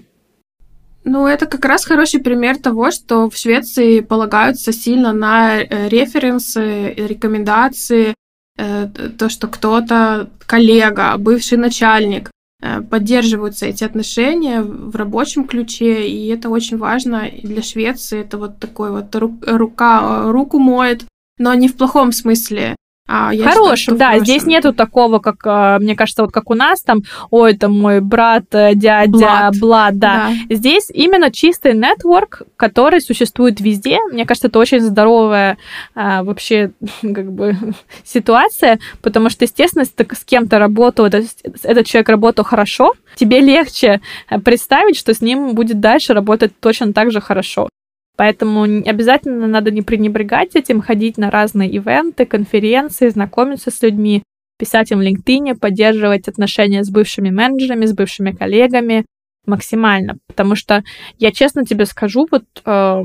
Ну, 1.04 1.26
это 1.26 1.46
как 1.46 1.64
раз 1.64 1.84
хороший 1.84 2.20
пример 2.20 2.58
того, 2.58 2.92
что 2.92 3.28
в 3.28 3.36
Швеции 3.36 4.00
полагаются 4.00 4.72
сильно 4.72 5.12
на 5.12 5.60
э, 5.60 5.88
референсы, 5.88 6.94
рекомендации, 6.94 8.14
э, 8.56 8.88
то, 9.18 9.28
что 9.28 9.48
кто-то, 9.48 10.30
коллега, 10.46 11.16
бывший 11.18 11.58
начальник, 11.58 12.30
э, 12.60 12.82
поддерживаются 12.82 13.66
эти 13.66 13.82
отношения 13.82 14.62
в 14.62 14.94
рабочем 14.94 15.44
ключе, 15.44 16.08
и 16.08 16.28
это 16.28 16.50
очень 16.50 16.78
важно 16.78 17.28
для 17.42 17.62
Швеции. 17.62 18.20
Это 18.20 18.38
вот 18.38 18.60
такой 18.60 18.92
вот 18.92 19.12
рука 19.16 20.30
руку 20.30 20.60
моет, 20.60 21.04
но 21.38 21.52
не 21.54 21.66
в 21.66 21.76
плохом 21.76 22.12
смысле, 22.12 22.76
А 23.14 23.30
хорошим, 23.36 23.98
да. 23.98 24.12
Хорошим. 24.12 24.24
Здесь 24.24 24.46
нету 24.46 24.72
такого, 24.72 25.18
как, 25.18 25.36
э, 25.44 25.78
мне 25.80 25.94
кажется, 25.94 26.22
вот 26.22 26.32
как 26.32 26.48
у 26.48 26.54
нас 26.54 26.80
там, 26.80 27.02
ой, 27.30 27.52
это 27.52 27.68
мой 27.68 28.00
брат, 28.00 28.44
э, 28.52 28.74
дядя, 28.74 29.50
Блад, 29.60 29.98
да. 29.98 30.30
да. 30.48 30.54
Здесь 30.54 30.88
именно 30.90 31.30
чистый 31.30 31.74
нетворк, 31.74 32.40
который 32.56 33.02
существует 33.02 33.60
везде. 33.60 33.98
Мне 34.10 34.24
кажется, 34.24 34.48
это 34.48 34.58
очень 34.58 34.80
здоровая 34.80 35.58
а, 35.94 36.22
вообще 36.24 36.70
как 37.02 37.30
бы 37.30 37.54
ситуация, 38.04 38.78
потому 39.02 39.28
что, 39.28 39.44
естественно, 39.44 39.82
если 39.82 40.04
ты 40.04 40.16
с 40.16 40.24
кем-то 40.24 40.58
работал, 40.58 41.04
этот, 41.04 41.26
этот 41.62 41.86
человек 41.86 42.08
работал 42.08 42.46
хорошо, 42.46 42.94
тебе 43.16 43.40
легче 43.40 44.00
представить, 44.42 44.96
что 44.96 45.12
с 45.12 45.20
ним 45.20 45.54
будет 45.54 45.80
дальше 45.80 46.14
работать 46.14 46.58
точно 46.60 46.94
так 46.94 47.10
же 47.10 47.20
хорошо. 47.20 47.68
Поэтому 48.16 48.62
обязательно 48.62 49.46
надо 49.46 49.70
не 49.70 49.82
пренебрегать 49.82 50.54
этим, 50.54 50.80
ходить 50.80 51.18
на 51.18 51.30
разные 51.30 51.70
ивенты, 51.70 52.26
конференции, 52.26 53.08
знакомиться 53.08 53.70
с 53.70 53.82
людьми, 53.82 54.22
писать 54.58 54.92
им 54.92 54.98
в 54.98 55.02
LinkedIn, 55.02 55.56
поддерживать 55.58 56.28
отношения 56.28 56.84
с 56.84 56.90
бывшими 56.90 57.30
менеджерами, 57.30 57.86
с 57.86 57.94
бывшими 57.94 58.32
коллегами 58.32 59.04
максимально. 59.46 60.18
Потому 60.26 60.54
что 60.54 60.84
я 61.18 61.32
честно 61.32 61.64
тебе 61.64 61.86
скажу, 61.86 62.26
вот, 62.30 62.44
э, 62.64 63.02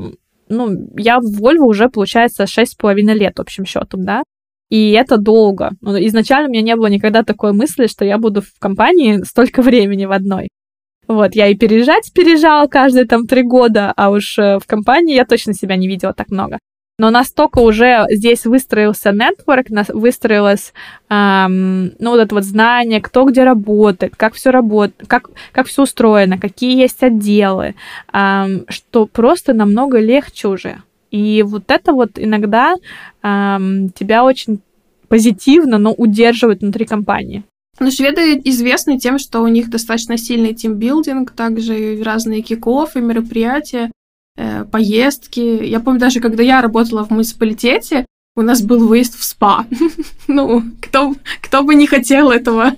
ну, 0.48 0.90
я 0.96 1.18
в 1.20 1.42
Volvo 1.42 1.66
уже, 1.66 1.88
получается, 1.88 2.46
6,5 2.46 3.14
лет, 3.14 3.40
общим 3.40 3.64
счетом, 3.64 4.04
да, 4.04 4.22
и 4.70 4.90
это 4.92 5.16
долго. 5.16 5.72
Ну, 5.80 5.96
изначально 5.96 6.48
у 6.48 6.52
меня 6.52 6.62
не 6.62 6.76
было 6.76 6.86
никогда 6.86 7.22
такой 7.22 7.52
мысли, 7.52 7.86
что 7.86 8.04
я 8.04 8.18
буду 8.18 8.42
в 8.42 8.58
компании 8.58 9.22
столько 9.24 9.62
времени 9.68 10.04
в 10.04 10.12
одной. 10.12 10.48
Вот, 11.08 11.34
я 11.34 11.48
и 11.48 11.54
переезжать 11.54 12.12
переезжала 12.12 12.66
каждые 12.66 13.06
там 13.06 13.26
три 13.26 13.42
года, 13.42 13.94
а 13.96 14.10
уж 14.10 14.38
э, 14.38 14.58
в 14.58 14.66
компании 14.66 15.16
я 15.16 15.24
точно 15.24 15.54
себя 15.54 15.76
не 15.76 15.88
видела 15.88 16.12
так 16.12 16.30
много. 16.30 16.58
Но 17.00 17.10
настолько 17.10 17.60
уже 17.60 18.04
здесь 18.10 18.44
выстроился 18.44 19.12
нетворк, 19.12 19.68
выстроилось, 19.88 20.74
эм, 21.08 21.92
ну, 21.98 22.10
вот 22.10 22.18
это 22.18 22.34
вот 22.34 22.44
знание, 22.44 23.00
кто 23.00 23.24
где 23.24 23.44
работает, 23.44 24.16
как 24.16 24.34
все 24.34 24.50
работает, 24.50 25.08
как, 25.08 25.30
как 25.52 25.68
все 25.68 25.84
устроено, 25.84 26.38
какие 26.38 26.76
есть 26.76 27.02
отделы, 27.02 27.76
эм, 28.12 28.64
что 28.68 29.06
просто 29.06 29.54
намного 29.54 30.00
легче 30.00 30.48
уже. 30.48 30.82
И 31.10 31.42
вот 31.42 31.70
это 31.70 31.92
вот 31.92 32.10
иногда 32.16 32.74
эм, 33.22 33.90
тебя 33.90 34.24
очень 34.24 34.60
позитивно, 35.08 35.78
но 35.78 35.92
удерживает 35.92 36.60
внутри 36.60 36.84
компании. 36.84 37.44
Ну, 37.80 37.90
шведы 37.90 38.40
известны 38.44 38.98
тем, 38.98 39.18
что 39.18 39.40
у 39.40 39.48
них 39.48 39.70
достаточно 39.70 40.16
сильный 40.16 40.54
тимбилдинг, 40.54 41.30
также 41.30 42.02
разные 42.02 42.42
кик-оффы, 42.42 43.00
мероприятия, 43.00 43.90
э, 44.36 44.64
поездки. 44.64 45.40
Я 45.40 45.80
помню 45.80 46.00
даже, 46.00 46.20
когда 46.20 46.42
я 46.42 46.60
работала 46.60 47.04
в 47.04 47.10
муниципалитете, 47.10 48.06
у 48.38 48.42
нас 48.42 48.62
был 48.62 48.86
выезд 48.86 49.18
в 49.18 49.24
СПА. 49.24 49.66
ну, 50.28 50.62
кто, 50.80 51.14
кто 51.42 51.64
бы 51.64 51.74
не 51.74 51.88
хотел 51.88 52.30
этого. 52.30 52.72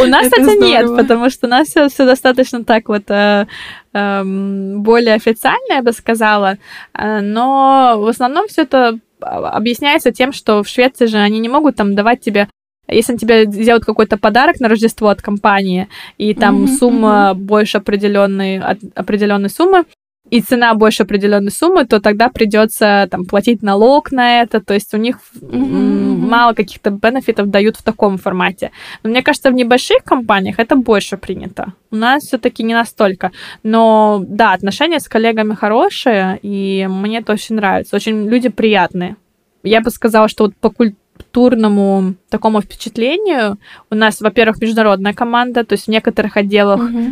У 0.00 0.04
нас, 0.06 0.24
кстати, 0.24 0.58
нет, 0.58 0.96
потому 0.96 1.28
что 1.28 1.46
у 1.46 1.50
нас 1.50 1.68
все, 1.68 1.88
все 1.88 2.06
достаточно 2.06 2.64
так 2.64 2.88
вот 2.88 3.10
э, 3.10 3.46
э, 3.92 4.24
более 4.24 5.14
официально, 5.14 5.74
я 5.74 5.82
бы 5.82 5.92
сказала. 5.92 6.56
Э, 6.94 7.20
но 7.20 7.96
в 7.98 8.06
основном 8.06 8.48
все 8.48 8.62
это 8.62 8.98
объясняется 9.20 10.12
тем, 10.12 10.32
что 10.32 10.62
в 10.62 10.68
Швеции 10.68 11.04
же 11.04 11.18
они 11.18 11.40
не 11.40 11.50
могут 11.50 11.76
там 11.76 11.94
давать 11.94 12.22
тебе 12.22 12.48
если 12.90 13.16
тебе 13.16 13.44
сделают 13.46 13.84
какой-то 13.84 14.16
подарок 14.16 14.60
на 14.60 14.68
Рождество 14.68 15.08
от 15.08 15.22
компании, 15.22 15.88
и 16.18 16.34
там 16.34 16.64
mm-hmm, 16.64 16.78
сумма 16.78 17.32
mm-hmm. 17.32 17.34
больше 17.34 17.78
определенной, 17.78 18.58
от 18.58 18.78
определенной 18.94 19.50
суммы, 19.50 19.84
и 20.30 20.40
цена 20.40 20.74
больше 20.74 21.02
определенной 21.02 21.50
суммы, 21.50 21.84
то 21.84 22.00
тогда 22.00 22.28
придется 22.28 23.08
там 23.10 23.24
платить 23.24 23.62
налог 23.62 24.12
на 24.12 24.42
это. 24.42 24.60
То 24.60 24.74
есть 24.74 24.94
у 24.94 24.96
них 24.96 25.18
mm-hmm. 25.34 26.28
мало 26.28 26.52
каких-то 26.52 26.90
бенефитов 26.90 27.50
дают 27.50 27.76
в 27.76 27.82
таком 27.82 28.16
формате. 28.16 28.70
Но 29.02 29.10
мне 29.10 29.22
кажется, 29.22 29.50
в 29.50 29.54
небольших 29.54 30.04
компаниях 30.04 30.58
это 30.58 30.76
больше 30.76 31.16
принято. 31.16 31.72
У 31.90 31.96
нас 31.96 32.22
все-таки 32.22 32.62
не 32.62 32.74
настолько. 32.74 33.32
Но 33.64 34.22
да, 34.26 34.52
отношения 34.52 35.00
с 35.00 35.08
коллегами 35.08 35.54
хорошие, 35.54 36.38
и 36.42 36.86
мне 36.88 37.18
это 37.18 37.32
очень 37.32 37.56
нравится. 37.56 37.96
Очень 37.96 38.28
люди 38.28 38.48
приятные. 38.48 39.16
Я 39.62 39.80
бы 39.80 39.90
сказала, 39.90 40.28
что 40.28 40.44
вот 40.44 40.54
по 40.56 40.70
культуре 40.70 40.99
культурному 41.30 42.14
такому 42.28 42.60
впечатлению 42.60 43.58
у 43.90 43.94
нас, 43.94 44.20
во-первых, 44.20 44.60
международная 44.60 45.12
команда, 45.12 45.64
то 45.64 45.74
есть 45.74 45.86
в 45.86 45.90
некоторых 45.90 46.36
отделах 46.36 46.80
угу. 46.80 47.04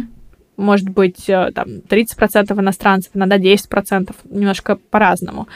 может 0.57 0.89
быть 0.89 1.29
э, 1.29 1.53
там 1.55 1.69
30% 1.89 2.61
иностранцев, 2.61 3.13
иногда 3.15 3.39
10%, 3.39 4.15
немножко 4.31 4.77
по-разному. 4.91 5.47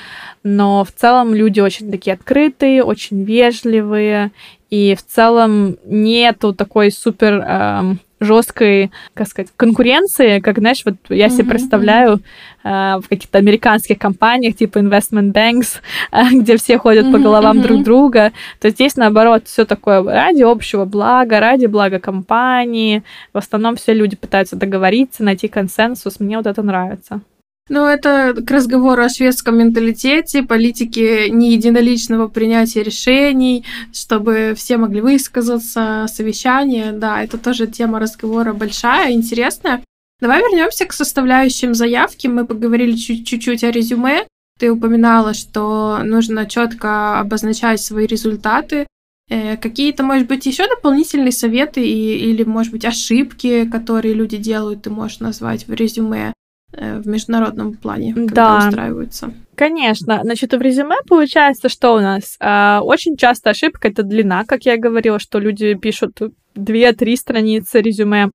Но 0.44 0.84
в 0.84 0.92
целом 0.92 1.34
люди 1.34 1.60
очень 1.60 1.90
такие 1.90 2.14
открытые, 2.14 2.84
очень 2.84 3.24
вежливые, 3.24 4.30
и 4.70 4.94
в 4.94 5.04
целом 5.04 5.76
нету 5.84 6.54
такой 6.54 6.92
супер 6.92 7.34
эм, 7.34 8.00
жесткой, 8.22 8.90
как 9.14 9.28
сказать, 9.28 9.50
конкуренции, 9.56 10.40
как, 10.40 10.58
знаешь, 10.58 10.82
вот 10.84 10.94
я 11.08 11.28
себе 11.28 11.44
mm-hmm. 11.44 11.48
представляю 11.48 12.20
э, 12.64 12.68
в 13.02 13.08
каких-то 13.08 13.38
американских 13.38 13.98
компаниях, 13.98 14.56
типа 14.56 14.78
investment 14.78 15.32
banks, 15.32 15.80
э, 16.12 16.30
где 16.32 16.56
все 16.56 16.78
ходят 16.78 17.06
mm-hmm. 17.06 17.12
по 17.12 17.18
головам 17.18 17.58
mm-hmm. 17.58 17.62
друг 17.62 17.82
друга, 17.82 18.32
то 18.60 18.70
здесь, 18.70 18.96
наоборот, 18.96 19.44
все 19.46 19.64
такое 19.64 20.02
ради 20.02 20.42
общего 20.42 20.84
блага, 20.84 21.40
ради 21.40 21.66
блага 21.66 21.98
компании. 21.98 23.02
В 23.32 23.38
основном 23.38 23.76
все 23.76 23.94
люди 23.94 24.16
пытаются 24.16 24.56
договориться, 24.56 25.22
найти 25.22 25.48
консенсус. 25.48 26.20
Мне 26.20 26.36
вот 26.36 26.46
это 26.46 26.62
нравится. 26.62 27.20
Ну, 27.68 27.86
это 27.86 28.34
к 28.34 28.50
разговору 28.50 29.02
о 29.02 29.08
шведском 29.08 29.58
менталитете, 29.58 30.42
политике 30.42 31.30
не 31.30 31.52
единоличного 31.52 32.26
принятия 32.26 32.82
решений, 32.82 33.64
чтобы 33.92 34.54
все 34.56 34.76
могли 34.78 35.00
высказаться, 35.00 36.06
совещание. 36.08 36.92
Да, 36.92 37.22
это 37.22 37.38
тоже 37.38 37.68
тема 37.68 38.00
разговора 38.00 38.52
большая, 38.52 39.12
интересная. 39.12 39.82
Давай 40.20 40.40
вернемся 40.40 40.86
к 40.86 40.92
составляющим 40.92 41.74
заявки. 41.74 42.26
Мы 42.26 42.46
поговорили 42.46 42.96
чуть-чуть 42.96 43.64
о 43.64 43.70
резюме. 43.70 44.26
Ты 44.58 44.70
упоминала, 44.70 45.32
что 45.32 45.98
нужно 46.04 46.46
четко 46.46 47.20
обозначать 47.20 47.80
свои 47.80 48.06
результаты. 48.06 48.86
Э, 49.28 49.56
какие-то, 49.56 50.02
может 50.02 50.26
быть, 50.26 50.46
еще 50.46 50.68
дополнительные 50.68 51.32
советы 51.32 51.84
и, 51.84 52.30
или, 52.30 52.44
может 52.44 52.72
быть, 52.72 52.84
ошибки, 52.84 53.68
которые 53.68 54.14
люди 54.14 54.36
делают, 54.36 54.82
ты 54.82 54.90
можешь 54.90 55.20
назвать 55.20 55.66
в 55.66 55.72
резюме? 55.72 56.32
Э, 56.74 56.98
в 56.98 57.06
международном 57.06 57.74
плане, 57.74 58.14
когда 58.14 58.58
да. 58.60 58.68
устраиваются. 58.68 59.32
Конечно. 59.54 60.20
Значит, 60.22 60.54
в 60.54 60.60
резюме 60.60 60.96
получается, 61.06 61.68
что 61.68 61.94
у 61.94 62.00
нас 62.00 62.36
э, 62.40 62.78
очень 62.82 63.16
часто 63.16 63.50
ошибка 63.50 63.88
это 63.88 64.02
длина, 64.02 64.44
как 64.44 64.64
я 64.64 64.78
говорила, 64.78 65.18
что 65.18 65.38
люди 65.38 65.74
пишут 65.74 66.18
2-3 66.56 67.16
страницы 67.16 67.82
резюме. 67.82 68.30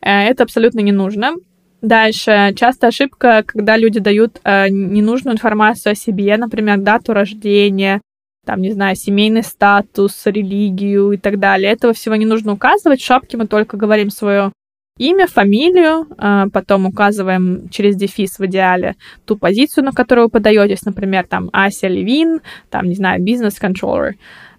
Э, 0.00 0.22
это 0.22 0.44
абсолютно 0.44 0.78
не 0.78 0.92
нужно. 0.92 1.34
Дальше, 1.80 2.54
часто 2.54 2.86
ошибка, 2.86 3.42
когда 3.44 3.76
люди 3.76 3.98
дают 3.98 4.40
э, 4.44 4.68
ненужную 4.68 5.34
информацию 5.34 5.92
о 5.92 5.96
себе, 5.96 6.36
например, 6.36 6.78
дату 6.78 7.12
рождения, 7.12 8.00
там, 8.46 8.60
не 8.60 8.70
знаю, 8.70 8.94
семейный 8.94 9.42
статус, 9.42 10.22
религию 10.26 11.10
и 11.10 11.16
так 11.16 11.40
далее. 11.40 11.72
Этого 11.72 11.92
всего 11.92 12.14
не 12.14 12.26
нужно 12.26 12.52
указывать. 12.52 13.00
В 13.00 13.04
шапке 13.04 13.36
мы 13.36 13.48
только 13.48 13.76
говорим 13.76 14.10
свое 14.10 14.52
имя, 14.98 15.26
фамилию, 15.26 16.06
а, 16.18 16.48
потом 16.48 16.86
указываем 16.86 17.68
через 17.70 17.96
дефис 17.96 18.38
в 18.38 18.46
идеале 18.46 18.96
ту 19.24 19.36
позицию, 19.36 19.84
на 19.84 19.92
которую 19.92 20.26
вы 20.26 20.30
подаетесь, 20.30 20.82
например, 20.82 21.26
там 21.26 21.50
Ася 21.52 21.88
Левин, 21.88 22.40
там, 22.70 22.86
не 22.86 22.94
знаю, 22.94 23.22
бизнес-контроллер. 23.22 24.14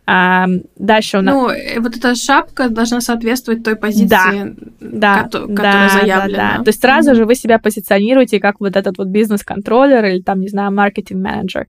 А, 0.05 0.47
дальше 0.75 1.19
у 1.19 1.21
нас... 1.21 1.33
Ну, 1.33 1.49
э, 1.49 1.79
вот 1.79 1.95
эта 1.95 2.13
шапка 2.15 2.67
должна 2.67 2.99
соответствовать 2.99 3.63
той 3.63 3.77
позиции, 3.77 4.07
да, 4.09 4.31
ко- 4.31 4.55
да, 4.81 5.23
которая 5.23 5.55
да, 5.55 5.89
заявлена. 5.89 6.27
Да, 6.27 6.57
да. 6.57 6.63
То 6.63 6.69
есть 6.69 6.81
сразу 6.81 7.11
mm-hmm. 7.11 7.15
же 7.15 7.25
вы 7.25 7.35
себя 7.35 7.57
позиционируете 7.57 8.39
как 8.39 8.59
вот 8.59 8.75
этот 8.75 8.97
вот 8.97 9.07
бизнес-контроллер 9.07 10.03
или 10.05 10.21
там, 10.21 10.41
не 10.41 10.49
знаю, 10.49 10.73
маркетинг-менеджер. 10.73 11.67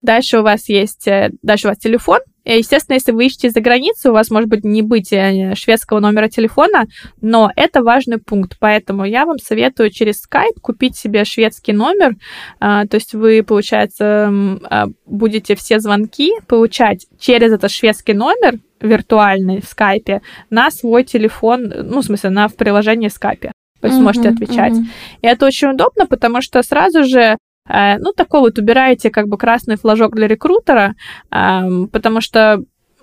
Дальше 0.00 0.38
у 0.38 0.42
вас 0.42 0.68
есть, 0.70 1.06
э, 1.06 1.32
дальше 1.42 1.66
у 1.66 1.70
вас 1.70 1.78
телефон. 1.78 2.20
И, 2.46 2.58
естественно, 2.58 2.94
если 2.94 3.10
вы 3.10 3.26
ищете 3.26 3.50
за 3.50 3.60
границу, 3.60 4.10
у 4.10 4.12
вас 4.12 4.30
может 4.30 4.48
быть 4.48 4.64
не 4.64 4.82
быть 4.82 5.12
э, 5.12 5.54
шведского 5.56 5.98
номера 5.98 6.28
телефона, 6.28 6.86
но 7.20 7.50
это 7.56 7.82
важный 7.82 8.18
пункт. 8.18 8.56
Поэтому 8.60 9.04
я 9.04 9.26
вам 9.26 9.38
советую 9.38 9.90
через 9.90 10.24
Skype 10.24 10.60
купить 10.62 10.96
себе 10.96 11.24
шведский 11.24 11.72
номер. 11.72 12.14
А, 12.60 12.86
то 12.86 12.94
есть 12.94 13.14
вы, 13.14 13.42
получается, 13.42 14.32
а, 14.70 14.86
будете 15.06 15.56
все 15.56 15.80
звонки 15.80 16.32
получать 16.46 17.06
через 17.18 17.52
этот 17.52 17.72
шведский 17.72 18.14
номер 18.14 18.60
виртуальный 18.80 19.60
в 19.60 19.64
скайпе 19.64 20.20
на 20.48 20.70
свой 20.70 21.02
телефон, 21.02 21.72
ну, 21.82 22.00
в 22.00 22.04
смысле, 22.04 22.30
на 22.30 22.46
в 22.46 22.54
приложении 22.54 23.08
в 23.08 23.12
скайпе. 23.12 23.50
То 23.80 23.88
есть 23.88 23.98
uh-huh, 23.98 24.04
можете 24.04 24.28
отвечать. 24.28 24.72
Uh-huh. 24.72 24.84
И 25.22 25.26
это 25.26 25.46
очень 25.46 25.68
удобно, 25.68 26.06
потому 26.06 26.40
что 26.40 26.62
сразу 26.62 27.04
же 27.04 27.36
Э, 27.36 27.36
ну, 27.68 28.12
такой 28.12 28.40
вот 28.40 28.58
убираете 28.58 29.10
как 29.10 29.28
бы 29.28 29.36
красный 29.38 29.76
флажок 29.76 30.14
для 30.14 30.28
рекрутера, 30.28 30.94
эм, 31.30 31.88
потому 31.88 32.20
что 32.20 32.62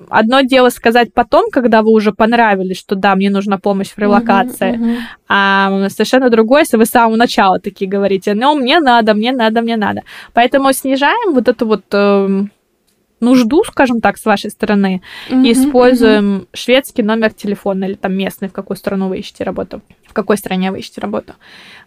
одно 0.09 0.41
дело 0.41 0.69
сказать 0.69 1.13
потом, 1.13 1.49
когда 1.51 1.81
вы 1.81 1.91
уже 1.91 2.11
понравились, 2.11 2.79
что 2.79 2.95
да, 2.95 3.15
мне 3.15 3.29
нужна 3.29 3.57
помощь 3.57 3.89
в 3.89 3.97
релокации, 3.97 4.73
uh-huh, 4.73 4.97
uh-huh. 4.97 4.99
а 5.29 5.89
совершенно 5.89 6.29
другое, 6.29 6.61
если 6.61 6.77
вы 6.77 6.85
с 6.85 6.89
самого 6.89 7.15
начала 7.15 7.59
такие 7.59 7.89
говорите, 7.89 8.33
ну, 8.33 8.55
мне 8.55 8.79
надо, 8.79 9.13
мне 9.13 9.31
надо, 9.31 9.61
мне 9.61 9.77
надо. 9.77 10.01
Поэтому 10.33 10.73
снижаем 10.73 11.33
вот 11.33 11.47
эту 11.47 11.65
вот 11.67 11.83
э, 11.91 12.43
нужду, 13.19 13.63
скажем 13.63 14.01
так, 14.01 14.17
с 14.17 14.25
вашей 14.25 14.51
стороны, 14.51 15.01
mm-hmm, 15.29 15.45
и 15.45 15.51
используем 15.51 16.25
mm-hmm. 16.25 16.47
шведский 16.53 17.03
номер 17.03 17.33
телефона 17.33 17.85
или 17.85 17.95
там 17.95 18.13
местный, 18.13 18.49
в 18.49 18.53
какую 18.53 18.77
страну 18.77 19.09
вы 19.09 19.19
ищете 19.19 19.43
работу, 19.43 19.81
в 20.07 20.13
какой 20.13 20.37
стране 20.37 20.71
вы 20.71 20.79
ищете 20.79 21.01
работу. 21.01 21.33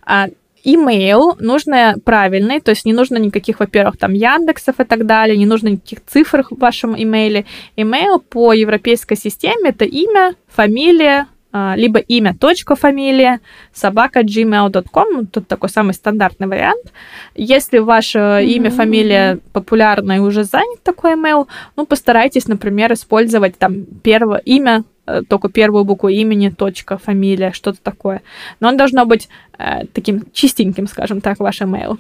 А, 0.05 0.27
Имейл 0.69 1.37
нужно 1.39 1.95
правильный, 2.05 2.61
то 2.61 2.73
есть 2.73 2.85
не 2.85 2.93
нужно 2.93 3.19
никаких, 3.19 3.61
во-первых, 3.61 3.99
там 3.99 4.13
Яндексов 4.15 4.81
и 4.81 4.85
так 4.85 5.07
далее, 5.07 5.39
не 5.39 5.47
нужно 5.47 5.69
никаких 5.69 6.05
цифр 6.05 6.45
в 6.51 6.59
вашем 6.59 7.01
имейле. 7.01 7.45
Имейл 7.77 8.19
по 8.19 8.53
европейской 8.53 9.15
системе 9.15 9.71
это 9.71 9.85
имя, 9.85 10.35
фамилия, 10.49 11.27
а, 11.53 11.77
либо 11.77 12.01
имя, 12.01 12.35
точка, 12.35 12.75
фамилия, 12.75 13.41
собака 13.73 14.23
gmail.com, 14.23 15.09
ну, 15.13 15.27
тут 15.27 15.47
такой 15.47 15.69
самый 15.69 15.95
стандартный 15.95 16.49
вариант. 16.49 16.93
Если 17.37 17.79
ваше 17.79 18.19
mm-hmm. 18.19 18.45
имя, 18.47 18.71
фамилия 18.71 19.39
популярна 19.53 20.17
и 20.17 20.19
уже 20.19 20.43
занят 20.43 20.83
такой 20.83 21.13
email, 21.15 21.47
ну, 21.77 21.87
постарайтесь, 21.87 22.49
например, 22.49 22.93
использовать 22.93 23.57
там 23.57 23.85
первое 24.03 24.39
имя, 24.39 24.83
только 25.29 25.49
первую 25.49 25.85
букву 25.85 26.09
имени, 26.09 26.51
точка, 26.51 26.99
фамилия, 26.99 27.53
что-то 27.53 27.79
такое. 27.83 28.23
Но 28.61 28.69
он 28.69 28.77
должно 28.77 29.07
быть 29.07 29.29
э, 29.59 29.87
таким 29.93 30.25
чистеньким, 30.33 30.87
скажем 30.87 31.21
так, 31.21 31.41
ваш 31.41 31.61
email. 31.61 31.99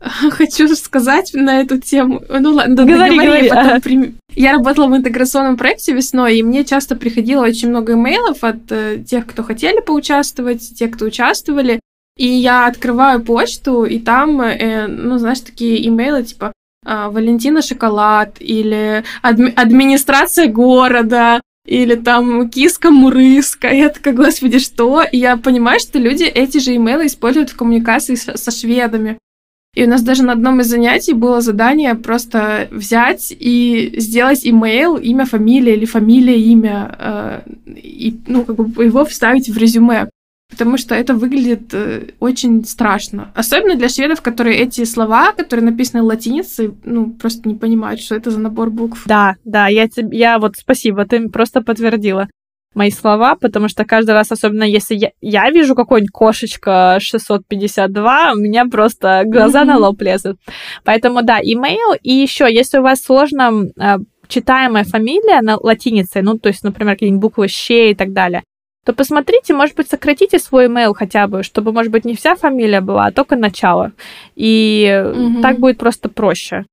Хочу 0.00 0.68
сказать 0.76 1.32
на 1.34 1.60
эту 1.60 1.80
тему. 1.80 2.22
Ну 2.28 2.52
ладно, 2.52 2.84
говори, 2.84 3.18
говори. 3.18 3.48
Потом 3.48 3.66
ага. 3.66 3.80
при... 3.80 4.14
Я 4.34 4.52
работала 4.52 4.86
в 4.86 4.96
интеграционном 4.96 5.56
проекте 5.56 5.92
весной, 5.92 6.38
и 6.38 6.42
мне 6.42 6.64
часто 6.64 6.96
приходило 6.96 7.44
очень 7.44 7.70
много 7.70 7.94
имейлов 7.94 8.44
от 8.44 8.70
э, 8.70 8.98
тех, 9.04 9.26
кто 9.26 9.42
хотели 9.42 9.80
поучаствовать, 9.80 10.76
тех, 10.76 10.92
кто 10.92 11.06
участвовали. 11.06 11.80
И 12.16 12.26
я 12.26 12.66
открываю 12.66 13.22
почту, 13.22 13.84
и 13.84 13.98
там, 13.98 14.40
э, 14.40 14.86
ну, 14.86 15.18
знаешь, 15.18 15.40
такие 15.40 15.86
имейлы 15.88 16.22
типа 16.22 16.52
э, 16.86 17.08
Валентина 17.08 17.60
Шоколад 17.60 18.36
или 18.38 19.02
адми- 19.22 19.52
администрация 19.54 20.46
города, 20.46 21.40
или 21.66 21.94
там 21.94 22.50
киска 22.50 22.90
мурыска. 22.90 23.68
Я 23.68 23.88
такая, 23.88 24.14
господи, 24.14 24.58
что? 24.58 25.02
И 25.02 25.18
я 25.18 25.36
понимаю, 25.36 25.80
что 25.80 25.98
люди 25.98 26.24
эти 26.24 26.58
же 26.58 26.76
имейлы 26.76 27.06
используют 27.06 27.50
в 27.50 27.56
коммуникации 27.56 28.14
со 28.14 28.50
шведами. 28.50 29.18
И 29.74 29.84
у 29.84 29.88
нас 29.88 30.02
даже 30.02 30.22
на 30.22 30.32
одном 30.32 30.60
из 30.60 30.66
занятий 30.66 31.14
было 31.14 31.40
задание 31.40 31.96
просто 31.96 32.68
взять 32.70 33.34
и 33.36 33.92
сделать 33.96 34.46
имейл, 34.46 34.96
имя, 34.96 35.24
фамилия 35.24 35.74
или 35.74 35.84
фамилия, 35.84 36.40
имя, 36.40 36.96
э, 36.96 37.40
и, 37.66 38.16
ну, 38.28 38.44
как 38.44 38.56
бы 38.56 38.84
его 38.84 39.04
вставить 39.04 39.48
в 39.48 39.58
резюме. 39.58 40.08
Потому 40.50 40.76
что 40.76 40.94
это 40.94 41.14
выглядит 41.14 41.72
э, 41.72 42.10
очень 42.20 42.64
страшно. 42.64 43.32
Особенно 43.34 43.76
для 43.76 43.88
шведов, 43.88 44.20
которые 44.20 44.58
эти 44.58 44.84
слова, 44.84 45.32
которые 45.32 45.64
написаны 45.64 46.02
латиницей, 46.02 46.74
ну, 46.84 47.10
просто 47.10 47.48
не 47.48 47.54
понимают, 47.54 48.00
что 48.00 48.14
это 48.14 48.30
за 48.30 48.38
набор 48.38 48.70
букв. 48.70 49.04
Да, 49.06 49.36
да, 49.44 49.68
я, 49.68 49.88
тебе, 49.88 50.16
я 50.16 50.38
вот 50.38 50.56
спасибо, 50.56 51.06
ты 51.06 51.28
просто 51.28 51.62
подтвердила 51.62 52.28
мои 52.74 52.90
слова, 52.90 53.36
потому 53.36 53.68
что 53.68 53.84
каждый 53.84 54.12
раз, 54.12 54.32
особенно 54.32 54.64
если 54.64 54.94
я, 54.94 55.10
я 55.20 55.50
вижу 55.50 55.74
какой-нибудь 55.74 56.10
кошечка 56.10 56.98
652, 57.00 58.32
у 58.32 58.36
меня 58.36 58.66
просто 58.66 59.22
глаза 59.24 59.62
mm-hmm. 59.62 59.66
на 59.66 59.78
лоб 59.78 60.02
лезут. 60.02 60.38
Поэтому, 60.84 61.22
да, 61.22 61.38
имейл. 61.40 61.94
И 62.02 62.12
еще, 62.12 62.52
если 62.52 62.78
у 62.78 62.82
вас 62.82 63.02
сложно 63.02 63.64
э, 63.80 63.96
читаемая 64.28 64.84
фамилия 64.84 65.40
на 65.40 65.56
латинице, 65.56 66.22
ну, 66.22 66.38
то 66.38 66.48
есть, 66.48 66.64
например, 66.64 66.94
какие-нибудь 66.94 67.22
буквы 67.22 67.48
«щ» 67.48 67.90
и 67.90 67.94
так 67.94 68.12
далее, 68.12 68.42
то 68.84 68.92
посмотрите, 68.92 69.54
может 69.54 69.76
быть, 69.76 69.88
сократите 69.88 70.38
свой 70.38 70.66
email 70.66 70.94
хотя 70.94 71.26
бы, 71.26 71.42
чтобы, 71.42 71.72
может 71.72 71.90
быть, 71.90 72.04
не 72.04 72.14
вся 72.14 72.36
фамилия 72.36 72.80
была, 72.80 73.06
а 73.06 73.12
только 73.12 73.36
начало. 73.36 73.92
И 74.36 74.86
mm-hmm. 74.86 75.40
так 75.40 75.58
будет 75.58 75.78
просто 75.78 76.08
проще. 76.08 76.66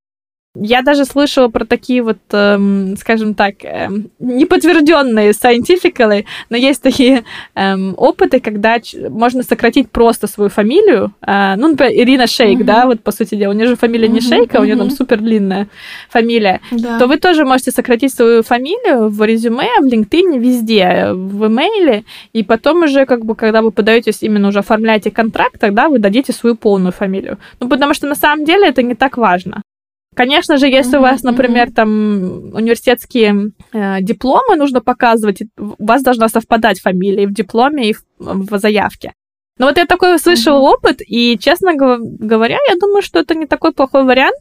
Я 0.53 0.81
даже 0.81 1.05
слышала 1.05 1.47
про 1.47 1.63
такие 1.63 2.03
вот, 2.03 2.17
эм, 2.33 2.97
скажем 2.97 3.35
так, 3.35 3.63
эм, 3.63 4.11
неподтвержденные 4.19 5.31
scientifically, 5.31 6.25
но 6.49 6.57
есть 6.57 6.81
такие 6.81 7.23
эм, 7.55 7.93
опыты, 7.95 8.41
когда 8.41 8.75
можно 9.09 9.43
сократить 9.43 9.89
просто 9.89 10.27
свою 10.27 10.49
фамилию. 10.49 11.13
Э, 11.25 11.55
ну, 11.55 11.69
например, 11.69 11.93
Ирина 11.93 12.27
Шейк, 12.27 12.59
mm-hmm. 12.59 12.65
да, 12.65 12.85
вот 12.85 13.01
по 13.01 13.13
сути 13.13 13.35
дела, 13.35 13.51
у 13.51 13.55
нее 13.55 13.67
же 13.67 13.77
фамилия 13.77 14.09
mm-hmm. 14.09 14.11
не 14.11 14.19
Шейка, 14.19 14.57
у 14.59 14.65
нее 14.65 14.75
там 14.75 14.89
супер 14.89 15.21
длинная 15.21 15.69
фамилия. 16.09 16.59
Да. 16.71 16.99
То 16.99 17.07
вы 17.07 17.17
тоже 17.17 17.45
можете 17.45 17.71
сократить 17.71 18.13
свою 18.13 18.43
фамилию 18.43 19.07
в 19.07 19.23
резюме, 19.23 19.69
в 19.79 19.85
LinkedIn, 19.85 20.37
везде, 20.37 21.13
в 21.13 21.47
имейле, 21.47 22.03
и 22.33 22.43
потом 22.43 22.83
уже, 22.83 23.05
как 23.05 23.23
бы, 23.23 23.35
когда 23.35 23.61
вы 23.61 23.71
подаетесь, 23.71 24.21
именно 24.21 24.49
уже 24.49 24.59
оформляете 24.59 25.11
контракт, 25.11 25.61
тогда 25.61 25.87
вы 25.87 25.99
дадите 25.99 26.33
свою 26.33 26.57
полную 26.57 26.91
фамилию. 26.91 27.37
Ну, 27.61 27.69
потому 27.69 27.93
что 27.93 28.07
на 28.07 28.15
самом 28.15 28.43
деле 28.43 28.67
это 28.67 28.83
не 28.83 28.95
так 28.95 29.15
важно. 29.15 29.61
Конечно 30.13 30.57
же, 30.57 30.67
если 30.67 30.95
mm-hmm, 30.95 30.99
у 30.99 31.01
вас, 31.01 31.23
например, 31.23 31.71
там 31.71 32.53
университетские 32.53 33.51
э, 33.71 34.01
дипломы 34.01 34.57
нужно 34.57 34.81
показывать, 34.81 35.43
у 35.57 35.85
вас 35.85 36.03
должна 36.03 36.27
совпадать 36.27 36.81
фамилия 36.81 37.23
и 37.23 37.27
в 37.27 37.33
дипломе, 37.33 37.91
и 37.91 37.93
в, 37.93 38.03
в 38.19 38.59
заявке. 38.59 39.13
Но 39.57 39.67
вот 39.67 39.77
я 39.77 39.85
такой 39.85 40.19
слышал 40.19 40.57
mm-hmm. 40.57 40.73
опыт, 40.73 41.01
и, 41.05 41.37
честно 41.39 41.75
говоря, 41.75 42.57
я 42.67 42.75
думаю, 42.75 43.01
что 43.01 43.19
это 43.19 43.35
не 43.35 43.45
такой 43.45 43.71
плохой 43.73 44.03
вариант. 44.03 44.35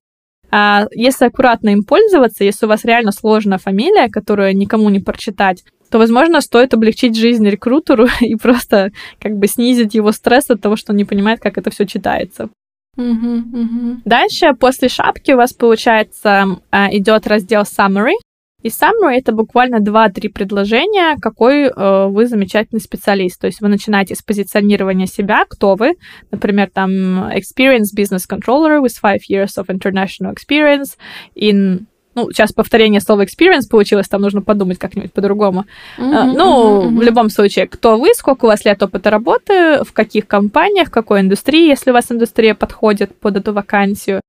А 0.51 0.87
если 0.91 1.27
аккуратно 1.27 1.68
им 1.68 1.85
пользоваться, 1.85 2.43
если 2.43 2.66
у 2.66 2.68
вас 2.68 2.85
реально 2.85 3.12
сложная 3.12 3.59
фамилия, 3.59 4.09
которую 4.09 4.57
никому 4.57 4.89
не 4.91 4.99
прочитать, 4.99 5.62
то, 5.91 5.99
возможно, 5.99 6.41
стоит 6.41 6.75
облегчить 6.75 7.16
жизнь 7.16 7.49
рекрутеру 7.49 8.09
и 8.21 8.35
просто 8.35 8.91
как 9.21 9.37
бы 9.37 9.47
снизить 9.47 9.95
его 9.95 10.11
стресс 10.11 10.51
от 10.51 10.61
того, 10.61 10.77
что 10.77 10.93
он 10.93 10.97
не 10.97 11.05
понимает, 11.05 11.41
как 11.41 11.59
это 11.59 11.71
все 11.71 11.87
читается. 11.87 12.49
Дальше 12.97 14.55
после 14.55 14.88
шапки 14.88 15.32
у 15.32 15.36
вас 15.36 15.53
получается 15.53 16.61
а, 16.70 16.88
идет 16.95 17.26
раздел 17.26 17.62
summary. 17.62 18.14
И 18.62 18.68
summary 18.68 19.16
это 19.16 19.32
буквально 19.32 19.76
2-3 19.76 20.28
предложения, 20.28 21.16
какой 21.18 21.68
э, 21.68 22.07
вы 22.09 22.26
замечательный 22.26 22.80
специалист. 22.80 23.41
То 23.41 23.47
есть 23.47 23.62
вы 23.62 23.68
начинаете 23.68 24.14
с 24.14 24.22
позиционирования 24.22 25.07
себя, 25.07 25.47
кто 25.49 25.76
вы. 25.76 25.95
Например, 26.30 26.68
там 26.70 27.30
experienced 27.30 27.97
business 27.97 28.24
controller 28.28 28.82
with 28.82 28.93
five 29.03 29.20
years 29.30 29.57
of 29.57 29.70
international 29.70 30.34
experience 30.34 30.99
in 31.34 31.86
ну, 32.15 32.31
сейчас 32.33 32.53
повторение 32.53 33.01
слова 33.01 33.25
experience 33.25 33.69
получилось, 33.71 34.09
там 34.09 34.21
нужно 34.21 34.43
подумать 34.43 34.79
как-нибудь 34.79 35.13
по-другому. 35.13 35.65
Mm-hmm, 35.99 36.33
ну, 36.35 36.83
mm-hmm. 36.83 36.97
в 36.97 37.03
любом 37.03 37.31
случае, 37.31 37.67
кто 37.67 37.97
вы, 37.97 38.15
сколько 38.15 38.47
у 38.47 38.49
вас 38.49 38.65
лет 38.65 38.83
опыта 38.83 39.11
работы, 39.11 39.85
в 39.85 39.93
каких 39.93 40.27
компаниях, 40.27 40.89
в 40.89 40.93
какой 40.93 41.21
индустрии, 41.21 41.69
если 41.69 41.91
у 41.91 41.95
вас 41.95 42.11
индустрия 42.11 42.55
подходит 42.55 43.19
под 43.19 43.37
эту 43.37 43.53
вакансию. 43.53 44.21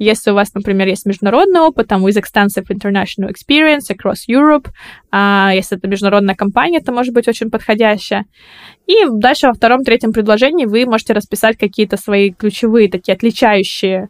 Если 0.00 0.30
у 0.30 0.34
вас, 0.34 0.54
например, 0.54 0.88
есть 0.88 1.04
международный 1.04 1.60
опыт, 1.60 1.88
там, 1.88 2.06
with 2.06 2.16
extensive 2.16 2.64
international 2.70 3.28
experience 3.30 3.90
across 3.90 4.26
Europe, 4.30 4.68
а 5.12 5.52
если 5.54 5.76
это 5.76 5.88
международная 5.88 6.34
компания, 6.34 6.78
это 6.78 6.90
может 6.90 7.12
быть 7.12 7.28
очень 7.28 7.50
подходящая. 7.50 8.24
И 8.86 8.94
дальше 9.10 9.48
во 9.48 9.52
втором-третьем 9.52 10.14
предложении 10.14 10.64
вы 10.64 10.86
можете 10.86 11.12
расписать 11.12 11.58
какие-то 11.58 11.98
свои 11.98 12.30
ключевые, 12.30 12.88
такие 12.88 13.12
отличающие 13.12 14.08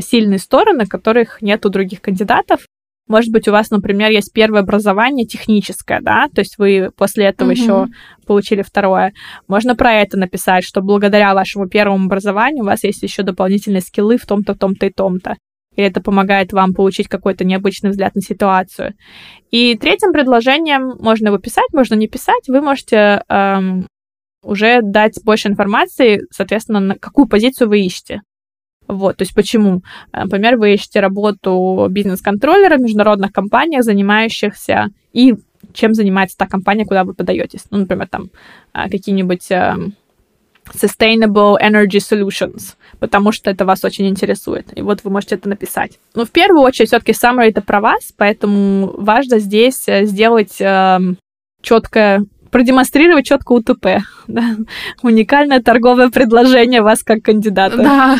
сильные 0.00 0.38
стороны, 0.38 0.86
которых 0.86 1.42
нет 1.42 1.64
у 1.66 1.68
других 1.68 2.00
кандидатов. 2.00 2.66
Может 3.08 3.32
быть, 3.32 3.48
у 3.48 3.52
вас, 3.52 3.70
например, 3.70 4.10
есть 4.10 4.32
первое 4.32 4.60
образование 4.60 5.26
техническое, 5.26 6.00
да, 6.00 6.28
то 6.32 6.40
есть 6.40 6.56
вы 6.56 6.90
после 6.96 7.24
этого 7.24 7.50
mm-hmm. 7.50 7.54
еще 7.54 7.86
получили 8.26 8.62
второе. 8.62 9.12
Можно 9.48 9.74
про 9.74 9.92
это 9.94 10.16
написать, 10.16 10.64
что 10.64 10.82
благодаря 10.82 11.34
вашему 11.34 11.68
первому 11.68 12.06
образованию 12.06 12.62
у 12.62 12.66
вас 12.66 12.84
есть 12.84 13.02
еще 13.02 13.22
дополнительные 13.22 13.80
скиллы 13.80 14.18
в 14.18 14.26
том-то, 14.26 14.54
том-то 14.54 14.86
и 14.86 14.90
том-то. 14.90 15.36
И 15.74 15.82
это 15.82 16.00
помогает 16.00 16.52
вам 16.52 16.74
получить 16.74 17.08
какой-то 17.08 17.44
необычный 17.44 17.90
взгляд 17.90 18.14
на 18.14 18.20
ситуацию. 18.20 18.94
И 19.50 19.76
третьим 19.76 20.12
предложением 20.12 20.96
можно 21.00 21.28
его 21.28 21.38
писать, 21.38 21.72
можно 21.72 21.94
не 21.94 22.08
писать. 22.08 22.46
Вы 22.46 22.60
можете 22.60 23.22
эм, 23.28 23.86
уже 24.42 24.80
дать 24.82 25.18
больше 25.24 25.48
информации, 25.48 26.20
соответственно, 26.30 26.80
на 26.80 26.94
какую 26.96 27.26
позицию 27.26 27.68
вы 27.68 27.80
ищете. 27.80 28.20
Вот, 28.88 29.16
то 29.16 29.22
есть 29.22 29.34
почему? 29.34 29.82
Например, 30.12 30.56
вы 30.56 30.74
ищете 30.74 31.00
работу 31.00 31.86
бизнес-контроллера 31.88 32.76
в 32.76 32.80
международных 32.80 33.32
компаниях, 33.32 33.84
занимающихся 33.84 34.88
и 35.12 35.34
чем 35.72 35.94
занимается 35.94 36.36
та 36.36 36.46
компания, 36.46 36.84
куда 36.84 37.04
вы 37.04 37.14
подаетесь. 37.14 37.64
Ну, 37.70 37.78
например, 37.78 38.08
там 38.08 38.30
а, 38.72 38.90
какие-нибудь 38.90 39.50
эм, 39.50 39.94
Sustainable 40.70 41.56
Energy 41.60 41.98
Solutions, 41.98 42.74
потому 42.98 43.32
что 43.32 43.50
это 43.50 43.64
вас 43.64 43.84
очень 43.84 44.08
интересует. 44.08 44.76
И 44.76 44.82
вот 44.82 45.04
вы 45.04 45.10
можете 45.10 45.34
это 45.36 45.48
написать. 45.48 45.98
Но 46.14 46.24
в 46.24 46.30
первую 46.30 46.62
очередь 46.62 46.88
все-таки 46.88 47.12
summary 47.12 47.50
это 47.50 47.62
про 47.62 47.80
вас, 47.80 48.12
поэтому 48.16 48.92
важно 48.96 49.38
здесь 49.38 49.88
э, 49.88 50.04
сделать 50.06 50.60
э, 50.60 50.98
четкое 51.62 52.24
продемонстрировать 52.50 53.26
четко 53.26 53.52
УТП. 53.52 53.86
Да? 54.28 54.56
Уникальное 55.02 55.60
торговое 55.60 56.08
предложение 56.08 56.80
вас 56.80 57.02
как 57.02 57.22
кандидата. 57.22 57.76
Да. 57.76 58.18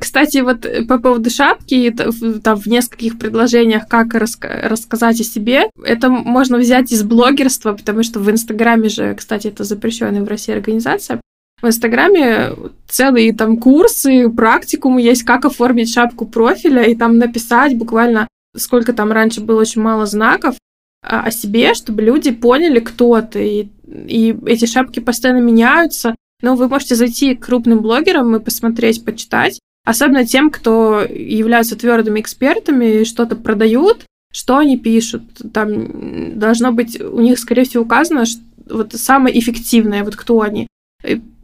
Кстати, 0.00 0.38
вот 0.38 0.64
э, 0.64 0.84
по 0.84 0.98
поводу 0.98 1.30
шапки, 1.30 1.94
там 2.42 2.56
в 2.56 2.66
нескольких 2.66 3.18
предложениях, 3.18 3.88
как 3.88 4.14
раска- 4.14 4.68
рассказать 4.68 5.20
о 5.20 5.24
себе, 5.24 5.70
это 5.84 6.08
можно 6.08 6.58
взять 6.58 6.92
из 6.92 7.02
блогерства, 7.02 7.72
потому 7.72 8.02
что 8.02 8.20
в 8.20 8.30
Инстаграме 8.30 8.88
же, 8.88 9.14
кстати, 9.14 9.48
это 9.48 9.64
запрещенная 9.64 10.22
в 10.22 10.28
России 10.28 10.54
организация. 10.54 11.20
В 11.62 11.66
Инстаграме 11.66 12.52
целые 12.88 13.32
там 13.34 13.56
курсы, 13.56 14.28
практикумы 14.28 15.00
есть, 15.00 15.22
как 15.22 15.44
оформить 15.44 15.92
шапку 15.92 16.26
профиля 16.26 16.84
и 16.84 16.94
там 16.94 17.18
написать 17.18 17.76
буквально 17.76 18.28
сколько 18.56 18.92
там 18.92 19.12
раньше 19.12 19.40
было 19.40 19.60
очень 19.60 19.82
мало 19.82 20.06
знаков 20.06 20.56
а, 21.02 21.24
о 21.24 21.30
себе, 21.30 21.74
чтобы 21.74 22.02
люди 22.02 22.30
поняли, 22.30 22.80
кто 22.80 23.20
ты. 23.20 23.48
И, 23.48 23.68
и 23.86 24.36
эти 24.46 24.66
шапки 24.66 25.00
постоянно 25.00 25.40
меняются. 25.40 26.14
Но 26.42 26.56
вы 26.56 26.68
можете 26.68 26.94
зайти 26.94 27.34
к 27.34 27.46
крупным 27.46 27.80
блогерам 27.80 28.34
и 28.36 28.40
посмотреть, 28.40 29.04
почитать. 29.04 29.60
Особенно 29.84 30.26
тем, 30.26 30.50
кто 30.50 31.02
являются 31.02 31.76
твердыми 31.76 32.20
экспертами 32.20 33.00
и 33.00 33.04
что-то 33.04 33.36
продают, 33.36 34.04
что 34.32 34.56
они 34.56 34.78
пишут. 34.78 35.22
Там 35.52 36.38
должно 36.38 36.72
быть 36.72 37.00
у 37.00 37.20
них, 37.20 37.38
скорее 37.38 37.64
всего, 37.64 37.84
указано, 37.84 38.24
что 38.24 38.40
вот 38.68 38.94
самое 38.94 39.38
эффективное, 39.38 40.04
вот 40.04 40.16
кто 40.16 40.40
они 40.40 40.66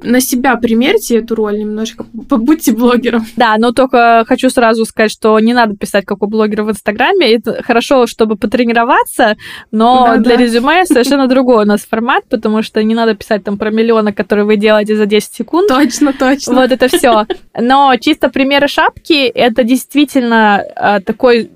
на 0.03 0.21
себя 0.21 0.57
примерьте 0.57 1.19
эту 1.19 1.35
роль 1.35 1.59
немножко, 1.59 2.07
побудьте 2.29 2.73
блогером. 2.73 3.27
Да, 3.37 3.57
но 3.59 3.73
только 3.73 4.25
хочу 4.27 4.49
сразу 4.51 4.85
сказать, 4.85 5.11
что 5.11 5.39
не 5.41 5.53
надо 5.53 5.77
писать, 5.77 6.05
как 6.07 6.23
у 6.23 6.27
блогера 6.27 6.65
в 6.65 6.71
Инстаграме. 6.71 7.35
Это 7.35 7.63
хорошо, 7.63 8.07
чтобы 8.07 8.37
потренироваться, 8.37 9.37
но 9.71 10.07
да, 10.07 10.17
для 10.17 10.37
да. 10.37 10.43
резюме 10.43 10.87
совершенно 10.87 11.27
другой 11.27 11.65
у 11.65 11.67
нас 11.67 11.83
формат, 11.83 12.25
потому 12.29 12.63
что 12.63 12.83
не 12.83 12.95
надо 12.95 13.15
писать 13.15 13.45
там 13.45 13.59
про 13.59 13.71
миллионы, 13.71 14.13
которые 14.13 14.47
вы 14.47 14.57
делаете 14.57 14.97
за 14.97 15.07
10 15.07 15.35
секунд. 15.35 15.69
Точно, 15.69 16.13
точно. 16.13 16.55
Вот 16.55 16.73
это 16.73 16.89
все. 16.89 17.27
Но 17.59 17.95
чисто 18.01 18.31
примеры 18.31 18.69
шапки, 18.69 19.27
это 19.27 19.65
действительно 19.65 20.65
э, 20.77 21.01
такой 21.01 21.51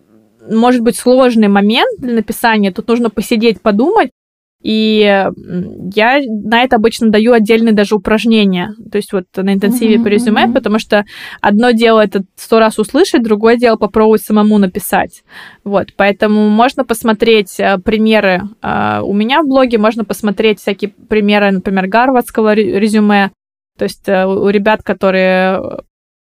может 0.51 0.83
быть 0.83 0.97
сложный 0.97 1.49
момент 1.49 1.99
для 1.99 2.15
написания. 2.15 2.71
Тут 2.71 2.89
нужно 2.89 3.09
посидеть, 3.09 3.61
подумать. 3.61 4.11
И 4.65 5.01
я 5.95 6.21
на 6.27 6.63
это 6.63 6.77
обычно 6.77 7.11
даю 7.11 7.35
отдельные 7.35 7.75
даже 7.75 7.95
упражнения, 7.95 8.75
то 8.91 8.97
есть 8.97 9.13
вот 9.13 9.27
на 9.37 9.53
интенсиве 9.53 9.97
uh-huh, 9.97 10.03
по 10.03 10.09
резюме, 10.09 10.47
uh-huh. 10.47 10.55
потому 10.55 10.79
что 10.79 11.05
одно 11.43 11.73
дело 11.73 12.01
это 12.01 12.25
сто 12.35 12.59
раз 12.59 12.79
услышать, 12.79 13.23
другое 13.23 13.57
дело 13.57 13.77
попробовать 13.77 14.23
самому 14.23 14.57
написать. 14.57 15.23
Вот, 15.65 15.89
поэтому 15.97 16.49
можно 16.49 16.83
посмотреть 16.83 17.61
э, 17.61 17.77
примеры 17.77 18.45
э, 18.63 19.01
у 19.03 19.13
меня 19.13 19.43
в 19.43 19.49
блоге, 19.49 19.77
можно 19.77 20.03
посмотреть 20.03 20.61
всякие 20.61 20.93
примеры, 21.11 21.51
например, 21.51 21.87
гарвардского 21.87 22.55
резюме, 22.55 23.33
то 23.77 23.85
есть 23.85 24.09
э, 24.09 24.25
у 24.25 24.49
ребят, 24.49 24.83
которые 24.83 25.61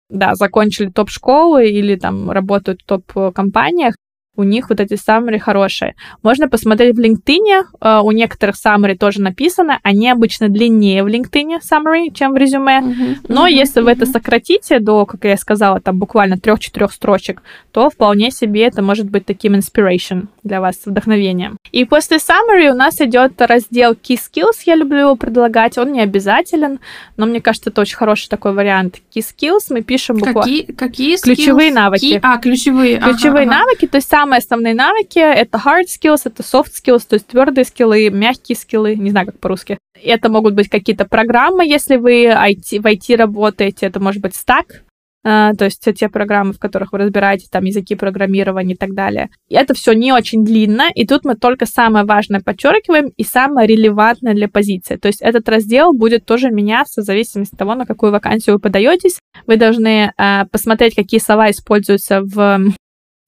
да, 0.09 0.33
закончили 0.33 0.89
топ-школы 0.89 1.69
или 1.69 1.97
там 1.97 2.31
работают 2.31 2.81
в 2.81 2.85
топ-компаниях, 2.85 3.93
у 4.35 4.43
них 4.43 4.69
вот 4.69 4.79
эти 4.79 4.93
summary 4.93 5.39
хорошие. 5.39 5.95
Можно 6.23 6.47
посмотреть 6.47 6.95
в 6.95 6.99
LinkedIn, 6.99 7.63
э, 7.81 7.99
у 8.03 8.11
некоторых 8.11 8.55
summary 8.55 8.97
тоже 8.97 9.21
написано, 9.21 9.79
они 9.83 10.09
обычно 10.09 10.49
длиннее 10.49 11.03
в 11.03 11.07
LinkedIn 11.07 11.59
summary, 11.61 12.13
чем 12.13 12.33
в 12.33 12.37
резюме, 12.37 12.79
uh-huh, 12.79 13.17
но 13.27 13.47
uh-huh, 13.47 13.51
если 13.51 13.81
uh-huh. 13.81 13.85
вы 13.85 13.91
это 13.91 14.05
сократите 14.05 14.79
до, 14.79 15.05
как 15.05 15.25
я 15.25 15.37
сказала, 15.37 15.79
там 15.79 15.99
буквально 15.99 16.37
трех-четырех 16.37 16.91
строчек, 16.91 17.41
то 17.71 17.89
вполне 17.89 18.31
себе 18.31 18.63
это 18.63 18.81
может 18.81 19.09
быть 19.09 19.25
таким 19.25 19.55
inspiration 19.55 20.27
для 20.43 20.61
вас, 20.61 20.81
вдохновением. 20.85 21.57
И 21.71 21.85
после 21.85 22.17
summary 22.17 22.69
у 22.69 22.75
нас 22.75 22.99
идет 23.01 23.33
раздел 23.39 23.93
key 23.93 24.17
skills, 24.17 24.63
я 24.65 24.75
люблю 24.75 24.99
его 24.99 25.15
предлагать, 25.15 25.77
он 25.77 25.91
не 25.91 26.01
обязателен, 26.01 26.79
но 27.17 27.25
мне 27.25 27.41
кажется, 27.41 27.69
это 27.69 27.81
очень 27.81 27.97
хороший 27.97 28.29
такой 28.29 28.53
вариант. 28.53 28.97
Key 29.15 29.21
skills 29.21 29.65
мы 29.69 29.81
пишем 29.81 30.17
буквально... 30.17 30.41
Какие, 30.41 30.63
какие 30.63 31.17
Ключевые 31.17 31.69
skills? 31.69 31.73
навыки. 31.73 32.15
Key... 32.15 32.19
А, 32.21 32.37
ключевые. 32.37 32.99
Ключевые 32.99 33.47
ага, 33.47 33.59
навыки, 33.59 33.87
то 33.87 33.97
есть 33.97 34.09
самые 34.23 34.37
основные 34.37 34.73
навыки— 34.73 35.19
это 35.19 35.57
hard 35.57 35.85
skills, 35.87 36.21
это 36.23 36.43
soft 36.43 36.71
skills, 36.81 37.03
то 37.07 37.15
есть 37.15 37.27
твердые 37.27 37.65
скиллы, 37.65 38.09
мягкие 38.09 38.55
скиллы, 38.55 38.95
не 38.95 39.11
знаю, 39.11 39.25
как 39.27 39.39
по-русски. 39.39 39.77
Это 40.01 40.29
могут 40.29 40.53
быть 40.53 40.69
какие-то 40.69 41.05
программы, 41.05 41.67
если 41.67 41.97
вы 41.97 42.27
IT, 42.27 42.79
в 42.79 42.85
IT 42.85 43.15
работаете, 43.17 43.85
это 43.85 43.99
может 43.99 44.21
быть 44.21 44.35
стак, 44.35 44.83
Uh, 45.25 45.55
то 45.55 45.63
есть 45.63 45.79
те 45.81 46.09
программы, 46.09 46.51
в 46.51 46.59
которых 46.59 46.91
вы 46.91 46.97
разбираете 46.97 47.47
там 47.49 47.63
языки 47.63 47.95
программирования 47.95 48.73
и 48.73 48.77
так 48.77 48.93
далее. 48.93 49.29
И 49.47 49.55
это 49.55 49.73
все 49.73 49.93
не 49.93 50.11
очень 50.11 50.43
длинно, 50.43 50.89
и 50.93 51.07
тут 51.07 51.23
мы 51.23 51.35
только 51.35 51.65
самое 51.65 52.03
важное 52.03 52.41
подчеркиваем 52.41 53.07
и 53.15 53.23
самое 53.23 53.65
релевантное 53.65 54.33
для 54.33 54.49
позиции. 54.49 54.97
То 54.97 55.07
есть 55.07 55.21
этот 55.21 55.47
раздел 55.47 55.93
будет 55.93 56.25
тоже 56.25 56.51
меняться 56.51 57.01
в 57.01 57.05
зависимости 57.05 57.53
от 57.53 57.59
того, 57.59 57.73
на 57.73 57.85
какую 57.85 58.11
вакансию 58.11 58.55
вы 58.55 58.59
подаетесь. 58.59 59.17
Вы 59.47 59.55
должны 59.55 60.11
uh, 60.19 60.45
посмотреть, 60.51 60.93
какие 60.93 61.21
слова 61.21 61.49
используются 61.49 62.19
в 62.21 62.59
Э, 62.63 62.82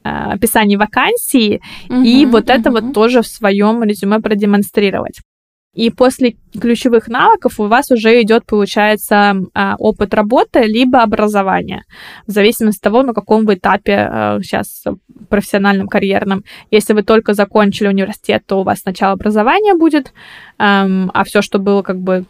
описании 0.06 0.76
вакансии, 0.76 1.62
угу, 1.89 2.01
и 2.01 2.26
вот 2.26 2.45
угу. 2.45 2.53
это 2.53 2.72
вот 2.72 2.93
тоже 2.93 3.22
в 3.22 3.28
своем 3.28 3.84
резюме 3.84 4.20
продемонстрировать. 4.20 5.20
И 5.74 5.89
после 5.89 6.38
ключевых 6.53 7.10
навыков 7.10 7.60
у 7.60 7.68
вас 7.68 7.91
уже 7.91 8.22
идет, 8.22 8.45
получается, 8.45 9.36
э, 9.53 9.74
опыт 9.78 10.14
работы 10.14 10.62
либо 10.62 11.03
образование, 11.03 11.84
в 12.28 12.32
зависимости 12.32 12.80
от 12.80 12.84
того, 12.84 13.03
на 13.03 13.14
каком 13.14 13.45
вы 13.45 13.56
этапе 13.56 14.39
сейчас 14.41 14.84
э, 14.86 14.91
профессиональном, 15.30 15.88
карьерном. 15.88 16.43
Если 16.72 16.93
вы 16.93 17.03
только 17.03 17.34
закончили 17.34 17.89
университет, 17.89 18.43
то 18.45 18.62
у 18.62 18.64
вас 18.64 18.80
сначала 18.80 19.14
образование 19.14 19.76
будет, 19.76 20.14
эм, 20.60 21.12
а 21.14 21.24
все, 21.26 21.41
что 21.41 21.60
было 21.60 21.82
как 21.82 21.99
бы 21.99 22.26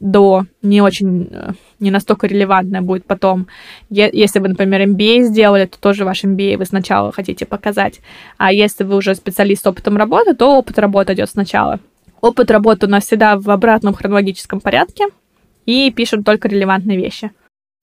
до 0.00 0.44
не 0.62 0.80
очень, 0.80 1.28
э, 1.30 1.52
не 1.80 1.90
настолько 1.90 2.26
релевантное 2.26 2.82
будет 2.82 3.04
потом. 3.04 3.46
Если 3.90 4.38
вы, 4.38 4.48
например, 4.48 4.82
MBA 4.82 5.24
сделали, 5.24 5.66
то 5.66 5.78
тоже 5.78 6.04
ваш 6.04 6.24
MBA 6.24 6.58
вы 6.58 6.64
сначала 6.64 7.12
хотите 7.12 7.46
показать. 7.46 8.00
А 8.36 8.52
если 8.52 8.84
вы 8.84 8.96
уже 8.96 9.14
специалист 9.14 9.62
с 9.62 9.66
опытом 9.66 9.96
работы, 9.96 10.34
то 10.34 10.58
опыт 10.58 10.78
работы 10.78 11.14
идет 11.14 11.30
сначала. 11.30 11.80
Опыт 12.20 12.50
работы 12.50 12.86
у 12.86 12.90
нас 12.90 13.04
всегда 13.04 13.38
в 13.38 13.48
обратном 13.50 13.94
хронологическом 13.94 14.60
порядке, 14.60 15.04
и 15.66 15.90
пишем 15.90 16.24
только 16.24 16.48
релевантные 16.48 16.96
вещи. 16.96 17.30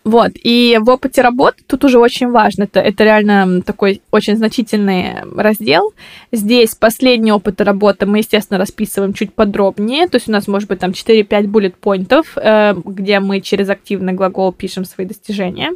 Вот, 0.03 0.31
и 0.35 0.77
в 0.81 0.89
опыте 0.89 1.21
работы 1.21 1.63
тут 1.65 1.85
уже 1.85 1.97
очень 1.97 2.29
важно, 2.29 2.63
это, 2.63 2.81
это 2.81 3.05
реально 3.05 3.61
такой 3.61 4.01
очень 4.11 4.35
значительный 4.35 5.23
раздел. 5.35 5.93
Здесь 6.33 6.75
последний 6.75 7.31
опыт 7.31 7.61
работы 7.61 8.05
мы, 8.05 8.17
естественно, 8.17 8.59
расписываем 8.59 9.13
чуть 9.13 9.33
подробнее, 9.33 10.09
то 10.09 10.17
есть 10.17 10.27
у 10.27 10.33
нас 10.33 10.47
может 10.47 10.67
быть 10.67 10.79
там 10.79 10.91
4-5 10.91 11.47
буллет-поинтов, 11.47 12.37
э, 12.37 12.73
где 12.83 13.21
мы 13.21 13.39
через 13.39 13.69
активный 13.69 14.11
глагол 14.11 14.51
пишем 14.51 14.83
свои 14.83 15.07
достижения. 15.07 15.71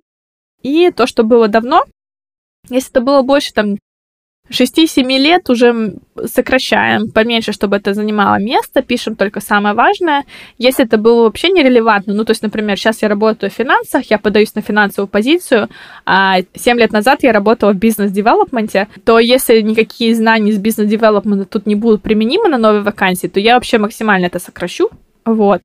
И 0.62 0.92
то, 0.92 1.08
что 1.08 1.24
было 1.24 1.48
давно, 1.48 1.86
если 2.70 2.92
это 2.92 3.02
было 3.02 3.22
больше 3.22 3.54
там 3.54 3.78
6-7 4.50 5.18
лет 5.18 5.50
уже 5.50 5.96
сокращаем 6.26 7.12
поменьше, 7.12 7.52
чтобы 7.52 7.78
это 7.78 7.94
занимало 7.94 8.40
место, 8.40 8.82
пишем 8.82 9.16
только 9.16 9.40
самое 9.40 9.76
важное. 9.76 10.26
Если 10.58 10.86
это 10.86 10.98
было 10.98 11.24
вообще 11.24 11.50
нерелевантно, 11.50 12.14
ну, 12.14 12.26
то 12.26 12.32
есть, 12.32 12.42
например, 12.42 12.78
сейчас 12.78 13.02
я 13.02 13.10
работаю 13.10 13.50
в 13.52 13.54
финансах, 13.54 14.10
я 14.10 14.18
подаюсь 14.18 14.56
на 14.56 14.62
финансовую 14.62 15.08
позицию, 15.08 15.70
а 16.06 16.38
7 16.56 16.78
лет 16.78 16.92
назад 16.92 17.24
я 17.24 17.32
работала 17.32 17.74
в 17.74 17.78
бизнес-девелопменте, 17.78 18.88
то 19.06 19.20
если 19.20 19.62
никакие 19.62 20.16
знания 20.16 20.52
из 20.52 20.58
бизнес-девелопмента 20.58 21.46
тут 21.46 21.66
не 21.66 21.76
будут 21.76 22.02
применимы 22.02 22.50
на 22.50 22.58
новой 22.58 22.82
вакансии, 22.82 23.28
то 23.28 23.40
я 23.40 23.56
вообще 23.56 23.78
максимально 23.78 24.26
это 24.26 24.40
сокращу. 24.40 24.90
Вот 25.26 25.62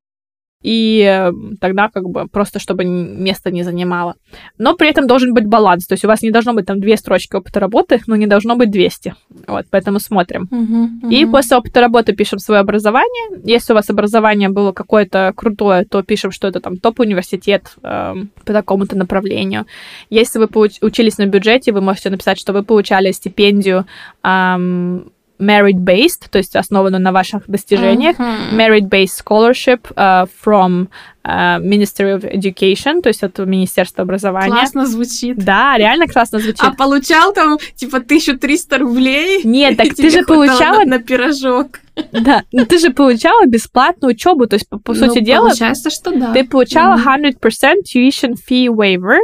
и 0.63 1.01
эм, 1.01 1.57
тогда 1.59 1.89
как 1.89 2.09
бы 2.09 2.27
просто 2.27 2.59
чтобы 2.59 2.85
место 2.85 3.51
не 3.51 3.63
занимало. 3.63 4.15
Но 4.57 4.75
при 4.75 4.89
этом 4.89 5.07
должен 5.07 5.33
быть 5.33 5.45
баланс, 5.45 5.85
то 5.85 5.93
есть 5.93 6.05
у 6.05 6.07
вас 6.07 6.21
не 6.21 6.31
должно 6.31 6.53
быть 6.53 6.65
там 6.65 6.79
две 6.79 6.97
строчки 6.97 7.35
опыта 7.35 7.59
работы, 7.59 8.01
но 8.07 8.15
не 8.15 8.27
должно 8.27 8.55
быть 8.55 8.71
200. 8.71 9.15
Вот, 9.47 9.65
поэтому 9.69 9.99
смотрим. 9.99 10.47
Uh-huh. 10.51 11.11
И 11.11 11.25
после 11.25 11.57
опыта 11.57 11.81
работы 11.81 12.13
пишем 12.13 12.39
свое 12.39 12.61
образование. 12.61 13.41
Если 13.43 13.73
у 13.73 13.75
вас 13.75 13.89
образование 13.89 14.49
было 14.49 14.71
какое-то 14.71 15.33
крутое, 15.35 15.85
то 15.85 16.01
пишем, 16.01 16.31
что 16.31 16.47
это 16.47 16.59
там 16.59 16.77
топ-университет 16.77 17.75
э, 17.83 18.15
по 18.45 18.53
такому-то 18.53 18.97
направлению. 18.97 19.65
Если 20.09 20.39
вы 20.39 20.47
учились 20.81 21.17
на 21.17 21.25
бюджете, 21.25 21.71
вы 21.71 21.81
можете 21.81 22.09
написать, 22.09 22.39
что 22.39 22.53
вы 22.53 22.63
получали 22.63 23.11
стипендию 23.11 23.85
э, 24.23 24.99
merit-based, 25.43 26.29
то 26.29 26.37
есть 26.37 26.55
основано 26.55 26.99
на 26.99 27.11
ваших 27.11 27.43
достижениях, 27.47 28.17
uh-huh. 28.17 28.53
merit-based 28.53 29.23
scholarship 29.23 29.81
uh, 29.95 30.27
from 30.43 30.87
uh, 31.25 31.59
Ministry 31.59 32.13
of 32.13 32.23
Education, 32.23 33.01
то 33.01 33.09
есть 33.09 33.23
это 33.23 33.45
Министерство 33.45 34.03
образования. 34.03 34.51
Классно 34.51 34.85
звучит. 34.85 35.37
Да, 35.37 35.77
реально 35.77 36.07
классно 36.07 36.39
звучит. 36.39 36.61
А 36.61 36.71
получал 36.71 37.33
там 37.33 37.57
типа 37.75 37.97
1300 37.97 38.77
рублей? 38.77 39.41
Нет, 39.43 39.77
так 39.77 39.93
ты 39.95 40.09
же 40.09 40.23
получала... 40.23 40.79
На, 40.79 40.97
на 40.97 40.99
пирожок. 40.99 41.79
Да, 42.11 42.43
но 42.51 42.65
ты 42.65 42.79
же 42.79 42.89
получала 42.89 43.45
бесплатную 43.45 44.13
учебу, 44.15 44.47
то 44.47 44.55
есть, 44.55 44.67
по, 44.67 44.79
по 44.79 44.93
ну, 44.93 45.07
сути 45.07 45.19
дела... 45.19 45.49
получается, 45.49 45.89
что 45.91 46.11
да. 46.11 46.33
Ты 46.33 46.43
получала 46.43 46.97
mm-hmm. 46.97 47.39
100% 47.39 47.75
tuition 47.83 48.33
fee 48.33 48.67
waiver, 48.67 49.17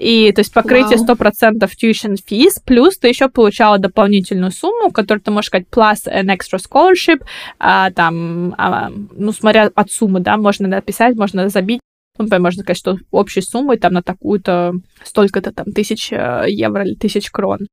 и, 0.00 0.32
то 0.32 0.40
есть, 0.40 0.54
покрытие 0.54 0.96
сто 0.96 1.14
процентов 1.14 1.72
tuition 1.72 2.14
fees, 2.14 2.54
плюс 2.64 2.96
ты 2.96 3.08
еще 3.08 3.28
получала 3.28 3.76
дополнительную 3.76 4.50
сумму, 4.50 4.90
которую 4.90 5.22
ты 5.22 5.30
можешь 5.30 5.48
сказать 5.48 5.66
plus 5.70 6.06
an 6.06 6.34
extra 6.34 6.58
scholarship, 6.58 7.22
а, 7.58 7.90
там, 7.90 8.54
а, 8.56 8.90
ну, 8.90 9.32
смотря 9.32 9.70
от 9.74 9.90
суммы, 9.90 10.20
да, 10.20 10.38
можно 10.38 10.68
написать, 10.68 11.16
можно 11.16 11.50
забить, 11.50 11.80
ну, 12.16 12.24
например, 12.24 12.44
можно 12.44 12.62
сказать, 12.62 12.78
что 12.78 12.96
общей 13.10 13.42
суммой 13.42 13.76
там 13.76 13.92
на 13.92 14.02
такую-то, 14.02 14.72
столько-то 15.04 15.52
там 15.52 15.66
тысяч 15.66 16.10
э, 16.10 16.44
евро 16.48 16.82
или 16.82 16.94
тысяч 16.94 17.30
крон. 17.30 17.66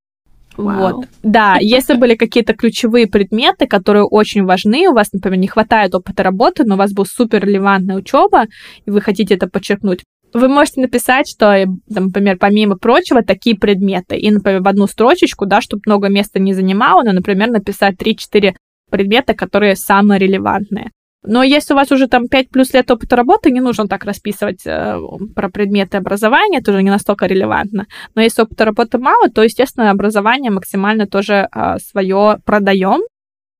Wow. 0.58 0.80
Вот. 0.80 1.06
Да, 1.24 1.58
если 1.62 1.94
были 1.94 2.16
какие-то 2.16 2.54
ключевые 2.54 3.08
предметы, 3.08 3.68
которые 3.68 4.04
очень 4.04 4.44
важны, 4.44 4.90
у 4.90 4.94
вас, 4.94 5.14
например, 5.14 5.40
не 5.40 5.48
хватает 5.48 5.94
опыта 5.94 6.24
работы, 6.24 6.64
но 6.66 6.76
у 6.76 6.78
вас 6.78 6.94
была 6.94 7.06
супер 7.06 7.46
релевантная 7.46 7.96
учеба, 7.96 8.46
и 8.86 8.90
вы 8.90 9.00
хотите 9.02 9.36
это 9.36 9.48
подчеркнуть, 9.48 10.04
вы 10.34 10.48
можете 10.48 10.82
написать, 10.82 11.30
что, 11.30 11.66
например, 11.88 12.38
помимо 12.38 12.78
прочего, 12.78 13.24
такие 13.24 13.58
предметы. 13.58 14.18
И, 14.18 14.30
например, 14.32 14.62
в 14.62 14.68
одну 14.68 14.88
строчечку, 14.88 15.46
да, 15.46 15.62
чтобы 15.62 15.84
много 15.86 16.10
места 16.10 16.40
не 16.40 16.54
занимало, 16.54 17.04
но, 17.04 17.14
например, 17.14 17.50
написать 17.50 17.96
3-4 17.96 18.56
предмета, 18.90 19.34
которые 19.34 19.76
самые 19.76 20.20
релевантные. 20.20 20.92
Но 21.24 21.44
если 21.44 21.74
у 21.74 21.76
вас 21.76 21.92
уже 21.92 22.08
там 22.08 22.28
5 22.28 22.50
плюс 22.50 22.74
лет 22.74 22.90
опыта 22.90 23.16
работы, 23.16 23.52
не 23.52 23.60
нужно 23.60 23.88
так 23.88 24.06
расписывать 24.06 24.66
э, 24.66 24.98
про 25.36 25.50
предметы 25.50 25.98
образования, 25.98 26.60
это 26.60 26.72
уже 26.72 26.84
не 26.84 26.90
настолько 26.90 27.26
релевантно. 27.26 27.88
Но 28.16 28.22
если 28.22 28.44
опыта 28.44 28.66
работы 28.66 28.98
мало, 28.98 29.30
то, 29.30 29.44
естественно, 29.44 29.92
образование 29.92 30.52
максимально 30.52 31.06
тоже 31.06 31.50
э, 31.54 31.78
свое 31.80 32.38
продаем. 32.46 33.02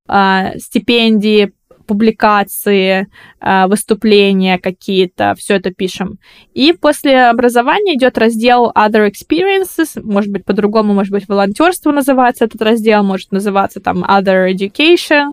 Э, 0.08 0.56
стипендии, 0.58 1.52
публикации, 1.88 3.08
э, 3.40 3.66
выступления 3.66 4.58
какие-то, 4.58 5.34
все 5.36 5.54
это 5.54 5.72
пишем. 5.72 6.18
И 6.54 6.72
после 6.72 7.30
образования 7.30 7.94
идет 7.94 8.18
раздел 8.18 8.70
Other 8.76 9.10
Experiences, 9.10 10.00
может 10.02 10.30
быть, 10.30 10.44
по-другому, 10.44 10.94
может 10.94 11.12
быть, 11.12 11.28
волонтерство 11.28 11.90
называется 11.92 12.44
этот 12.44 12.62
раздел, 12.62 13.02
может 13.02 13.32
называться 13.32 13.80
там 13.80 14.04
Other 14.04 14.52
Education, 14.52 15.32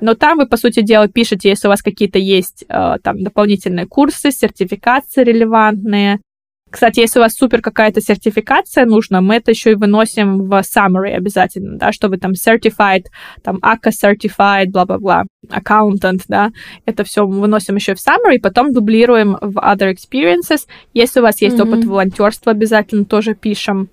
но 0.00 0.14
там 0.14 0.38
вы, 0.38 0.46
по 0.46 0.56
сути 0.56 0.80
дела, 0.82 1.08
пишете, 1.08 1.50
если 1.50 1.68
у 1.68 1.70
вас 1.70 1.82
какие-то 1.82 2.18
есть 2.18 2.64
э, 2.68 2.96
там 3.02 3.22
дополнительные 3.22 3.86
курсы, 3.86 4.30
сертификации 4.30 5.24
релевантные, 5.24 6.20
кстати, 6.70 7.00
если 7.00 7.18
у 7.18 7.22
вас 7.22 7.34
супер 7.34 7.60
какая-то 7.60 8.00
сертификация 8.00 8.86
нужна, 8.86 9.20
мы 9.20 9.36
это 9.36 9.50
еще 9.50 9.72
и 9.72 9.74
выносим 9.74 10.48
в 10.48 10.60
summary 10.60 11.12
обязательно, 11.12 11.76
да, 11.76 11.92
что 11.92 12.08
вы 12.08 12.18
там 12.18 12.32
certified, 12.32 13.06
там 13.42 13.56
ACA 13.56 13.90
certified, 13.90 14.66
бла-бла-бла, 14.66 15.24
accountant, 15.48 16.22
да, 16.28 16.50
это 16.86 17.04
все 17.04 17.26
выносим 17.26 17.76
еще 17.76 17.94
в 17.94 17.98
summary, 17.98 18.38
потом 18.40 18.72
дублируем 18.72 19.36
в 19.40 19.58
other 19.58 19.92
experiences. 19.92 20.66
Если 20.94 21.20
у 21.20 21.22
вас 21.24 21.42
есть 21.42 21.56
mm-hmm. 21.56 21.68
опыт 21.68 21.84
волонтерства, 21.84 22.52
обязательно 22.52 23.04
тоже 23.04 23.34
пишем. 23.34 23.88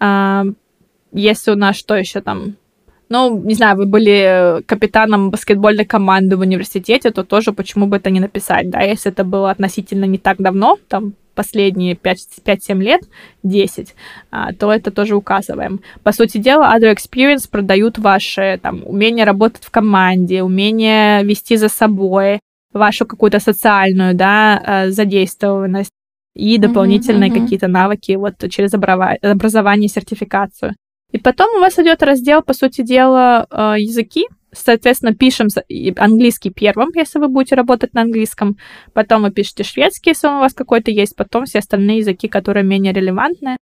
А, 0.00 0.44
если 1.12 1.52
у 1.52 1.56
нас 1.56 1.76
что 1.76 1.94
еще 1.94 2.20
там 2.20 2.56
ну, 3.10 3.40
не 3.42 3.54
знаю, 3.54 3.76
вы 3.76 3.86
были 3.86 4.62
капитаном 4.66 5.30
баскетбольной 5.30 5.86
команды 5.86 6.36
в 6.36 6.40
университете, 6.40 7.10
то 7.10 7.24
тоже 7.24 7.52
почему 7.52 7.86
бы 7.86 7.96
это 7.96 8.10
не 8.10 8.20
написать, 8.20 8.68
да, 8.68 8.82
если 8.82 9.10
это 9.10 9.24
было 9.24 9.50
относительно 9.50 10.04
не 10.04 10.18
так 10.18 10.36
давно, 10.38 10.78
там, 10.88 11.14
последние 11.38 11.94
5-7 11.94 12.82
лет, 12.82 13.02
10, 13.44 13.94
а, 14.30 14.52
то 14.52 14.72
это 14.72 14.90
тоже 14.90 15.14
указываем. 15.14 15.80
По 16.02 16.12
сути 16.12 16.38
дела, 16.38 16.76
Other 16.76 16.92
Experience 16.92 17.48
продают 17.50 17.98
ваши 17.98 18.58
там, 18.60 18.82
умение 18.84 19.24
работать 19.24 19.64
в 19.64 19.70
команде, 19.70 20.42
умение 20.42 21.22
вести 21.22 21.56
за 21.56 21.68
собой, 21.68 22.40
вашу 22.72 23.06
какую-то 23.06 23.40
социальную 23.40 24.14
да, 24.14 24.62
э, 24.66 24.90
задействованность 24.90 25.92
и 26.34 26.58
дополнительные 26.58 27.30
uh-huh, 27.30 27.36
uh-huh. 27.36 27.42
какие-то 27.42 27.68
навыки 27.68 28.16
вот 28.16 28.34
через 28.50 28.74
образование, 28.74 29.88
сертификацию. 29.88 30.74
И 31.12 31.18
потом 31.18 31.56
у 31.56 31.60
вас 31.60 31.78
идет 31.78 32.02
раздел, 32.02 32.42
по 32.42 32.52
сути 32.52 32.82
дела, 32.82 33.46
э, 33.50 33.74
языки, 33.78 34.26
Соответственно, 34.52 35.14
пишем 35.14 35.48
английский 35.96 36.50
первым, 36.50 36.90
если 36.94 37.18
вы 37.18 37.28
будете 37.28 37.54
работать 37.54 37.94
на 37.94 38.02
английском. 38.02 38.56
Потом 38.92 39.22
вы 39.22 39.30
пишете 39.30 39.62
шведский, 39.62 40.10
если 40.10 40.28
он 40.28 40.34
у 40.34 40.40
вас 40.40 40.54
какой-то 40.54 40.90
есть. 40.90 41.16
Потом 41.16 41.44
все 41.44 41.58
остальные 41.58 41.98
языки, 41.98 42.28
которые 42.28 42.64
менее 42.64 42.92
релевантны. 42.92 43.56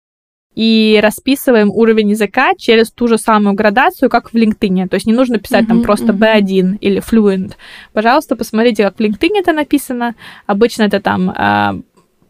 И 0.54 0.98
расписываем 1.02 1.70
уровень 1.70 2.10
языка 2.10 2.52
через 2.56 2.90
ту 2.90 3.08
же 3.08 3.18
самую 3.18 3.54
градацию, 3.54 4.08
как 4.08 4.30
в 4.30 4.34
LinkedIn. 4.34 4.88
То 4.88 4.94
есть 4.94 5.06
не 5.06 5.12
нужно 5.12 5.38
писать 5.38 5.64
uh-huh, 5.64 5.68
там 5.68 5.82
просто 5.82 6.12
uh-huh. 6.12 6.40
B1 6.40 6.78
или 6.80 7.02
Fluent. 7.02 7.52
Пожалуйста, 7.92 8.36
посмотрите, 8.36 8.84
как 8.84 8.96
в 8.96 9.00
LinkedIn 9.00 9.32
это 9.38 9.52
написано. 9.52 10.14
Обычно 10.46 10.84
это 10.84 11.00
там 11.00 11.30
uh, 11.30 11.82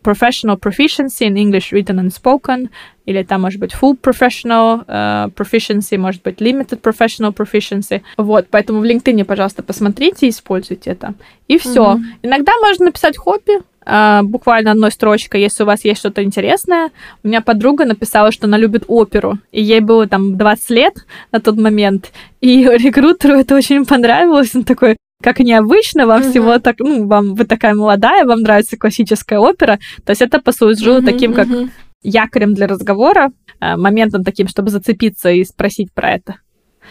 professional 0.07 0.57
proficiency 0.57 1.25
in 1.27 1.37
English 1.37 1.73
written 1.73 1.99
and 1.99 2.13
spoken, 2.13 2.69
или 3.07 3.23
там 3.23 3.43
может 3.43 3.61
быть 3.61 3.73
full 3.73 3.97
professional 4.01 4.85
uh, 4.87 5.33
proficiency, 5.35 5.97
может 5.99 6.23
быть 6.23 6.41
limited 6.41 6.81
professional 6.81 7.35
proficiency. 7.35 8.03
Вот, 8.17 8.47
поэтому 8.51 8.81
в 8.81 8.85
LinkedIn, 8.85 9.25
пожалуйста, 9.25 9.63
посмотрите 9.63 10.27
и 10.27 10.31
используйте 10.31 10.91
это. 10.91 11.15
И 11.49 11.59
все. 11.59 11.95
Mm-hmm. 11.95 12.03
Иногда 12.23 12.53
можно 12.63 12.87
написать 12.87 13.17
хобби, 13.17 13.63
Uh, 13.89 14.25
буквально 14.25 14.73
одной 14.73 14.91
строчкой, 14.91 15.43
если 15.43 15.63
у 15.63 15.67
вас 15.67 15.85
есть 15.85 16.01
что-то 16.01 16.25
интересное. 16.25 16.91
У 17.23 17.29
меня 17.29 17.41
подруга 17.41 17.85
написала, 17.85 18.33
что 18.33 18.49
она 18.49 18.59
любит 18.59 18.83
оперу, 18.89 19.39
и 19.53 19.63
ей 19.63 19.79
было 19.79 20.09
там 20.09 20.37
20 20.37 20.71
лет 20.71 21.07
на 21.31 21.39
тот 21.39 21.57
момент, 21.57 22.11
и 22.41 22.65
рекрутеру 22.65 23.35
это 23.35 23.55
очень 23.55 23.87
понравилось. 23.87 24.57
Он 24.57 24.65
такой, 24.65 24.97
как 25.23 25.41
необычно, 25.41 26.07
вам 26.07 26.23
uh-huh. 26.23 26.31
всего 26.31 26.59
так, 26.59 26.77
ну, 26.79 27.07
вам 27.07 27.35
вы 27.35 27.45
такая 27.45 27.75
молодая, 27.75 28.25
вам 28.25 28.41
нравится 28.41 28.77
классическая 28.77 29.39
опера, 29.39 29.79
то 30.05 30.11
есть 30.11 30.23
это 30.23 30.41
послужило 30.41 31.01
uh-huh, 31.01 31.05
таким 31.05 31.33
как 31.33 31.49
uh-huh. 31.49 31.71
якорем 32.03 32.55
для 32.55 32.67
разговора, 32.67 33.33
э, 33.61 33.77
моментом 33.77 34.25
таким, 34.25 34.49
чтобы 34.49 34.71
зацепиться 34.71 35.31
и 35.31 35.45
спросить 35.45 35.93
про 35.93 36.13
это. 36.13 36.37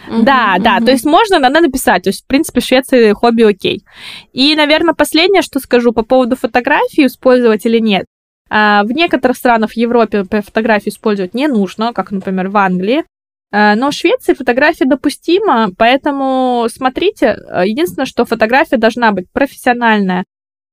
Uh-huh, 0.08 0.24
да, 0.24 0.56
uh-huh. 0.56 0.62
да, 0.62 0.80
то 0.80 0.90
есть 0.90 1.04
можно, 1.04 1.38
надо 1.38 1.60
написать, 1.60 2.02
то 2.02 2.10
есть, 2.10 2.24
в 2.24 2.26
принципе, 2.26 2.60
в 2.60 2.64
Швеции 2.64 3.12
хобби 3.12 3.42
окей. 3.42 3.84
И, 4.32 4.54
наверное, 4.56 4.94
последнее, 4.94 5.42
что 5.42 5.60
скажу 5.60 5.92
по 5.92 6.02
поводу 6.02 6.36
фотографии, 6.36 7.06
использовать 7.06 7.64
или 7.64 7.78
нет. 7.78 8.06
А, 8.48 8.84
в 8.84 8.92
некоторых 8.92 9.36
странах 9.36 9.72
в 9.72 9.76
Европе 9.76 10.24
фотографию 10.24 10.92
использовать 10.92 11.34
не 11.34 11.48
нужно, 11.48 11.92
как, 11.92 12.10
например, 12.10 12.48
в 12.48 12.56
Англии. 12.56 13.04
Э, 13.52 13.74
но 13.74 13.90
в 13.90 13.94
Швеции 13.94 14.34
фотография 14.34 14.86
допустима, 14.86 15.70
поэтому 15.76 16.66
смотрите, 16.68 17.26
э, 17.26 17.62
единственное, 17.66 18.06
что 18.06 18.24
фотография 18.24 18.76
должна 18.76 19.12
быть 19.12 19.30
профессиональная. 19.32 20.24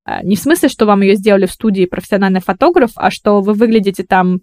Э, 0.05 0.23
не 0.23 0.35
в 0.35 0.39
смысле, 0.39 0.69
что 0.69 0.85
вам 0.85 1.01
ее 1.01 1.15
сделали 1.15 1.45
в 1.45 1.51
студии 1.51 1.85
профессиональный 1.85 2.41
фотограф, 2.41 2.91
а 2.95 3.11
что 3.11 3.41
вы 3.41 3.53
выглядите 3.53 4.03
там 4.03 4.39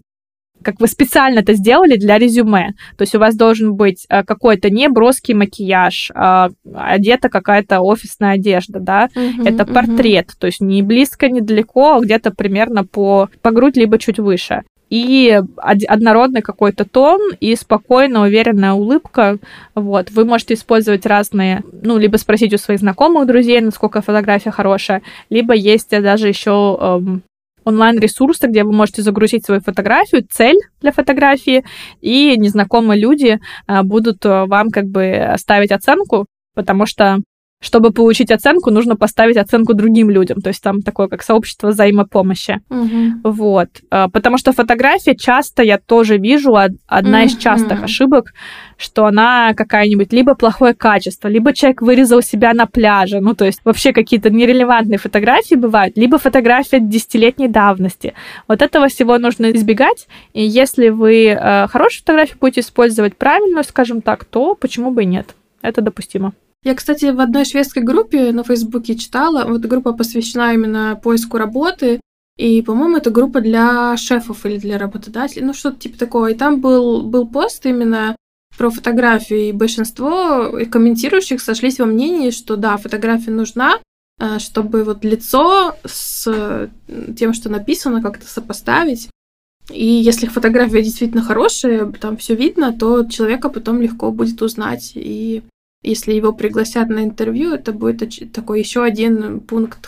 как 0.63 0.79
вы 0.79 0.85
специально 0.85 1.39
это 1.39 1.55
сделали 1.55 1.97
для 1.97 2.19
резюме. 2.19 2.73
То 2.95 3.01
есть 3.01 3.15
у 3.15 3.19
вас 3.19 3.35
должен 3.35 3.73
быть 3.73 4.05
какой-то 4.07 4.69
не 4.69 4.89
броский 4.89 5.33
макияж, 5.33 6.11
а 6.13 6.49
одета 6.75 7.29
какая-то 7.29 7.81
офисная 7.81 8.33
одежда, 8.33 8.79
да. 8.79 9.09
Uh-huh, 9.15 9.43
это 9.43 9.65
портрет, 9.65 10.27
uh-huh. 10.27 10.39
то 10.39 10.45
есть 10.45 10.61
не 10.61 10.83
близко, 10.83 11.29
не 11.29 11.41
далеко, 11.41 11.95
а 11.95 11.99
где-то 11.99 12.29
примерно 12.29 12.85
по, 12.85 13.27
по 13.41 13.49
грудь, 13.49 13.75
либо 13.75 13.97
чуть 13.97 14.19
выше 14.19 14.61
и 14.91 15.41
однородный 15.57 16.41
какой-то 16.41 16.83
тон 16.83 17.19
и 17.39 17.55
спокойная, 17.55 18.21
уверенная 18.23 18.73
улыбка. 18.73 19.37
Вот. 19.73 20.11
Вы 20.11 20.25
можете 20.25 20.53
использовать 20.53 21.05
разные, 21.05 21.63
ну, 21.71 21.97
либо 21.97 22.17
спросить 22.17 22.53
у 22.53 22.57
своих 22.57 22.81
знакомых, 22.81 23.25
друзей, 23.25 23.61
насколько 23.61 24.01
фотография 24.01 24.51
хорошая, 24.51 25.01
либо 25.29 25.55
есть 25.55 25.89
даже 25.89 26.27
еще 26.27 26.77
эм, 26.79 27.23
онлайн-ресурсы, 27.63 28.47
где 28.47 28.65
вы 28.65 28.73
можете 28.73 29.01
загрузить 29.01 29.45
свою 29.45 29.61
фотографию, 29.61 30.25
цель 30.29 30.57
для 30.81 30.91
фотографии, 30.91 31.63
и 32.01 32.35
незнакомые 32.37 32.99
люди 32.99 33.39
э, 33.67 33.83
будут 33.83 34.25
э, 34.25 34.45
вам 34.45 34.71
как 34.71 34.87
бы 34.87 35.35
ставить 35.37 35.71
оценку, 35.71 36.25
потому 36.53 36.85
что 36.85 37.19
чтобы 37.61 37.91
получить 37.91 38.31
оценку, 38.31 38.71
нужно 38.71 38.95
поставить 38.95 39.37
оценку 39.37 39.73
другим 39.75 40.09
людям. 40.09 40.41
То 40.41 40.49
есть 40.49 40.63
там 40.63 40.81
такое, 40.81 41.07
как 41.07 41.21
сообщество 41.21 41.69
взаимопомощи. 41.69 42.59
Угу. 42.69 43.31
Вот. 43.31 43.69
А, 43.91 44.09
потому 44.09 44.37
что 44.39 44.51
фотография 44.51 45.15
часто 45.15 45.61
я 45.61 45.77
тоже 45.77 46.17
вижу, 46.17 46.55
одна 46.55 47.19
угу. 47.19 47.27
из 47.27 47.37
частых 47.37 47.83
ошибок, 47.83 48.33
что 48.77 49.05
она 49.05 49.53
какая-нибудь 49.53 50.11
либо 50.11 50.33
плохое 50.33 50.73
качество, 50.73 51.27
либо 51.27 51.53
человек 51.53 51.83
вырезал 51.83 52.23
себя 52.23 52.53
на 52.53 52.65
пляже. 52.65 53.19
Ну, 53.19 53.35
то 53.35 53.45
есть 53.45 53.61
вообще 53.63 53.93
какие-то 53.93 54.31
нерелевантные 54.31 54.97
фотографии 54.97 55.53
бывают, 55.53 55.95
либо 55.97 56.17
фотография 56.17 56.79
десятилетней 56.79 57.47
давности. 57.47 58.15
Вот 58.47 58.63
этого 58.63 58.87
всего 58.87 59.19
нужно 59.19 59.51
избегать. 59.51 60.07
И 60.33 60.43
если 60.43 60.89
вы 60.89 61.27
э, 61.27 61.67
хорошую 61.67 61.99
фотографию 61.99 62.37
будете 62.41 62.61
использовать 62.61 63.15
правильно, 63.15 63.61
скажем 63.61 64.01
так, 64.01 64.25
то 64.25 64.55
почему 64.55 64.89
бы 64.89 65.03
и 65.03 65.05
нет? 65.05 65.35
Это 65.61 65.81
допустимо. 65.81 66.33
Я, 66.63 66.75
кстати, 66.75 67.05
в 67.05 67.19
одной 67.19 67.45
шведской 67.45 67.81
группе 67.81 68.31
на 68.31 68.43
Фейсбуке 68.43 68.95
читала, 68.95 69.45
вот 69.45 69.61
группа 69.61 69.93
посвящена 69.93 70.53
именно 70.53 70.99
поиску 71.01 71.37
работы, 71.37 71.99
и, 72.37 72.61
по-моему, 72.61 72.97
это 72.97 73.09
группа 73.09 73.41
для 73.41 73.97
шефов 73.97 74.45
или 74.45 74.57
для 74.57 74.77
работодателей, 74.77 75.45
ну, 75.45 75.53
что-то 75.53 75.79
типа 75.79 75.97
такого. 75.97 76.27
И 76.31 76.35
там 76.35 76.61
был, 76.61 77.01
был 77.01 77.27
пост 77.27 77.65
именно 77.65 78.15
про 78.57 78.69
фотографию, 78.69 79.49
и 79.49 79.51
большинство 79.51 80.51
комментирующих 80.71 81.41
сошлись 81.41 81.79
во 81.79 81.85
мнении, 81.85 82.29
что 82.29 82.57
да, 82.57 82.77
фотография 82.77 83.31
нужна, 83.31 83.79
э, 84.19 84.39
чтобы 84.39 84.83
вот 84.83 85.03
лицо 85.03 85.75
с 85.83 86.69
тем, 87.17 87.33
что 87.33 87.49
написано, 87.49 88.01
как-то 88.01 88.27
сопоставить. 88.27 89.09
И 89.71 89.85
если 89.85 90.27
фотография 90.27 90.83
действительно 90.83 91.23
хорошая, 91.23 91.85
там 91.91 92.17
все 92.17 92.35
видно, 92.35 92.73
то 92.73 93.05
человека 93.05 93.49
потом 93.49 93.81
легко 93.81 94.11
будет 94.11 94.41
узнать 94.41 94.91
и 94.95 95.43
если 95.83 96.13
его 96.13 96.31
пригласят 96.31 96.89
на 96.89 97.03
интервью, 97.03 97.53
это 97.53 97.73
будет 97.73 98.31
такой 98.31 98.59
еще 98.59 98.83
один 98.83 99.39
пункт 99.39 99.83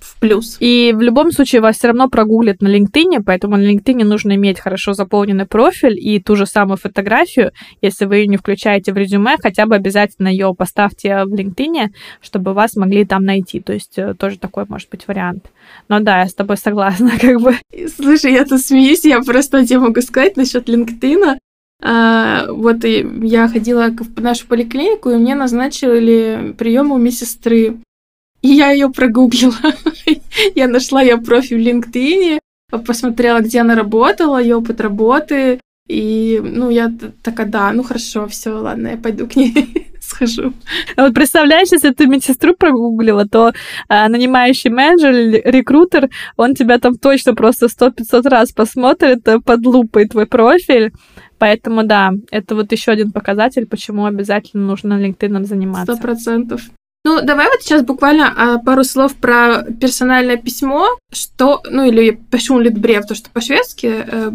в 0.00 0.18
плюс. 0.18 0.56
И 0.60 0.94
в 0.96 1.02
любом 1.02 1.30
случае 1.30 1.60
вас 1.60 1.76
все 1.76 1.88
равно 1.88 2.08
прогуглят 2.08 2.62
на 2.62 2.74
LinkedIn, 2.74 3.22
поэтому 3.24 3.56
на 3.56 3.70
LinkedIn 3.70 4.04
нужно 4.04 4.34
иметь 4.36 4.60
хорошо 4.60 4.94
заполненный 4.94 5.44
профиль 5.44 5.98
и 5.98 6.20
ту 6.20 6.36
же 6.36 6.46
самую 6.46 6.78
фотографию. 6.78 7.52
Если 7.82 8.06
вы 8.06 8.16
ее 8.16 8.26
не 8.28 8.38
включаете 8.38 8.92
в 8.92 8.96
резюме, 8.96 9.36
хотя 9.38 9.66
бы 9.66 9.74
обязательно 9.74 10.28
ее 10.28 10.54
поставьте 10.54 11.24
в 11.24 11.34
LinkedIn, 11.34 11.88
чтобы 12.22 12.54
вас 12.54 12.74
могли 12.76 13.04
там 13.04 13.24
найти. 13.24 13.60
То 13.60 13.74
есть 13.74 13.98
э, 13.98 14.14
тоже 14.14 14.38
такой 14.38 14.64
может 14.68 14.88
быть 14.88 15.06
вариант. 15.06 15.50
Но 15.88 16.00
да, 16.00 16.20
я 16.20 16.28
с 16.28 16.34
тобой 16.34 16.56
согласна, 16.56 17.12
как 17.20 17.42
бы. 17.42 17.56
Слушай, 17.94 18.32
я 18.32 18.46
тут 18.46 18.60
смеюсь, 18.60 19.04
я 19.04 19.20
просто 19.20 19.66
тебе 19.66 19.80
могу 19.80 20.00
сказать 20.00 20.36
насчет 20.38 20.68
LinkedIn. 20.68 21.36
А, 21.82 22.46
вот 22.50 22.84
и 22.84 23.06
я 23.22 23.48
ходила 23.48 23.88
в 23.88 24.20
нашу 24.20 24.46
поликлинику, 24.46 25.10
и 25.10 25.16
мне 25.16 25.34
назначили 25.34 26.54
прием 26.58 26.92
у 26.92 26.98
медсестры. 26.98 27.78
И 28.42 28.48
я 28.48 28.70
ее 28.70 28.90
прогуглила. 28.90 29.54
я 30.54 30.68
нашла 30.68 31.02
ее 31.02 31.18
профиль 31.18 31.62
в 31.62 31.66
LinkedIn, 31.66 32.38
посмотрела, 32.86 33.40
где 33.40 33.60
она 33.60 33.74
работала, 33.74 34.40
ее 34.40 34.56
опыт 34.56 34.80
работы. 34.80 35.60
И, 35.88 36.40
ну, 36.42 36.68
я 36.68 36.92
такая, 37.22 37.46
да, 37.46 37.70
ну 37.72 37.84
хорошо, 37.84 38.26
все, 38.26 38.50
ладно, 38.50 38.88
я 38.88 38.96
пойду 38.96 39.28
к 39.28 39.36
ней 39.36 39.86
схожу. 40.00 40.52
А 40.96 41.04
вот 41.04 41.14
представляешь, 41.14 41.68
если 41.70 41.90
ты 41.90 42.06
медсестру 42.06 42.54
прогуглила, 42.54 43.24
то 43.26 43.52
а, 43.88 44.08
нанимающий 44.08 44.70
менеджер 44.70 45.12
или 45.12 45.42
рекрутер, 45.44 46.10
он 46.36 46.54
тебя 46.54 46.78
там 46.78 46.96
точно 46.96 47.34
просто 47.34 47.68
сто 47.68 47.90
пятьсот 47.90 48.26
раз 48.26 48.50
посмотрит 48.50 49.28
э, 49.28 49.38
под 49.38 49.64
лупой 49.64 50.08
твой 50.08 50.26
профиль, 50.26 50.92
Поэтому 51.38 51.84
да, 51.84 52.12
это 52.30 52.54
вот 52.54 52.72
еще 52.72 52.92
один 52.92 53.12
показатель, 53.12 53.66
почему 53.66 54.06
обязательно 54.06 54.66
нужно 54.66 54.94
LinkedIn 54.94 55.44
заниматься. 55.44 55.94
Сто 55.94 56.02
процентов. 56.02 56.62
Ну, 57.04 57.20
давай 57.22 57.46
вот 57.46 57.62
сейчас 57.62 57.84
буквально 57.84 58.32
а, 58.36 58.58
пару 58.58 58.82
слов 58.82 59.14
про 59.14 59.62
персональное 59.62 60.36
письмо, 60.36 60.88
что, 61.12 61.62
ну, 61.70 61.84
или 61.84 62.10
пишу 62.10 62.58
литбрев, 62.58 63.06
то, 63.06 63.14
что 63.14 63.30
по-шведски, 63.30 63.86
э, 63.86 64.30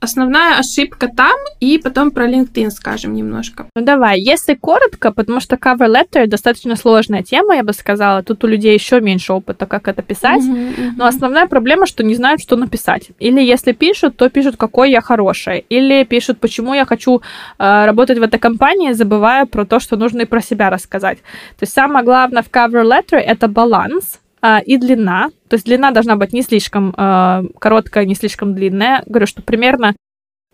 основная 0.00 0.58
ошибка 0.58 1.08
там, 1.08 1.36
и 1.60 1.78
потом 1.78 2.10
про 2.10 2.28
LinkedIn 2.28 2.70
скажем 2.70 3.14
немножко. 3.14 3.66
Ну 3.76 3.84
давай, 3.84 4.20
если 4.20 4.54
коротко, 4.54 5.12
потому 5.12 5.40
что 5.40 5.56
cover 5.56 5.88
letter 5.88 6.26
достаточно 6.26 6.76
сложная 6.76 7.22
тема, 7.22 7.56
я 7.56 7.62
бы 7.62 7.72
сказала. 7.72 8.22
Тут 8.22 8.44
у 8.44 8.46
людей 8.46 8.74
еще 8.74 9.00
меньше 9.00 9.32
опыта, 9.32 9.66
как 9.66 9.88
это 9.88 10.02
писать. 10.02 10.42
Uh-huh, 10.42 10.76
uh-huh. 10.76 10.90
Но 10.96 11.06
основная 11.06 11.46
проблема, 11.46 11.86
что 11.86 12.02
не 12.02 12.14
знают, 12.14 12.40
что 12.40 12.56
написать. 12.56 13.10
Или 13.18 13.42
если 13.42 13.72
пишут, 13.72 14.16
то 14.16 14.28
пишут, 14.28 14.56
какой 14.56 14.90
я 14.90 15.00
хороший. 15.00 15.64
Или 15.68 16.04
пишут, 16.04 16.40
почему 16.40 16.74
я 16.74 16.84
хочу 16.84 17.20
э, 17.58 17.84
работать 17.86 18.18
в 18.18 18.22
этой 18.22 18.38
компании, 18.38 18.92
забывая 18.92 19.46
про 19.46 19.64
то, 19.64 19.80
что 19.80 19.96
нужно 19.96 20.22
и 20.22 20.24
про 20.24 20.40
себя 20.40 20.70
рассказать. 20.70 21.18
То 21.58 21.62
есть 21.62 21.72
самое 21.72 22.04
главное 22.04 22.42
в 22.42 22.50
cover 22.50 22.84
letter 22.84 23.18
это 23.18 23.48
баланс 23.48 24.20
и 24.42 24.76
длина. 24.76 25.30
То 25.48 25.54
есть 25.54 25.66
длина 25.66 25.90
должна 25.90 26.16
быть 26.16 26.32
не 26.32 26.42
слишком 26.42 26.94
а, 26.96 27.42
короткая, 27.58 28.04
не 28.04 28.14
слишком 28.14 28.54
длинная. 28.54 29.02
Говорю, 29.06 29.26
что 29.26 29.42
примерно 29.42 29.94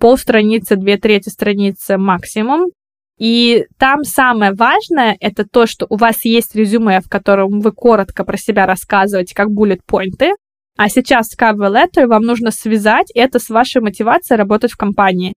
полстраницы, 0.01 0.76
две 0.76 0.97
трети 0.97 1.28
страницы 1.28 1.97
максимум. 1.97 2.70
И 3.18 3.66
там 3.78 4.05
самое 4.05 4.53
важное 4.53 5.16
это 5.20 5.45
то, 5.45 5.66
что 5.66 5.87
у 5.89 5.97
вас 5.97 6.24
есть 6.24 6.55
резюме, 6.55 7.01
в 7.01 7.09
котором 7.09 7.61
вы 7.61 7.72
коротко 7.72 8.24
про 8.24 8.37
себя 8.37 8.66
рассказываете, 8.66 9.34
как 9.34 9.51
буллет-поинты, 9.51 10.32
а 10.76 10.91
сейчас 10.91 11.30
в 11.30 11.41
cover 11.41 11.72
letter 11.72 12.07
вам 12.07 12.22
нужно 12.22 12.51
связать 12.51 13.11
это 13.14 13.39
с 13.39 13.49
вашей 13.49 13.80
мотивацией 13.80 14.37
работать 14.37 14.72
в 14.72 14.76
компании. 14.76 15.32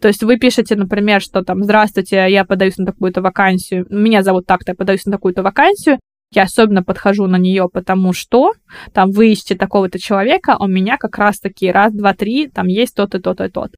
То 0.00 0.08
есть 0.08 0.22
вы 0.22 0.38
пишете, 0.38 0.76
например, 0.76 1.20
что 1.20 1.42
там, 1.42 1.64
здравствуйте, 1.64 2.26
я 2.28 2.44
подаюсь 2.44 2.76
на 2.76 2.86
такую-то 2.86 3.20
вакансию, 3.20 3.86
меня 3.90 4.22
зовут 4.22 4.46
так-то, 4.46 4.72
я 4.72 4.76
подаюсь 4.76 5.04
на 5.04 5.12
такую-то 5.12 5.42
вакансию, 5.42 5.98
я 6.32 6.44
особенно 6.44 6.82
подхожу 6.82 7.26
на 7.26 7.36
нее, 7.36 7.68
потому 7.72 8.12
что 8.12 8.52
там 8.92 9.10
вы 9.10 9.32
ищете 9.32 9.54
такого-то 9.54 9.98
человека, 9.98 10.56
у 10.58 10.66
меня 10.66 10.96
как 10.96 11.18
раз-таки 11.18 11.70
раз, 11.70 11.92
два, 11.92 12.14
три, 12.14 12.48
там 12.48 12.66
есть 12.66 12.94
тот 12.94 13.14
и 13.14 13.20
тот 13.20 13.40
и 13.40 13.48
тот. 13.48 13.70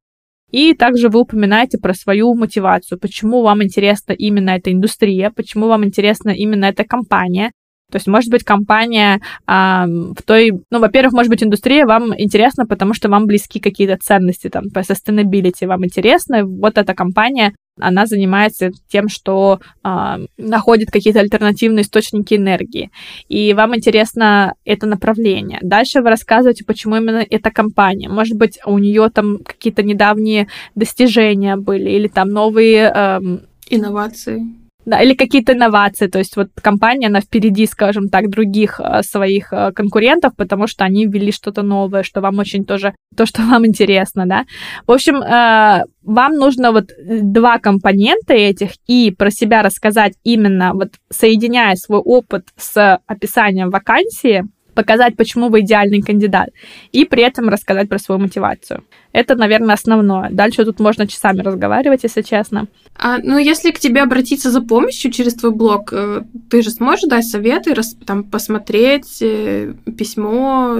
И 0.51 0.73
также 0.73 1.09
вы 1.09 1.19
упоминаете 1.19 1.77
про 1.77 1.93
свою 1.93 2.33
мотивацию, 2.33 2.99
почему 2.99 3.41
вам 3.41 3.63
интересна 3.63 4.13
именно 4.13 4.51
эта 4.51 4.71
индустрия, 4.71 5.29
почему 5.29 5.67
вам 5.67 5.83
интересна 5.83 6.29
именно 6.29 6.65
эта 6.65 6.85
компания, 6.85 7.51
то 7.89 7.95
есть, 7.95 8.07
может 8.07 8.29
быть, 8.29 8.43
компания 8.43 9.21
а, 9.45 9.85
в 9.87 10.21
той... 10.23 10.51
Ну, 10.71 10.79
во-первых, 10.79 11.13
может 11.13 11.29
быть, 11.29 11.41
индустрия 11.41 11.85
вам 11.85 12.13
интересна, 12.19 12.65
потому 12.65 12.93
что 12.93 13.07
вам 13.07 13.27
близки 13.27 13.61
какие-то 13.61 13.97
ценности, 13.97 14.49
там, 14.49 14.69
по 14.71 14.79
sustainability 14.79 15.65
вам 15.65 15.85
интересно. 15.85 16.43
Вот 16.43 16.77
эта 16.77 16.93
компания, 16.93 17.53
она 17.79 18.05
занимается 18.05 18.71
тем, 18.89 19.07
что 19.07 19.61
а, 19.83 20.19
находит 20.37 20.91
какие-то 20.91 21.21
альтернативные 21.21 21.83
источники 21.83 22.33
энергии. 22.33 22.91
И 23.29 23.53
вам 23.53 23.73
интересно 23.73 24.55
это 24.65 24.85
направление. 24.85 25.59
Дальше 25.61 26.01
вы 26.01 26.09
рассказываете, 26.09 26.65
почему 26.65 26.97
именно 26.97 27.25
эта 27.29 27.51
компания. 27.51 28.09
Может 28.09 28.37
быть, 28.37 28.59
у 28.65 28.77
нее 28.79 29.09
там 29.09 29.37
какие-то 29.37 29.81
недавние 29.81 30.49
достижения 30.75 31.55
были, 31.55 31.89
или 31.91 32.09
там 32.09 32.27
новые... 32.29 32.91
Эм... 32.93 33.41
Инновации 33.69 34.43
да, 34.87 35.01
или 35.01 35.15
какие-то 35.15 35.51
инновации, 35.51 36.07
то 36.07 36.17
есть 36.17 36.37
вот 36.37 36.47
компания, 36.61 37.07
она 37.07 37.19
впереди, 37.19 37.65
скажем 37.65 38.07
так, 38.07 38.29
других 38.29 38.79
э, 38.79 39.03
своих 39.03 39.51
э, 39.51 39.73
конкурентов, 39.73 40.33
потому 40.37 40.65
что 40.67 40.85
они 40.85 41.05
ввели 41.05 41.33
что-то 41.33 41.61
новое, 41.61 42.03
что 42.03 42.21
вам 42.21 42.39
очень 42.39 42.63
тоже, 42.63 42.95
то, 43.17 43.25
что 43.25 43.41
вам 43.41 43.67
интересно, 43.67 44.25
да. 44.25 44.45
В 44.87 44.93
общем, 44.93 45.17
э, 45.17 45.83
вам 46.03 46.33
нужно 46.35 46.71
вот 46.71 46.91
два 47.05 47.59
компонента 47.59 48.33
этих 48.33 48.71
и 48.87 49.11
про 49.11 49.29
себя 49.29 49.61
рассказать 49.61 50.13
именно 50.23 50.71
вот 50.73 50.93
соединяя 51.09 51.75
свой 51.75 51.99
опыт 51.99 52.45
с 52.55 53.01
описанием 53.07 53.69
вакансии, 53.69 54.45
показать, 54.77 55.17
почему 55.17 55.49
вы 55.49 55.59
идеальный 55.59 56.01
кандидат, 56.01 56.49
и 56.95 57.05
при 57.05 57.23
этом 57.23 57.49
рассказать 57.49 57.89
про 57.89 57.99
свою 57.99 58.21
мотивацию. 58.21 58.83
Это, 59.13 59.35
наверное, 59.35 59.75
основное. 59.75 60.29
Дальше 60.31 60.65
тут 60.65 60.79
можно 60.79 61.07
часами 61.07 61.41
разговаривать, 61.41 62.03
если 62.03 62.21
честно. 62.21 62.67
А, 62.95 63.17
ну, 63.17 63.39
если 63.39 63.71
к 63.71 63.79
тебе 63.79 64.03
обратиться 64.03 64.51
за 64.51 64.61
помощью 64.61 65.11
через 65.11 65.33
твой 65.33 65.51
блог, 65.51 65.93
э, 65.93 66.21
ты 66.49 66.61
же 66.61 66.69
сможешь 66.69 67.09
дать 67.09 67.25
советы, 67.25 67.73
раз, 67.73 67.95
там, 68.05 68.23
посмотреть 68.23 69.21
э, 69.21 69.73
письмо 69.97 70.79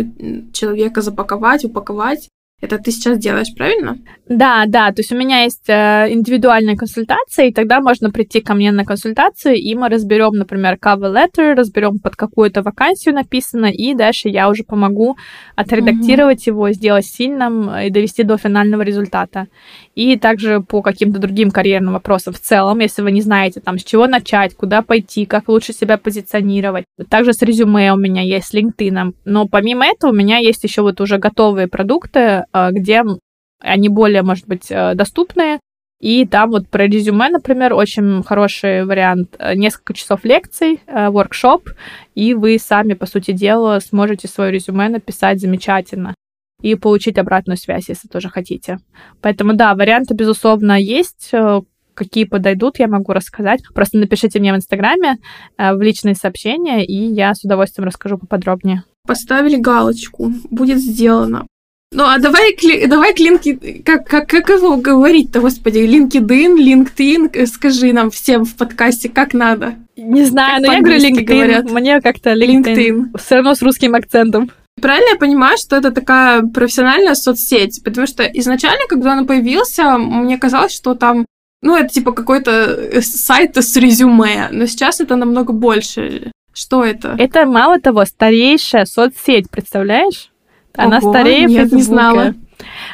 человека, 0.54 1.02
запаковать, 1.02 1.66
упаковать? 1.66 2.30
Это 2.60 2.80
ты 2.80 2.89
сейчас 2.89 3.20
делаешь, 3.20 3.53
правильно? 3.55 3.99
Да, 4.28 4.66
да. 4.66 4.91
То 4.91 5.01
есть 5.01 5.12
у 5.12 5.16
меня 5.16 5.43
есть 5.43 5.70
э, 5.70 6.08
индивидуальная 6.12 6.76
консультация, 6.76 7.45
и 7.45 7.53
тогда 7.53 7.82
можно 7.82 8.10
прийти 8.10 8.41
ко 8.41 8.55
мне 8.55 8.72
на 8.72 8.84
консультацию, 8.84 9.53
и 9.53 9.76
мы 9.76 9.89
разберем, 9.89 10.34
например, 10.34 10.80
cover 10.82 11.14
letter, 11.14 11.53
разберем 11.53 11.99
под 11.99 12.16
какую-то 12.16 12.64
вакансию 12.64 13.14
написано, 13.14 13.68
и 13.68 13.93
дальше 13.93 14.30
я 14.30 14.49
уже 14.49 14.64
помогу 14.64 15.18
отредактировать 15.55 16.47
mm-hmm. 16.47 16.51
его, 16.51 16.72
сделать 16.72 17.05
сильным 17.05 17.70
и 17.70 17.91
довести 17.91 18.24
до 18.24 18.38
финального 18.38 18.82
результата. 18.82 19.45
И 19.98 20.16
также 20.18 20.62
по 20.62 20.82
каким-то 20.84 21.20
другим 21.20 21.50
карьерным 21.50 21.93
вопросам 21.93 22.34
в 22.34 22.39
целом, 22.39 22.80
если 22.80 23.02
вы 23.02 23.12
не 23.12 23.22
знаете, 23.22 23.62
там, 23.62 23.80
с 23.80 23.84
чего 23.84 24.06
начать, 24.06 24.56
куда 24.56 24.84
пойти, 24.84 25.26
как 25.26 25.50
лучше 25.50 25.74
себя 25.74 25.98
позиционировать. 25.98 26.86
Также 27.10 27.34
с 27.34 27.41
резюме 27.41 27.91
у 27.93 27.98
меня 27.98 28.22
есть, 28.22 28.48
с 28.48 28.54
LinkedIn. 28.54 29.16
Но 29.26 29.48
помимо 29.48 29.86
этого 29.86 30.12
у 30.12 30.16
меня 30.16 30.38
есть 30.38 30.64
еще 30.64 30.84
вот 30.84 31.02
уже 31.02 31.18
готовые 31.18 31.68
продукты, 31.68 32.38
Э, 32.54 32.70
где 32.72 33.04
они 33.60 33.89
более, 33.89 34.22
может 34.22 34.48
быть, 34.48 34.68
э, 34.70 34.93
доступные. 34.93 35.60
И 36.00 36.28
там 36.28 36.52
вот 36.52 36.68
про 36.68 36.86
резюме, 36.86 37.30
например, 37.30 37.74
очень 37.74 38.24
хороший 38.24 38.86
вариант. 38.86 39.36
Э, 39.39 39.56
несколько 39.56 39.93
часов 39.93 40.24
лекций, 40.24 40.80
воркшоп, 40.88 41.70
и 42.14 42.34
вы 42.36 42.60
сами, 42.60 42.93
по 42.93 43.08
сути 43.08 43.32
дела, 43.32 43.80
сможете 43.80 44.28
свое 44.28 44.52
резюме 44.52 44.89
написать 44.89 45.39
замечательно 45.39 46.14
и 46.62 46.76
получить 46.76 47.18
обратную 47.18 47.58
связь, 47.58 47.89
если 47.89 48.08
тоже 48.08 48.30
хотите. 48.30 48.80
Поэтому, 49.22 49.53
да, 49.53 49.74
варианты, 49.76 50.14
безусловно, 50.14 50.80
есть. 50.80 51.32
Какие 51.93 52.26
подойдут, 52.26 52.78
я 52.78 52.88
могу 52.88 53.12
рассказать. 53.12 53.62
Просто 53.74 53.97
напишите 53.97 54.39
мне 54.39 54.53
в 54.53 54.55
Инстаграме 54.55 55.18
в 55.58 55.82
личные 55.82 56.14
сообщения, 56.14 56.86
и 56.86 56.93
я 56.93 57.34
с 57.34 57.43
удовольствием 57.43 57.88
расскажу 57.88 58.20
поподробнее. 58.20 58.84
Поставили 59.08 59.55
галочку. 59.55 60.32
Будет 60.51 60.78
сделано. 60.78 61.47
Ну, 61.93 62.03
а 62.03 62.20
давай, 62.20 62.58
давай 62.88 63.14
клинки, 63.14 63.82
как, 63.86 64.05
как, 64.05 64.28
как 64.28 64.49
его 64.49 64.76
говорить-то, 64.76 65.39
господи, 65.39 65.80
LinkedIn, 65.80 66.58
LinkedIn, 66.58 67.30
э, 67.34 67.45
скажи 67.45 67.93
нам 67.93 68.12
всем 68.12 68.43
в 68.43 68.55
подкасте, 68.58 69.08
как 69.08 69.34
надо. 69.34 69.76
Не 69.95 70.26
знаю, 70.26 70.62
как 70.62 70.68
но 70.68 70.74
я 70.74 70.82
говорю 70.82 70.99
LinkedIn, 70.99 71.24
говорят. 71.24 71.72
мне 71.72 72.01
как-то 72.01 72.34
LinkedIn, 72.34 72.76
LinkedIn. 72.76 73.18
Все 73.18 73.36
равно 73.36 73.55
с 73.55 73.62
русским 73.62 73.95
акцентом. 73.95 74.51
Правильно 74.82 75.09
я 75.11 75.15
понимаю, 75.15 75.57
что 75.57 75.75
это 75.75 75.91
такая 75.91 76.43
профессиональная 76.43 77.15
соцсеть? 77.15 77.82
Потому 77.84 78.05
что 78.07 78.23
изначально, 78.23 78.86
когда 78.88 79.13
она 79.13 79.23
появился, 79.23 79.97
мне 79.97 80.38
казалось, 80.38 80.73
что 80.73 80.93
там 80.93 81.25
ну, 81.61 81.75
это 81.75 81.89
типа 81.89 82.11
какой-то 82.11 82.51
э, 82.51 83.01
сайт 83.01 83.57
с 83.57 83.75
резюме, 83.75 84.49
но 84.51 84.67
сейчас 84.67 85.01
это 85.01 85.15
намного 85.15 85.53
больше. 85.53 86.32
Что 86.53 86.84
это? 86.84 87.15
Это, 87.17 87.45
мало 87.45 87.80
того, 87.80 88.05
старейшая 88.05 88.86
соцсеть, 88.86 89.49
представляешь? 89.49 90.32
Она 90.75 90.99
Ого, 90.99 91.11
старее 91.11 91.45
нет, 91.45 91.71
не 91.71 91.82
знала. 91.82 92.36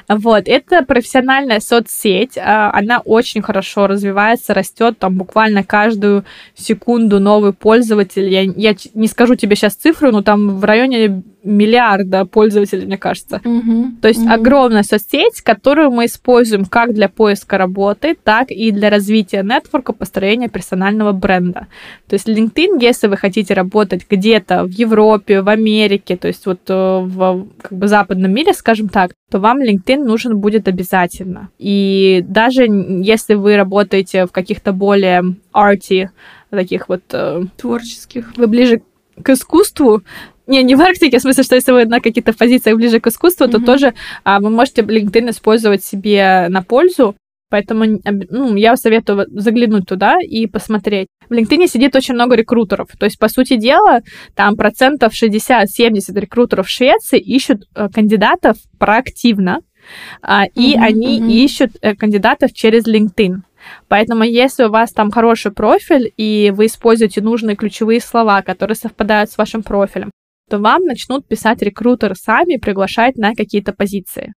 Вот, 0.09 0.43
это 0.47 0.83
профессиональная 0.83 1.61
соцсеть, 1.61 2.37
а, 2.37 2.71
она 2.73 2.99
очень 2.99 3.41
хорошо 3.41 3.87
развивается, 3.87 4.53
растет 4.53 4.99
там 4.99 5.15
буквально 5.15 5.63
каждую 5.63 6.25
секунду 6.53 7.19
новый 7.19 7.53
пользователь. 7.53 8.27
Я, 8.27 8.41
я 8.41 8.75
не 8.93 9.07
скажу 9.07 9.35
тебе 9.35 9.55
сейчас 9.55 9.75
цифру, 9.75 10.11
но 10.11 10.21
там 10.21 10.59
в 10.59 10.63
районе 10.65 11.23
миллиарда 11.43 12.25
пользователей, 12.25 12.85
мне 12.85 12.97
кажется. 12.97 13.41
Угу, 13.43 14.01
То 14.01 14.07
есть 14.07 14.21
угу. 14.21 14.31
огромная 14.31 14.83
соцсеть, 14.83 15.41
которую 15.41 15.91
мы 15.91 16.05
используем 16.05 16.65
как 16.65 16.93
для 16.93 17.09
поиска 17.09 17.57
работы, 17.57 18.15
так 18.21 18.49
и 18.49 18.71
для 18.71 18.89
развития 18.89 19.43
нетворка, 19.43 19.93
построения 19.93 20.49
персонального 20.49 21.11
бренда. 21.11 21.67
То 22.07 22.13
есть 22.13 22.27
LinkedIn, 22.27 22.81
если 22.81 23.07
вы 23.07 23.17
хотите 23.17 23.53
работать 23.53 24.05
где-то 24.09 24.63
в 24.63 24.69
Европе, 24.69 25.41
в 25.41 25.49
Америке, 25.49 26.15
то 26.17 26.27
есть 26.27 26.45
вот 26.45 26.61
э, 26.69 26.73
в 26.73 27.47
как 27.61 27.77
бы 27.77 27.87
западном 27.87 28.33
мире, 28.33 28.53
скажем 28.53 28.89
так, 28.89 29.11
то 29.29 29.39
вам 29.39 29.61
LinkedIn 29.61 30.03
нужен 30.03 30.37
будет 30.37 30.67
обязательно. 30.67 31.49
И 31.59 32.23
даже 32.27 32.63
если 32.65 33.33
вы 33.33 33.57
работаете 33.57 34.25
в 34.25 34.31
каких-то 34.31 34.71
более 34.73 35.35
арти, 35.51 36.09
таких 36.49 36.89
вот... 36.89 37.01
э, 37.11 37.43
Творческих. 37.57 38.33
Вы 38.37 38.47
ближе 38.47 38.81
к 39.21 39.29
искусству, 39.29 40.01
не, 40.47 40.63
не 40.63 40.75
в 40.75 40.81
Арктике, 40.81 41.17
в 41.17 41.21
смысле, 41.21 41.43
что 41.43 41.55
если 41.55 41.71
вы 41.71 41.85
на 41.85 41.99
каких-то 41.99 42.33
позициях 42.33 42.77
ближе 42.77 42.99
к 42.99 43.07
искусству, 43.07 43.47
то 43.47 43.57
Мгм. 43.57 43.65
тоже 43.65 43.93
а, 44.23 44.39
вы 44.39 44.49
можете 44.49 44.81
LinkedIn 44.81 45.29
использовать 45.29 45.83
себе 45.83 46.47
на 46.49 46.61
пользу. 46.61 47.15
Поэтому 47.49 47.85
ну, 48.31 48.55
я 48.55 48.75
советую 48.75 49.27
заглянуть 49.29 49.85
туда 49.85 50.15
и 50.19 50.47
посмотреть. 50.47 51.07
В 51.29 51.33
LinkedIn 51.33 51.67
сидит 51.67 51.95
очень 51.95 52.15
много 52.15 52.35
рекрутеров. 52.35 52.87
То 52.97 53.05
есть, 53.05 53.19
по 53.19 53.27
сути 53.29 53.57
дела, 53.57 54.01
там 54.35 54.55
процентов 54.55 55.13
60-70 55.13 55.65
рекрутеров 56.19 56.65
в 56.65 56.71
Швеции 56.71 57.19
ищут 57.19 57.67
э, 57.75 57.89
кандидатов 57.93 58.57
проактивно, 58.79 59.59
а, 60.23 60.45
и 60.55 60.73
Мгм, 60.75 60.83
они 60.83 61.19
мгм. 61.19 61.29
ищут 61.29 61.71
э, 61.81 61.95
кандидатов 61.95 62.53
через 62.53 62.87
LinkedIn. 62.87 63.41
Поэтому, 63.87 64.23
если 64.23 64.63
у 64.63 64.71
вас 64.71 64.91
там 64.91 65.11
хороший 65.11 65.51
профиль, 65.51 66.11
и 66.17 66.51
вы 66.55 66.65
используете 66.65 67.21
нужные 67.21 67.55
ключевые 67.55 68.01
слова, 68.01 68.41
которые 68.41 68.75
совпадают 68.75 69.29
с 69.29 69.37
вашим 69.37 69.61
профилем, 69.61 70.11
то 70.49 70.59
вам 70.59 70.83
начнут 70.83 71.27
писать 71.27 71.61
рекрутеры 71.61 72.15
сами, 72.15 72.57
приглашать 72.57 73.17
на 73.17 73.33
какие-то 73.33 73.73
позиции. 73.73 74.33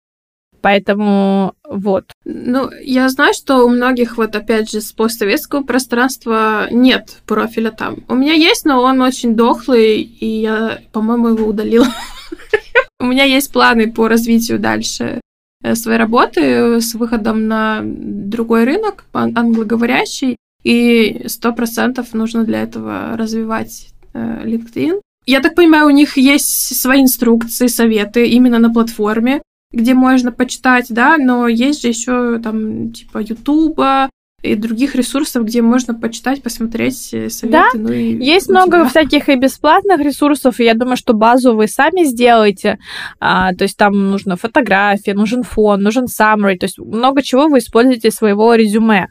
Поэтому 0.65 1.53
вот. 1.69 2.05
Ну, 2.25 2.71
я 2.81 3.11
знаю, 3.11 3.35
что 3.35 3.67
у 3.67 3.69
многих, 3.69 4.17
вот 4.17 4.35
опять 4.35 4.71
же, 4.71 4.81
с 4.81 4.93
постсоветского 4.93 5.63
пространства 5.63 6.69
нет 6.71 7.19
профиля 7.27 7.71
там. 7.71 7.99
У 8.09 8.15
меня 8.15 8.33
есть, 8.33 8.65
но 8.65 8.81
он 8.81 9.03
очень 9.03 9.37
дохлый, 9.37 10.01
и 10.01 10.27
я, 10.41 10.79
по-моему, 10.93 11.29
его 11.29 11.47
удалила. 11.47 11.87
У 12.99 13.05
меня 13.05 13.25
есть 13.25 13.53
планы 13.53 13.93
по 13.93 14.09
развитию 14.09 14.59
дальше 14.59 15.21
э, 15.63 15.75
своей 15.75 15.99
работы 15.99 16.81
с 16.81 16.95
выходом 16.95 17.47
на 17.47 17.83
другой 17.85 18.65
рынок, 18.65 19.05
ан- 19.13 19.37
англоговорящий, 19.37 20.39
и 20.63 21.25
сто 21.27 21.53
процентов 21.53 22.15
нужно 22.15 22.45
для 22.45 22.63
этого 22.63 23.19
развивать 23.19 23.91
э, 24.15 24.47
LinkedIn. 24.47 25.03
Я 25.27 25.41
так 25.41 25.55
понимаю, 25.55 25.87
у 25.87 25.91
них 25.91 26.17
есть 26.17 26.81
свои 26.81 27.03
инструкции, 27.03 27.67
советы 27.67 28.27
именно 28.29 28.59
на 28.59 28.73
платформе, 28.73 29.43
где 29.73 29.95
можно 29.95 30.33
почитать, 30.33 30.87
да, 30.91 31.17
но 31.19 31.49
есть 31.49 31.83
же 31.83 31.89
еще 31.89 32.39
там 32.39 32.93
типа 32.93 33.19
Ютуба 33.19 34.11
и 34.45 34.55
других 34.57 34.95
ресурсов, 34.95 35.45
где 35.45 35.63
можно 35.63 35.95
почитать, 35.95 36.43
посмотреть 36.43 37.15
э, 37.15 37.31
советы. 37.31 37.79
ну 37.79 37.91
и 37.91 38.23
Есть 38.23 38.51
много 38.51 38.81
тебя. 38.81 38.89
всяких 38.89 39.29
и 39.31 39.37
бесплатных 39.37 40.01
ресурсов, 40.01 40.61
и 40.61 40.65
я 40.65 40.75
думаю, 40.75 40.97
что 40.99 41.15
базу 41.15 41.57
вы 41.57 41.67
сами 41.67 42.05
сделаете. 42.05 42.79
А, 43.21 43.55
то 43.55 43.65
есть 43.65 43.79
там 43.79 44.11
нужна 44.11 44.37
фотография, 44.37 45.15
нужен 45.15 45.43
фон, 45.43 45.81
нужен 45.81 46.05
summary, 46.05 46.59
то 46.59 46.67
есть 46.67 46.79
много 46.79 47.23
чего 47.23 47.49
вы 47.49 47.59
используете 47.59 48.11
своего 48.11 48.55
резюме. 48.55 49.09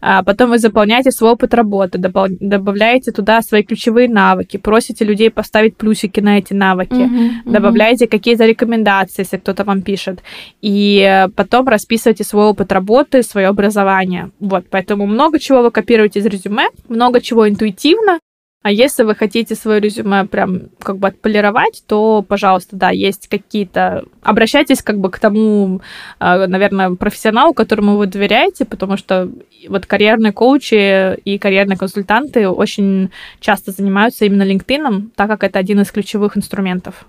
А 0.00 0.22
потом 0.22 0.50
вы 0.50 0.58
заполняете 0.58 1.10
свой 1.10 1.30
опыт 1.30 1.54
работы, 1.54 1.98
добав- 1.98 2.36
добавляете 2.40 3.12
туда 3.12 3.40
свои 3.40 3.62
ключевые 3.62 4.08
навыки, 4.08 4.58
просите 4.58 5.04
людей 5.06 5.30
поставить 5.30 5.76
плюсики 5.76 6.20
на 6.20 6.36
эти 6.38 6.52
навыки. 6.52 6.92
Мгм, 6.92 7.24
мгм. 7.24 7.52
добавляете 7.52 8.06
какие-то 8.06 8.44
рекомендации, 8.44 9.22
если 9.22 9.38
кто-то 9.38 9.64
вам 9.64 9.80
пишет, 9.80 10.20
и 10.60 11.00
э, 11.00 11.28
потом 11.28 11.66
расписываете 11.68 12.24
свой 12.24 12.44
опыт 12.44 12.72
работы, 12.72 13.22
свое 13.22 13.46
образование. 13.46 14.30
Вот, 14.38 14.66
поэтому 14.70 15.06
много 15.06 15.38
чего 15.38 15.62
вы 15.62 15.70
копируете 15.70 16.20
из 16.20 16.26
резюме, 16.26 16.66
много 16.88 17.20
чего 17.20 17.48
интуитивно, 17.48 18.18
а 18.66 18.70
если 18.72 19.04
вы 19.04 19.14
хотите 19.14 19.54
свое 19.54 19.78
резюме 19.78 20.24
прям 20.24 20.70
как 20.80 20.98
бы 20.98 21.06
отполировать, 21.06 21.84
то, 21.86 22.24
пожалуйста, 22.26 22.74
да, 22.74 22.90
есть 22.90 23.28
какие-то... 23.28 24.02
Обращайтесь 24.22 24.82
как 24.82 24.98
бы 24.98 25.08
к 25.08 25.20
тому, 25.20 25.80
э, 26.18 26.46
наверное, 26.48 26.90
профессионалу, 26.96 27.54
которому 27.54 27.96
вы 27.96 28.08
доверяете, 28.08 28.64
потому 28.64 28.96
что 28.96 29.30
вот 29.68 29.86
карьерные 29.86 30.32
коучи 30.32 31.14
и 31.14 31.38
карьерные 31.38 31.76
консультанты 31.76 32.48
очень 32.48 33.10
часто 33.38 33.70
занимаются 33.70 34.24
именно 34.24 34.42
LinkedIn, 34.42 35.10
так 35.14 35.28
как 35.28 35.44
это 35.44 35.60
один 35.60 35.82
из 35.82 35.92
ключевых 35.92 36.36
инструментов. 36.36 37.06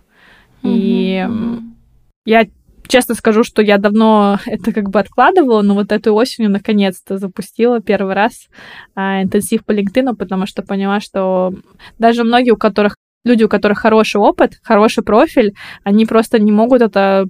И 0.61 1.15
м, 1.25 1.31
мгм. 1.31 1.75
я 2.25 2.45
честно 2.87 3.15
скажу, 3.15 3.43
что 3.43 3.61
я 3.61 3.77
давно 3.77 4.39
это 4.45 4.71
как 4.73 4.89
бы 4.89 4.99
откладывала, 4.99 5.61
но 5.61 5.73
вот 5.73 5.91
этой 5.91 6.11
осенью 6.11 6.51
наконец-то 6.51 7.17
запустила 7.17 7.81
первый 7.81 8.13
раз 8.13 8.47
а, 8.95 9.21
интенсив 9.23 9.65
по 9.65 9.71
LinkedIn, 9.71 10.15
потому 10.15 10.45
что 10.45 10.63
поняла, 10.63 10.99
что 10.99 11.53
даже 11.99 12.23
многие, 12.23 12.51
у 12.51 12.57
которых 12.57 12.95
люди, 13.23 13.43
у 13.43 13.49
которых 13.49 13.79
хороший 13.79 14.17
опыт, 14.17 14.59
хороший 14.63 15.03
профиль, 15.03 15.53
они 15.83 16.05
просто 16.05 16.39
не 16.39 16.51
могут 16.51 16.81
это 16.81 17.25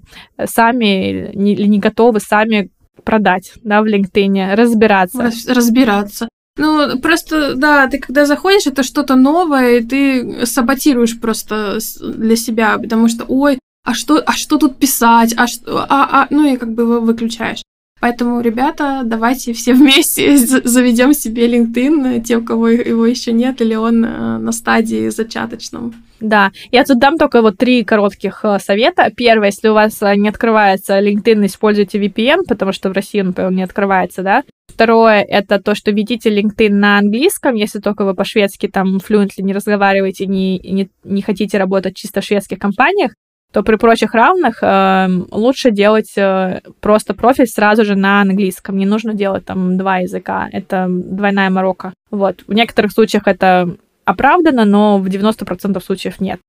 сами 0.46 1.32
или 1.32 1.68
не 1.68 1.80
готовы 1.80 2.20
сами 2.20 2.70
продать, 3.04 3.54
да, 3.64 3.82
в 3.82 3.86
LinkedIn, 3.86 4.56
разбираться. 4.56 5.22
Раз- 5.24 5.48
разбираться. 5.48 6.30
Ну, 6.58 7.00
просто, 7.00 7.56
да, 7.56 7.88
ты 7.88 8.00
когда 8.00 8.26
заходишь, 8.26 8.66
это 8.66 8.82
что-то 8.82 9.16
новое, 9.16 9.78
и 9.78 9.84
ты 9.84 10.46
саботируешь 10.46 11.20
просто 11.20 11.78
для 12.02 12.36
себя, 12.36 12.78
потому 12.80 13.08
что, 13.08 13.26
ой, 13.28 13.60
а 13.88 13.94
что, 13.94 14.22
а 14.26 14.34
что 14.34 14.58
тут 14.58 14.78
писать, 14.78 15.34
а 15.38 15.48
что, 15.48 15.86
а, 15.88 15.88
а, 16.24 16.28
ну 16.30 16.54
и 16.54 16.58
как 16.58 16.74
бы 16.74 16.84
его 16.84 17.00
выключаешь. 17.00 17.62
Поэтому, 18.02 18.42
ребята, 18.42 19.04
давайте 19.06 19.54
все 19.54 19.74
вместе 19.76 20.36
заведем 20.38 21.14
себе 21.14 21.48
LinkedIn, 21.48 22.22
те, 22.22 22.36
у 22.36 22.44
кого 22.44 22.68
его 22.68 23.06
еще 23.06 23.32
нет, 23.32 23.62
или 23.62 23.76
он 23.76 24.04
э, 24.04 24.38
на 24.40 24.52
стадии 24.52 25.08
зачаточном. 25.08 25.94
Да, 26.20 26.52
я 26.70 26.84
тут 26.84 27.00
дам 27.00 27.18
только 27.18 27.42
вот 27.42 27.58
три 27.58 27.86
коротких 27.86 28.42
э, 28.44 28.60
совета. 28.60 29.10
Первое, 29.16 29.48
если 29.48 29.70
у 29.70 29.74
вас 29.74 30.02
э, 30.02 30.16
не 30.18 30.28
открывается 30.28 31.00
LinkedIn, 31.00 31.46
используйте 31.46 31.98
VPN, 31.98 32.42
потому 32.46 32.74
что 32.74 32.90
в 32.90 32.92
России, 32.92 33.22
например, 33.22 33.52
он 33.52 33.56
не 33.56 33.64
открывается, 33.64 34.22
да. 34.22 34.44
Второе, 34.68 35.22
это 35.22 35.60
то, 35.60 35.76
что 35.76 35.92
ведите 35.92 36.30
LinkedIn 36.30 36.72
на 36.72 36.98
английском, 36.98 37.56
если 37.56 37.80
только 37.80 38.04
вы 38.04 38.16
по-шведски 38.16 38.68
там 38.68 38.98
fluently 38.98 39.44
не 39.44 39.54
разговариваете, 39.54 40.26
не, 40.26 40.60
не, 40.60 40.90
не 41.06 41.22
хотите 41.22 41.58
работать 41.58 41.96
чисто 41.96 42.20
в 42.20 42.26
шведских 42.26 42.60
компаниях, 42.60 43.14
то 43.54 43.64
при 43.64 43.76
прочих 43.76 44.14
равных 44.14 44.62
э, 44.62 45.08
лучше 45.32 45.72
делать 45.72 46.18
э, 46.18 46.62
просто 46.82 47.14
профиль 47.14 47.48
сразу 47.48 47.86
же 47.86 47.96
на 47.96 48.22
английском. 48.22 48.78
Не 48.78 48.86
нужно 48.86 49.14
делать 49.14 49.46
там 49.46 49.78
два 49.78 50.00
языка. 50.00 50.50
Это 50.52 50.88
двойная 50.90 51.50
морока. 51.50 51.94
Вот. 52.12 52.44
В 52.48 52.54
некоторых 52.54 52.92
случаях 52.92 53.24
это 53.26 53.76
оправдано, 54.06 54.66
но 54.66 55.00
в 55.00 55.08
90% 55.08 55.82
случаев 55.82 56.20
нет. 56.20 56.40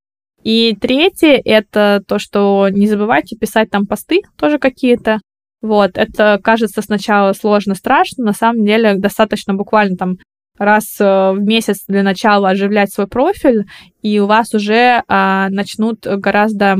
И 0.42 0.76
третье— 0.80 1.40
это 1.44 2.02
то, 2.06 2.18
что 2.18 2.68
не 2.70 2.86
забывайте 2.86 3.36
писать 3.36 3.70
там 3.70 3.86
посты 3.86 4.22
тоже 4.36 4.58
какие-то. 4.58 5.20
Вот, 5.60 5.98
это 5.98 6.38
кажется 6.42 6.82
сначала 6.82 7.32
сложно, 7.32 7.74
страшно, 7.74 8.24
на 8.24 8.32
самом 8.32 8.64
деле 8.64 8.94
достаточно 8.94 9.54
буквально 9.54 9.96
там 9.96 10.18
раз 10.58 11.00
э, 11.00 11.04
в 11.32 11.40
месяц 11.40 11.84
для 11.88 12.02
начала 12.02 12.50
оживлять 12.50 12.92
свой 12.92 13.06
профиль, 13.06 13.64
и 14.02 14.20
у 14.20 14.26
вас 14.26 14.54
уже 14.54 15.02
а, 15.08 15.48
начнут 15.50 16.06
гораздо 16.06 16.76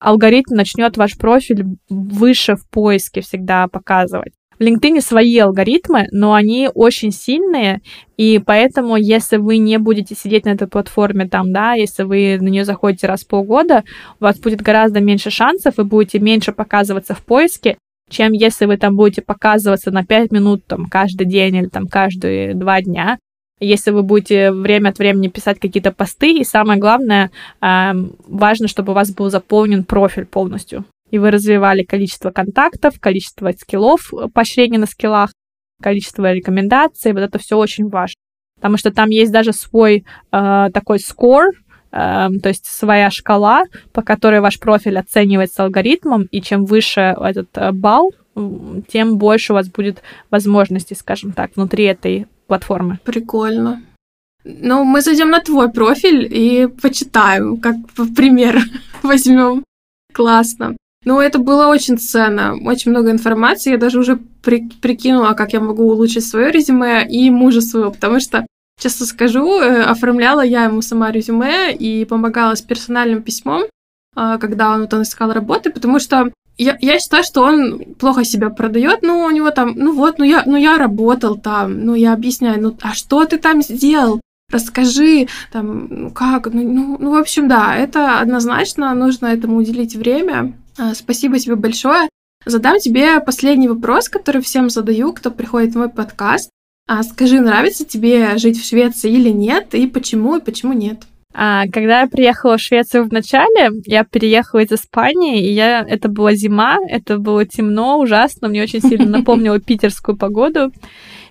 алгоритм 0.00 0.54
начнет 0.54 0.96
ваш 0.96 1.16
профиль 1.16 1.64
выше 1.88 2.56
в 2.56 2.66
поиске 2.68 3.20
всегда 3.20 3.68
показывать. 3.68 4.32
В 4.58 4.62
LinkedIn 4.62 5.00
свои 5.00 5.38
алгоритмы, 5.38 6.08
но 6.10 6.34
они 6.34 6.68
очень 6.74 7.12
сильные, 7.12 7.80
и 8.18 8.38
поэтому, 8.38 8.96
если 8.96 9.38
вы 9.38 9.56
не 9.56 9.78
будете 9.78 10.14
сидеть 10.14 10.44
на 10.44 10.50
этой 10.50 10.68
платформе 10.68 11.28
там, 11.28 11.50
да, 11.50 11.72
если 11.72 12.02
вы 12.02 12.36
на 12.38 12.48
нее 12.48 12.66
заходите 12.66 13.06
раз 13.06 13.24
в 13.24 13.28
полгода, 13.28 13.84
у 14.18 14.24
вас 14.24 14.38
будет 14.38 14.60
гораздо 14.60 15.00
меньше 15.00 15.30
шансов, 15.30 15.78
вы 15.78 15.84
будете 15.84 16.18
меньше 16.18 16.52
показываться 16.52 17.14
в 17.14 17.24
поиске, 17.24 17.78
чем 18.10 18.32
если 18.32 18.66
вы 18.66 18.76
там 18.76 18.96
будете 18.96 19.22
показываться 19.22 19.90
на 19.90 20.04
5 20.04 20.32
минут 20.32 20.66
там 20.66 20.86
каждый 20.86 21.26
день 21.26 21.56
или 21.56 21.66
там 21.68 21.86
каждые 21.86 22.54
два 22.54 22.82
дня. 22.82 23.18
Если 23.60 23.90
вы 23.90 24.02
будете 24.02 24.52
время 24.52 24.88
от 24.88 24.98
времени 24.98 25.28
писать 25.28 25.60
какие-то 25.60 25.92
посты, 25.92 26.32
и 26.32 26.44
самое 26.44 26.80
главное, 26.80 27.30
эм, 27.60 28.16
важно, 28.26 28.68
чтобы 28.68 28.92
у 28.92 28.94
вас 28.94 29.12
был 29.12 29.30
заполнен 29.30 29.84
профиль 29.84 30.24
полностью. 30.24 30.84
И 31.10 31.18
вы 31.18 31.30
развивали 31.30 31.82
количество 31.82 32.30
контактов, 32.30 32.98
количество 32.98 33.52
скиллов, 33.52 34.12
э, 34.14 34.28
поощрения 34.32 34.78
на 34.78 34.86
скиллах, 34.86 35.32
количество 35.82 36.32
рекомендаций. 36.32 37.12
Вот 37.12 37.20
это 37.20 37.38
все 37.38 37.58
очень 37.58 37.88
важно. 37.88 38.16
Потому 38.56 38.76
что 38.78 38.92
там 38.92 39.10
есть 39.10 39.32
даже 39.32 39.52
свой 39.52 40.04
э, 40.32 40.70
такой 40.72 40.98
score, 40.98 41.50
то 41.90 42.40
есть 42.44 42.66
своя 42.66 43.10
шкала, 43.10 43.64
по 43.92 44.02
которой 44.02 44.40
ваш 44.40 44.58
профиль 44.60 44.98
оценивается 44.98 45.64
алгоритмом, 45.64 46.28
и 46.30 46.40
чем 46.40 46.64
выше 46.64 47.00
этот 47.00 47.48
э, 47.54 47.72
балл, 47.72 48.12
тем 48.88 49.18
больше 49.18 49.52
у 49.52 49.56
вас 49.56 49.68
будет 49.68 50.02
возможностей, 50.30 50.94
скажем 50.94 51.32
так, 51.32 51.56
внутри 51.56 51.84
этой 51.84 52.26
платформы. 52.46 52.98
Прикольно. 53.04 53.82
Ну, 54.44 54.84
мы 54.84 55.02
зайдем 55.02 55.30
на 55.30 55.40
твой 55.40 55.70
профиль 55.70 56.26
и 56.30 56.66
почитаем, 56.66 57.58
как 57.58 57.76
пример 58.16 58.62
возьмем. 59.02 59.64
Классно. 60.12 60.76
Ну, 61.04 61.18
это 61.18 61.38
было 61.38 61.68
очень 61.68 61.98
ценно, 61.98 62.56
очень 62.64 62.90
много 62.90 63.10
информации. 63.10 63.72
Я 63.72 63.78
даже 63.78 63.98
уже 63.98 64.18
при, 64.42 64.68
прикинула, 64.82 65.32
как 65.32 65.52
я 65.52 65.60
могу 65.60 65.84
улучшить 65.84 66.26
свое 66.26 66.50
резюме 66.50 67.06
и 67.08 67.30
мужа 67.30 67.62
своего, 67.62 67.90
потому 67.90 68.20
что, 68.20 68.46
честно 68.80 69.06
скажу, 69.06 69.60
э, 69.60 69.82
оформляла 69.82 70.40
я 70.40 70.64
ему 70.64 70.82
сама 70.82 71.12
резюме 71.12 71.72
и 71.72 72.04
помогала 72.04 72.54
с 72.54 72.62
персональным 72.62 73.22
письмом, 73.22 73.64
а, 74.16 74.38
когда 74.38 74.72
он, 74.72 74.80
вот, 74.80 74.94
он 74.94 75.02
искал 75.02 75.32
работы, 75.32 75.70
потому 75.70 76.00
что 76.00 76.32
я, 76.58 76.76
я 76.80 76.98
считаю, 76.98 77.22
что 77.22 77.42
он 77.42 77.94
плохо 77.98 78.24
себя 78.24 78.50
продает, 78.50 79.02
ну, 79.02 79.20
у 79.24 79.30
него 79.30 79.50
там, 79.50 79.72
ну 79.76 79.94
вот, 79.94 80.18
ну 80.18 80.24
я, 80.24 80.42
ну 80.46 80.56
я 80.56 80.78
работал 80.78 81.38
там, 81.38 81.84
ну 81.84 81.94
я 81.94 82.12
объясняю, 82.12 82.60
ну 82.60 82.76
а 82.82 82.94
что 82.94 83.24
ты 83.24 83.38
там 83.38 83.62
сделал? 83.62 84.20
Расскажи, 84.50 85.28
там, 85.52 85.86
ну 85.88 86.10
как, 86.10 86.46
ну, 86.52 86.62
ну, 86.62 86.96
ну, 86.98 87.10
в 87.12 87.14
общем, 87.14 87.48
да, 87.48 87.76
это 87.76 88.18
однозначно, 88.18 88.92
нужно 88.94 89.26
этому 89.26 89.58
уделить 89.58 89.94
время. 89.94 90.54
А, 90.76 90.94
спасибо 90.94 91.38
тебе 91.38 91.54
большое. 91.54 92.08
Задам 92.44 92.78
тебе 92.78 93.20
последний 93.20 93.68
вопрос, 93.68 94.08
который 94.08 94.42
всем 94.42 94.68
задаю, 94.70 95.12
кто 95.12 95.30
приходит 95.30 95.74
в 95.74 95.78
мой 95.78 95.88
подкаст. 95.88 96.50
А 96.92 97.04
скажи, 97.04 97.38
нравится 97.38 97.84
тебе 97.84 98.36
жить 98.36 98.60
в 98.60 98.68
Швеции 98.68 99.12
или 99.12 99.28
нет, 99.30 99.76
и 99.76 99.86
почему, 99.86 100.38
и 100.38 100.40
почему 100.40 100.72
нет? 100.72 101.02
А, 101.32 101.68
когда 101.68 102.00
я 102.00 102.08
приехала 102.08 102.56
в 102.56 102.60
Швецию 102.60 103.04
в 103.04 103.12
начале, 103.12 103.70
я 103.86 104.02
переехала 104.02 104.58
из 104.58 104.72
Испании, 104.72 105.40
и 105.40 105.52
я, 105.52 105.86
это 105.88 106.08
была 106.08 106.34
зима, 106.34 106.78
это 106.88 107.18
было 107.18 107.46
темно, 107.46 108.00
ужасно, 108.00 108.48
мне 108.48 108.64
очень 108.64 108.80
сильно 108.80 109.06
напомнило 109.18 109.60
питерскую 109.60 110.16
погоду. 110.16 110.72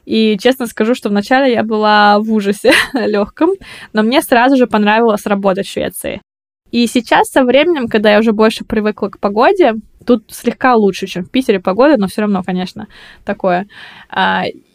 И 0.06 0.38
честно 0.41 0.65
скажу, 0.65 0.95
что 0.95 1.10
вначале 1.10 1.52
я 1.52 1.64
была 1.64 2.19
в 2.19 2.31
ужасе 2.31 2.72
легком, 2.94 3.49
но 3.91 4.02
мне 4.02 4.22
сразу 4.22 4.56
же 4.56 4.65
понравилось 4.65 5.26
работать 5.26 5.68
в 5.68 5.73
Швеции. 5.73 6.22
И 6.72 6.88
сейчас 6.88 7.31
со 7.31 7.44
временем, 7.44 7.90
когда 7.90 8.14
я 8.14 8.19
уже 8.19 8.31
больше 8.31 8.64
привыкла 8.64 9.10
к 9.10 9.19
погоде, 9.19 9.73
тут 10.06 10.23
слегка 10.30 10.76
лучше, 10.76 11.06
чем 11.07 11.26
в 11.26 11.31
Питере 11.31 11.60
погода, 11.60 11.98
но 11.98 12.07
все 12.07 12.22
равно, 12.22 12.44
конечно, 12.44 12.88
такое. 13.26 13.68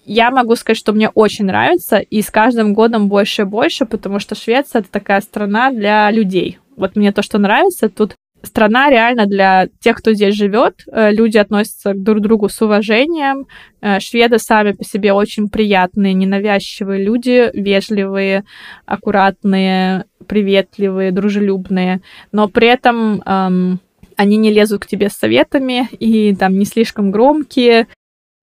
Я 0.04 0.30
могу 0.30 0.54
сказать, 0.56 0.78
что 0.78 0.92
мне 0.92 1.08
очень 1.08 1.46
нравится, 1.46 1.98
и 1.98 2.20
с 2.20 2.30
каждым 2.30 2.74
годом 2.74 3.08
больше 3.08 3.42
и 3.42 3.46
больше, 3.46 3.86
потому 3.86 4.18
что 4.18 4.34
Швеция 4.34 4.80
это 4.80 4.90
такая 4.90 5.20
страна 5.20 5.70
для 5.70 6.10
людей. 6.10 6.58
Вот 6.76 6.96
мне 6.96 7.12
то, 7.12 7.22
что 7.22 7.38
нравится, 7.38 7.88
тут 7.88 8.14
страна 8.42 8.90
реально 8.90 9.26
для 9.26 9.68
тех, 9.80 9.96
кто 9.96 10.12
здесь 10.12 10.34
живет. 10.34 10.82
Э, 10.90 11.10
люди 11.12 11.38
относятся 11.38 11.94
друг 11.94 12.18
к 12.18 12.22
другу 12.22 12.48
с 12.48 12.60
уважением. 12.60 13.46
Э, 13.80 14.00
шведы 14.00 14.38
сами 14.38 14.72
по 14.72 14.84
себе 14.84 15.12
очень 15.12 15.48
приятные, 15.48 16.14
ненавязчивые 16.14 17.02
люди, 17.02 17.50
вежливые, 17.54 18.44
аккуратные, 18.86 20.04
приветливые, 20.26 21.12
дружелюбные. 21.12 22.00
Но 22.32 22.48
при 22.48 22.68
этом 22.68 23.22
эм, 23.22 23.80
они 24.16 24.36
не 24.36 24.50
лезут 24.50 24.84
к 24.84 24.86
тебе 24.86 25.08
с 25.08 25.14
советами 25.14 25.88
и 25.98 26.34
там 26.34 26.58
не 26.58 26.64
слишком 26.64 27.10
громкие. 27.10 27.88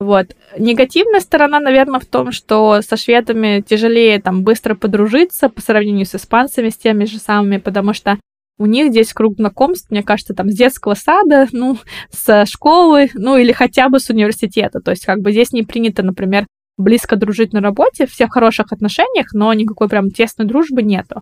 Вот. 0.01 0.35
Негативная 0.57 1.19
сторона, 1.19 1.59
наверное, 1.59 1.99
в 1.99 2.07
том, 2.07 2.31
что 2.31 2.81
со 2.81 2.97
шведами 2.97 3.61
тяжелее 3.61 4.19
там 4.19 4.41
быстро 4.41 4.73
подружиться 4.73 5.47
по 5.47 5.61
сравнению 5.61 6.07
с 6.07 6.15
испанцами, 6.15 6.69
с 6.69 6.77
теми 6.77 7.05
же 7.05 7.19
самыми, 7.19 7.57
потому 7.57 7.93
что 7.93 8.17
у 8.57 8.65
них 8.65 8.89
здесь 8.89 9.13
круг 9.13 9.35
знакомств, 9.35 9.91
мне 9.91 10.01
кажется, 10.01 10.33
там 10.33 10.49
с 10.49 10.55
детского 10.55 10.95
сада, 10.95 11.47
ну, 11.51 11.77
с 12.09 12.47
школы, 12.47 13.11
ну, 13.13 13.37
или 13.37 13.51
хотя 13.51 13.89
бы 13.89 13.99
с 13.99 14.09
университета. 14.09 14.79
То 14.79 14.89
есть 14.89 15.05
как 15.05 15.19
бы 15.19 15.31
здесь 15.31 15.51
не 15.51 15.61
принято, 15.61 16.01
например, 16.01 16.47
близко 16.79 17.15
дружить 17.15 17.53
на 17.53 17.61
работе, 17.61 18.07
все 18.07 18.25
в 18.25 18.31
хороших 18.31 18.71
отношениях, 18.71 19.33
но 19.33 19.53
никакой 19.53 19.87
прям 19.87 20.09
тесной 20.09 20.47
дружбы 20.47 20.81
нету. 20.81 21.21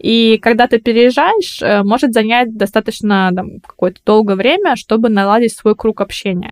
И 0.00 0.38
когда 0.38 0.66
ты 0.66 0.78
переезжаешь, 0.78 1.60
э, 1.60 1.82
может 1.82 2.14
занять 2.14 2.56
достаточно 2.56 3.30
там, 3.36 3.60
какое-то 3.60 4.00
долгое 4.06 4.36
время, 4.36 4.76
чтобы 4.76 5.10
наладить 5.10 5.54
свой 5.54 5.76
круг 5.76 6.00
общения. 6.00 6.50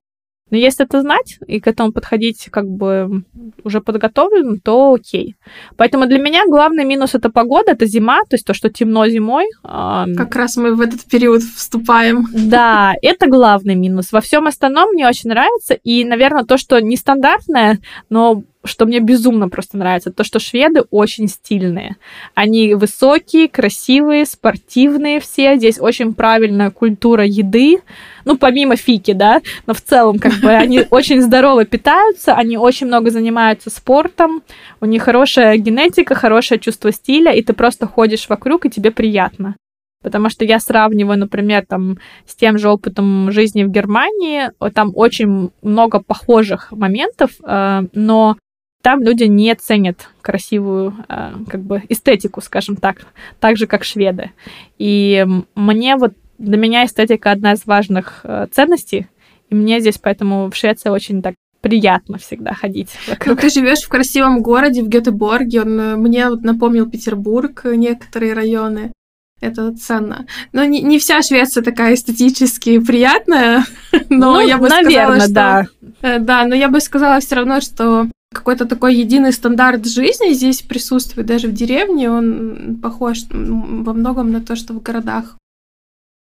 Но 0.52 0.58
если 0.58 0.84
это 0.84 1.00
знать 1.00 1.38
и 1.46 1.60
к 1.60 1.66
этому 1.66 1.92
подходить 1.92 2.48
как 2.50 2.68
бы 2.68 3.24
уже 3.64 3.80
подготовлен, 3.80 4.60
то 4.60 4.92
окей. 4.92 5.34
Поэтому 5.78 6.06
для 6.06 6.18
меня 6.18 6.42
главный 6.46 6.84
минус 6.84 7.14
это 7.14 7.30
погода, 7.30 7.72
это 7.72 7.86
зима, 7.86 8.20
то 8.28 8.34
есть 8.34 8.46
то, 8.46 8.52
что 8.52 8.68
темно 8.68 9.08
зимой. 9.08 9.46
Как 9.62 10.36
раз 10.36 10.58
мы 10.58 10.74
в 10.74 10.82
этот 10.82 11.04
период 11.04 11.42
вступаем. 11.42 12.26
Да, 12.34 12.92
это 13.02 13.28
главный 13.28 13.76
минус. 13.76 14.12
Во 14.12 14.20
всем 14.20 14.46
остальном 14.46 14.90
мне 14.92 15.08
очень 15.08 15.30
нравится. 15.30 15.72
И, 15.72 16.04
наверное, 16.04 16.44
то, 16.44 16.58
что 16.58 16.78
нестандартное, 16.80 17.78
но 18.10 18.42
что 18.64 18.86
мне 18.86 19.00
безумно 19.00 19.48
просто 19.48 19.76
нравится, 19.76 20.12
то, 20.12 20.24
что 20.24 20.38
шведы 20.38 20.82
очень 20.90 21.28
стильные. 21.28 21.96
Они 22.34 22.74
высокие, 22.74 23.48
красивые, 23.48 24.26
спортивные 24.26 25.20
все. 25.20 25.56
Здесь 25.56 25.80
очень 25.80 26.14
правильная 26.14 26.70
культура 26.70 27.24
еды. 27.24 27.78
Ну, 28.24 28.36
помимо 28.36 28.76
фики, 28.76 29.12
да, 29.12 29.40
но 29.66 29.74
в 29.74 29.80
целом, 29.80 30.18
как 30.18 30.34
бы, 30.34 30.50
они 30.50 30.84
очень 30.90 31.22
здорово 31.22 31.64
питаются, 31.64 32.34
они 32.34 32.56
очень 32.56 32.86
много 32.86 33.10
занимаются 33.10 33.68
спортом, 33.68 34.42
у 34.80 34.86
них 34.86 35.02
хорошая 35.02 35.56
генетика, 35.56 36.14
хорошее 36.14 36.60
чувство 36.60 36.92
стиля, 36.92 37.32
и 37.32 37.42
ты 37.42 37.52
просто 37.52 37.86
ходишь 37.86 38.28
вокруг, 38.28 38.66
и 38.66 38.70
тебе 38.70 38.92
приятно. 38.92 39.56
Потому 40.02 40.30
что 40.30 40.44
я 40.44 40.58
сравниваю, 40.58 41.18
например, 41.18 41.64
там, 41.66 41.98
с 42.26 42.34
тем 42.34 42.58
же 42.58 42.68
опытом 42.68 43.30
жизни 43.30 43.64
в 43.64 43.70
Германии, 43.70 44.50
там 44.74 44.92
очень 44.94 45.50
много 45.62 46.00
похожих 46.00 46.72
моментов, 46.72 47.30
э, 47.44 47.82
но 47.92 48.36
там 48.82 49.02
люди 49.02 49.24
не 49.24 49.54
ценят 49.54 50.08
красивую 50.20 50.94
э, 51.08 51.32
как 51.48 51.62
бы 51.62 51.82
эстетику, 51.88 52.40
скажем 52.40 52.76
так, 52.76 53.06
так 53.40 53.56
же, 53.56 53.66
как 53.66 53.84
шведы. 53.84 54.32
И 54.78 55.24
мне 55.54 55.96
вот, 55.96 56.12
для 56.38 56.56
меня 56.56 56.84
эстетика 56.84 57.30
одна 57.30 57.52
из 57.52 57.64
важных 57.64 58.20
э, 58.24 58.48
ценностей, 58.50 59.06
и 59.48 59.54
мне 59.54 59.80
здесь 59.80 59.98
поэтому 59.98 60.50
в 60.50 60.56
Швеции 60.56 60.90
очень 60.90 61.22
так 61.22 61.34
приятно 61.60 62.18
всегда 62.18 62.52
ходить 62.52 62.90
вокруг. 63.06 63.36
Ну, 63.36 63.40
ты 63.40 63.50
живешь 63.50 63.82
в 63.82 63.88
красивом 63.88 64.42
городе, 64.42 64.82
в 64.82 64.88
Гетеборге, 64.88 65.62
он 65.62 65.80
э, 65.80 65.96
мне 65.96 66.28
вот 66.28 66.42
напомнил 66.42 66.90
Петербург, 66.90 67.62
некоторые 67.64 68.34
районы. 68.34 68.92
Это 69.40 69.74
ценно. 69.74 70.26
Но 70.52 70.64
не, 70.64 70.82
не 70.82 71.00
вся 71.00 71.20
Швеция 71.20 71.64
такая 71.64 71.94
эстетически 71.94 72.78
приятная, 72.78 73.64
но 74.08 74.34
ну, 74.34 74.40
я 74.40 74.58
бы 74.58 74.68
наверное, 74.68 75.20
сказала, 75.20 75.64
что... 75.64 76.02
да. 76.02 76.18
Да, 76.18 76.44
но 76.44 76.54
я 76.54 76.68
бы 76.68 76.80
сказала 76.80 77.20
все 77.20 77.36
равно, 77.36 77.60
что 77.60 78.08
какой-то 78.32 78.66
такой 78.66 78.96
единый 78.96 79.32
стандарт 79.32 79.86
жизни 79.86 80.32
здесь 80.32 80.62
присутствует, 80.62 81.26
даже 81.26 81.48
в 81.48 81.52
деревне, 81.52 82.10
он 82.10 82.78
похож 82.82 83.18
во 83.30 83.92
многом 83.92 84.32
на 84.32 84.40
то, 84.40 84.56
что 84.56 84.72
в 84.74 84.82
городах. 84.82 85.36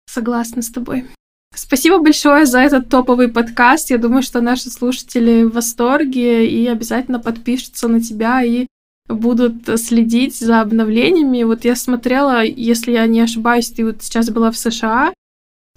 Согласна 0.09 0.61
с 0.61 0.69
тобой. 0.69 1.05
Спасибо 1.53 1.99
большое 1.99 2.45
за 2.45 2.59
этот 2.59 2.89
топовый 2.89 3.27
подкаст. 3.27 3.89
Я 3.89 3.97
думаю, 3.97 4.23
что 4.23 4.41
наши 4.41 4.69
слушатели 4.69 5.43
в 5.43 5.53
восторге 5.53 6.47
и 6.47 6.67
обязательно 6.67 7.19
подпишутся 7.19 7.87
на 7.87 8.01
тебя 8.01 8.41
и 8.43 8.67
будут 9.09 9.67
следить 9.79 10.37
за 10.37 10.61
обновлениями. 10.61 11.43
Вот 11.43 11.65
я 11.65 11.75
смотрела, 11.75 12.43
если 12.43 12.93
я 12.93 13.05
не 13.05 13.19
ошибаюсь, 13.19 13.69
ты 13.69 13.85
вот 13.85 14.01
сейчас 14.01 14.29
была 14.29 14.51
в 14.51 14.57
США, 14.57 15.13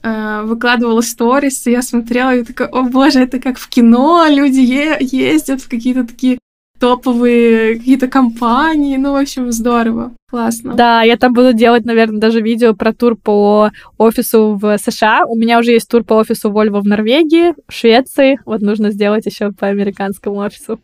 выкладывала 0.05 1.01
сторис, 1.01 1.67
и 1.67 1.71
я 1.71 1.83
смотрела 1.83 2.35
и 2.35 2.45
такая, 2.45 2.69
о 2.69 2.83
боже, 2.83 3.21
это 3.21 3.41
как 3.41 3.59
в 3.59 3.69
кино, 3.69 4.27
люди 4.29 4.61
е- 4.61 4.99
ездят 5.01 5.63
в 5.63 5.69
какие-то 5.69 6.07
такие 6.07 6.39
топовые 6.79 7.77
какие-то 7.77 8.09
компании, 8.09 8.97
ну, 8.97 9.13
в 9.13 9.17
общем, 9.17 9.51
здорово, 9.53 10.13
классно. 10.29 10.75
Да, 10.75 11.03
я 11.03 11.17
там 11.17 11.33
буду 11.33 11.53
делать, 11.53 11.85
наверное, 11.85 12.21
даже 12.21 12.41
видео 12.41 12.75
про 12.75 12.93
тур 12.93 13.17
по 13.17 13.71
офису 13.97 14.59
в 14.61 14.77
США. 14.79 15.25
У 15.27 15.37
меня 15.37 15.59
уже 15.59 15.73
есть 15.73 15.89
тур 15.89 16.05
по 16.05 16.15
офису 16.15 16.51
Volvo 16.51 16.81
в 16.81 16.87
Норвегии, 16.87 17.55
в 17.69 17.73
Швеции. 17.73 18.39
Вот 18.45 18.61
нужно 18.61 18.91
сделать 18.91 19.25
еще 19.25 19.53
по 19.53 19.69
американскому 19.69 20.37
офису. 20.37 20.81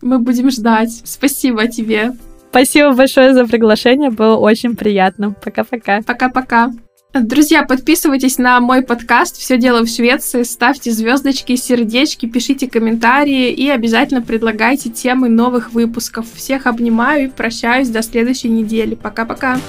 Мы 0.00 0.18
будем 0.18 0.50
ждать. 0.50 1.02
Спасибо 1.04 1.66
тебе. 1.66 2.12
Спасибо 2.50 2.92
большое 2.92 3.34
за 3.34 3.46
приглашение, 3.46 4.10
было 4.10 4.36
очень 4.36 4.76
приятно. 4.76 5.34
Пока-пока. 5.42 6.02
Пока-пока. 6.02 6.72
Друзья, 7.14 7.62
подписывайтесь 7.62 8.38
на 8.38 8.58
мой 8.60 8.80
подкаст 8.80 9.36
«Все 9.36 9.58
дело 9.58 9.84
в 9.84 9.88
Швеции», 9.88 10.44
ставьте 10.44 10.90
звездочки, 10.90 11.56
сердечки, 11.56 12.24
пишите 12.24 12.70
комментарии 12.70 13.52
и 13.52 13.68
обязательно 13.68 14.22
предлагайте 14.22 14.88
темы 14.88 15.28
новых 15.28 15.74
выпусков. 15.74 16.24
Всех 16.34 16.66
обнимаю 16.66 17.26
и 17.26 17.30
прощаюсь 17.30 17.90
до 17.90 18.00
следующей 18.00 18.48
недели. 18.48 18.94
Пока-пока. 18.94 19.60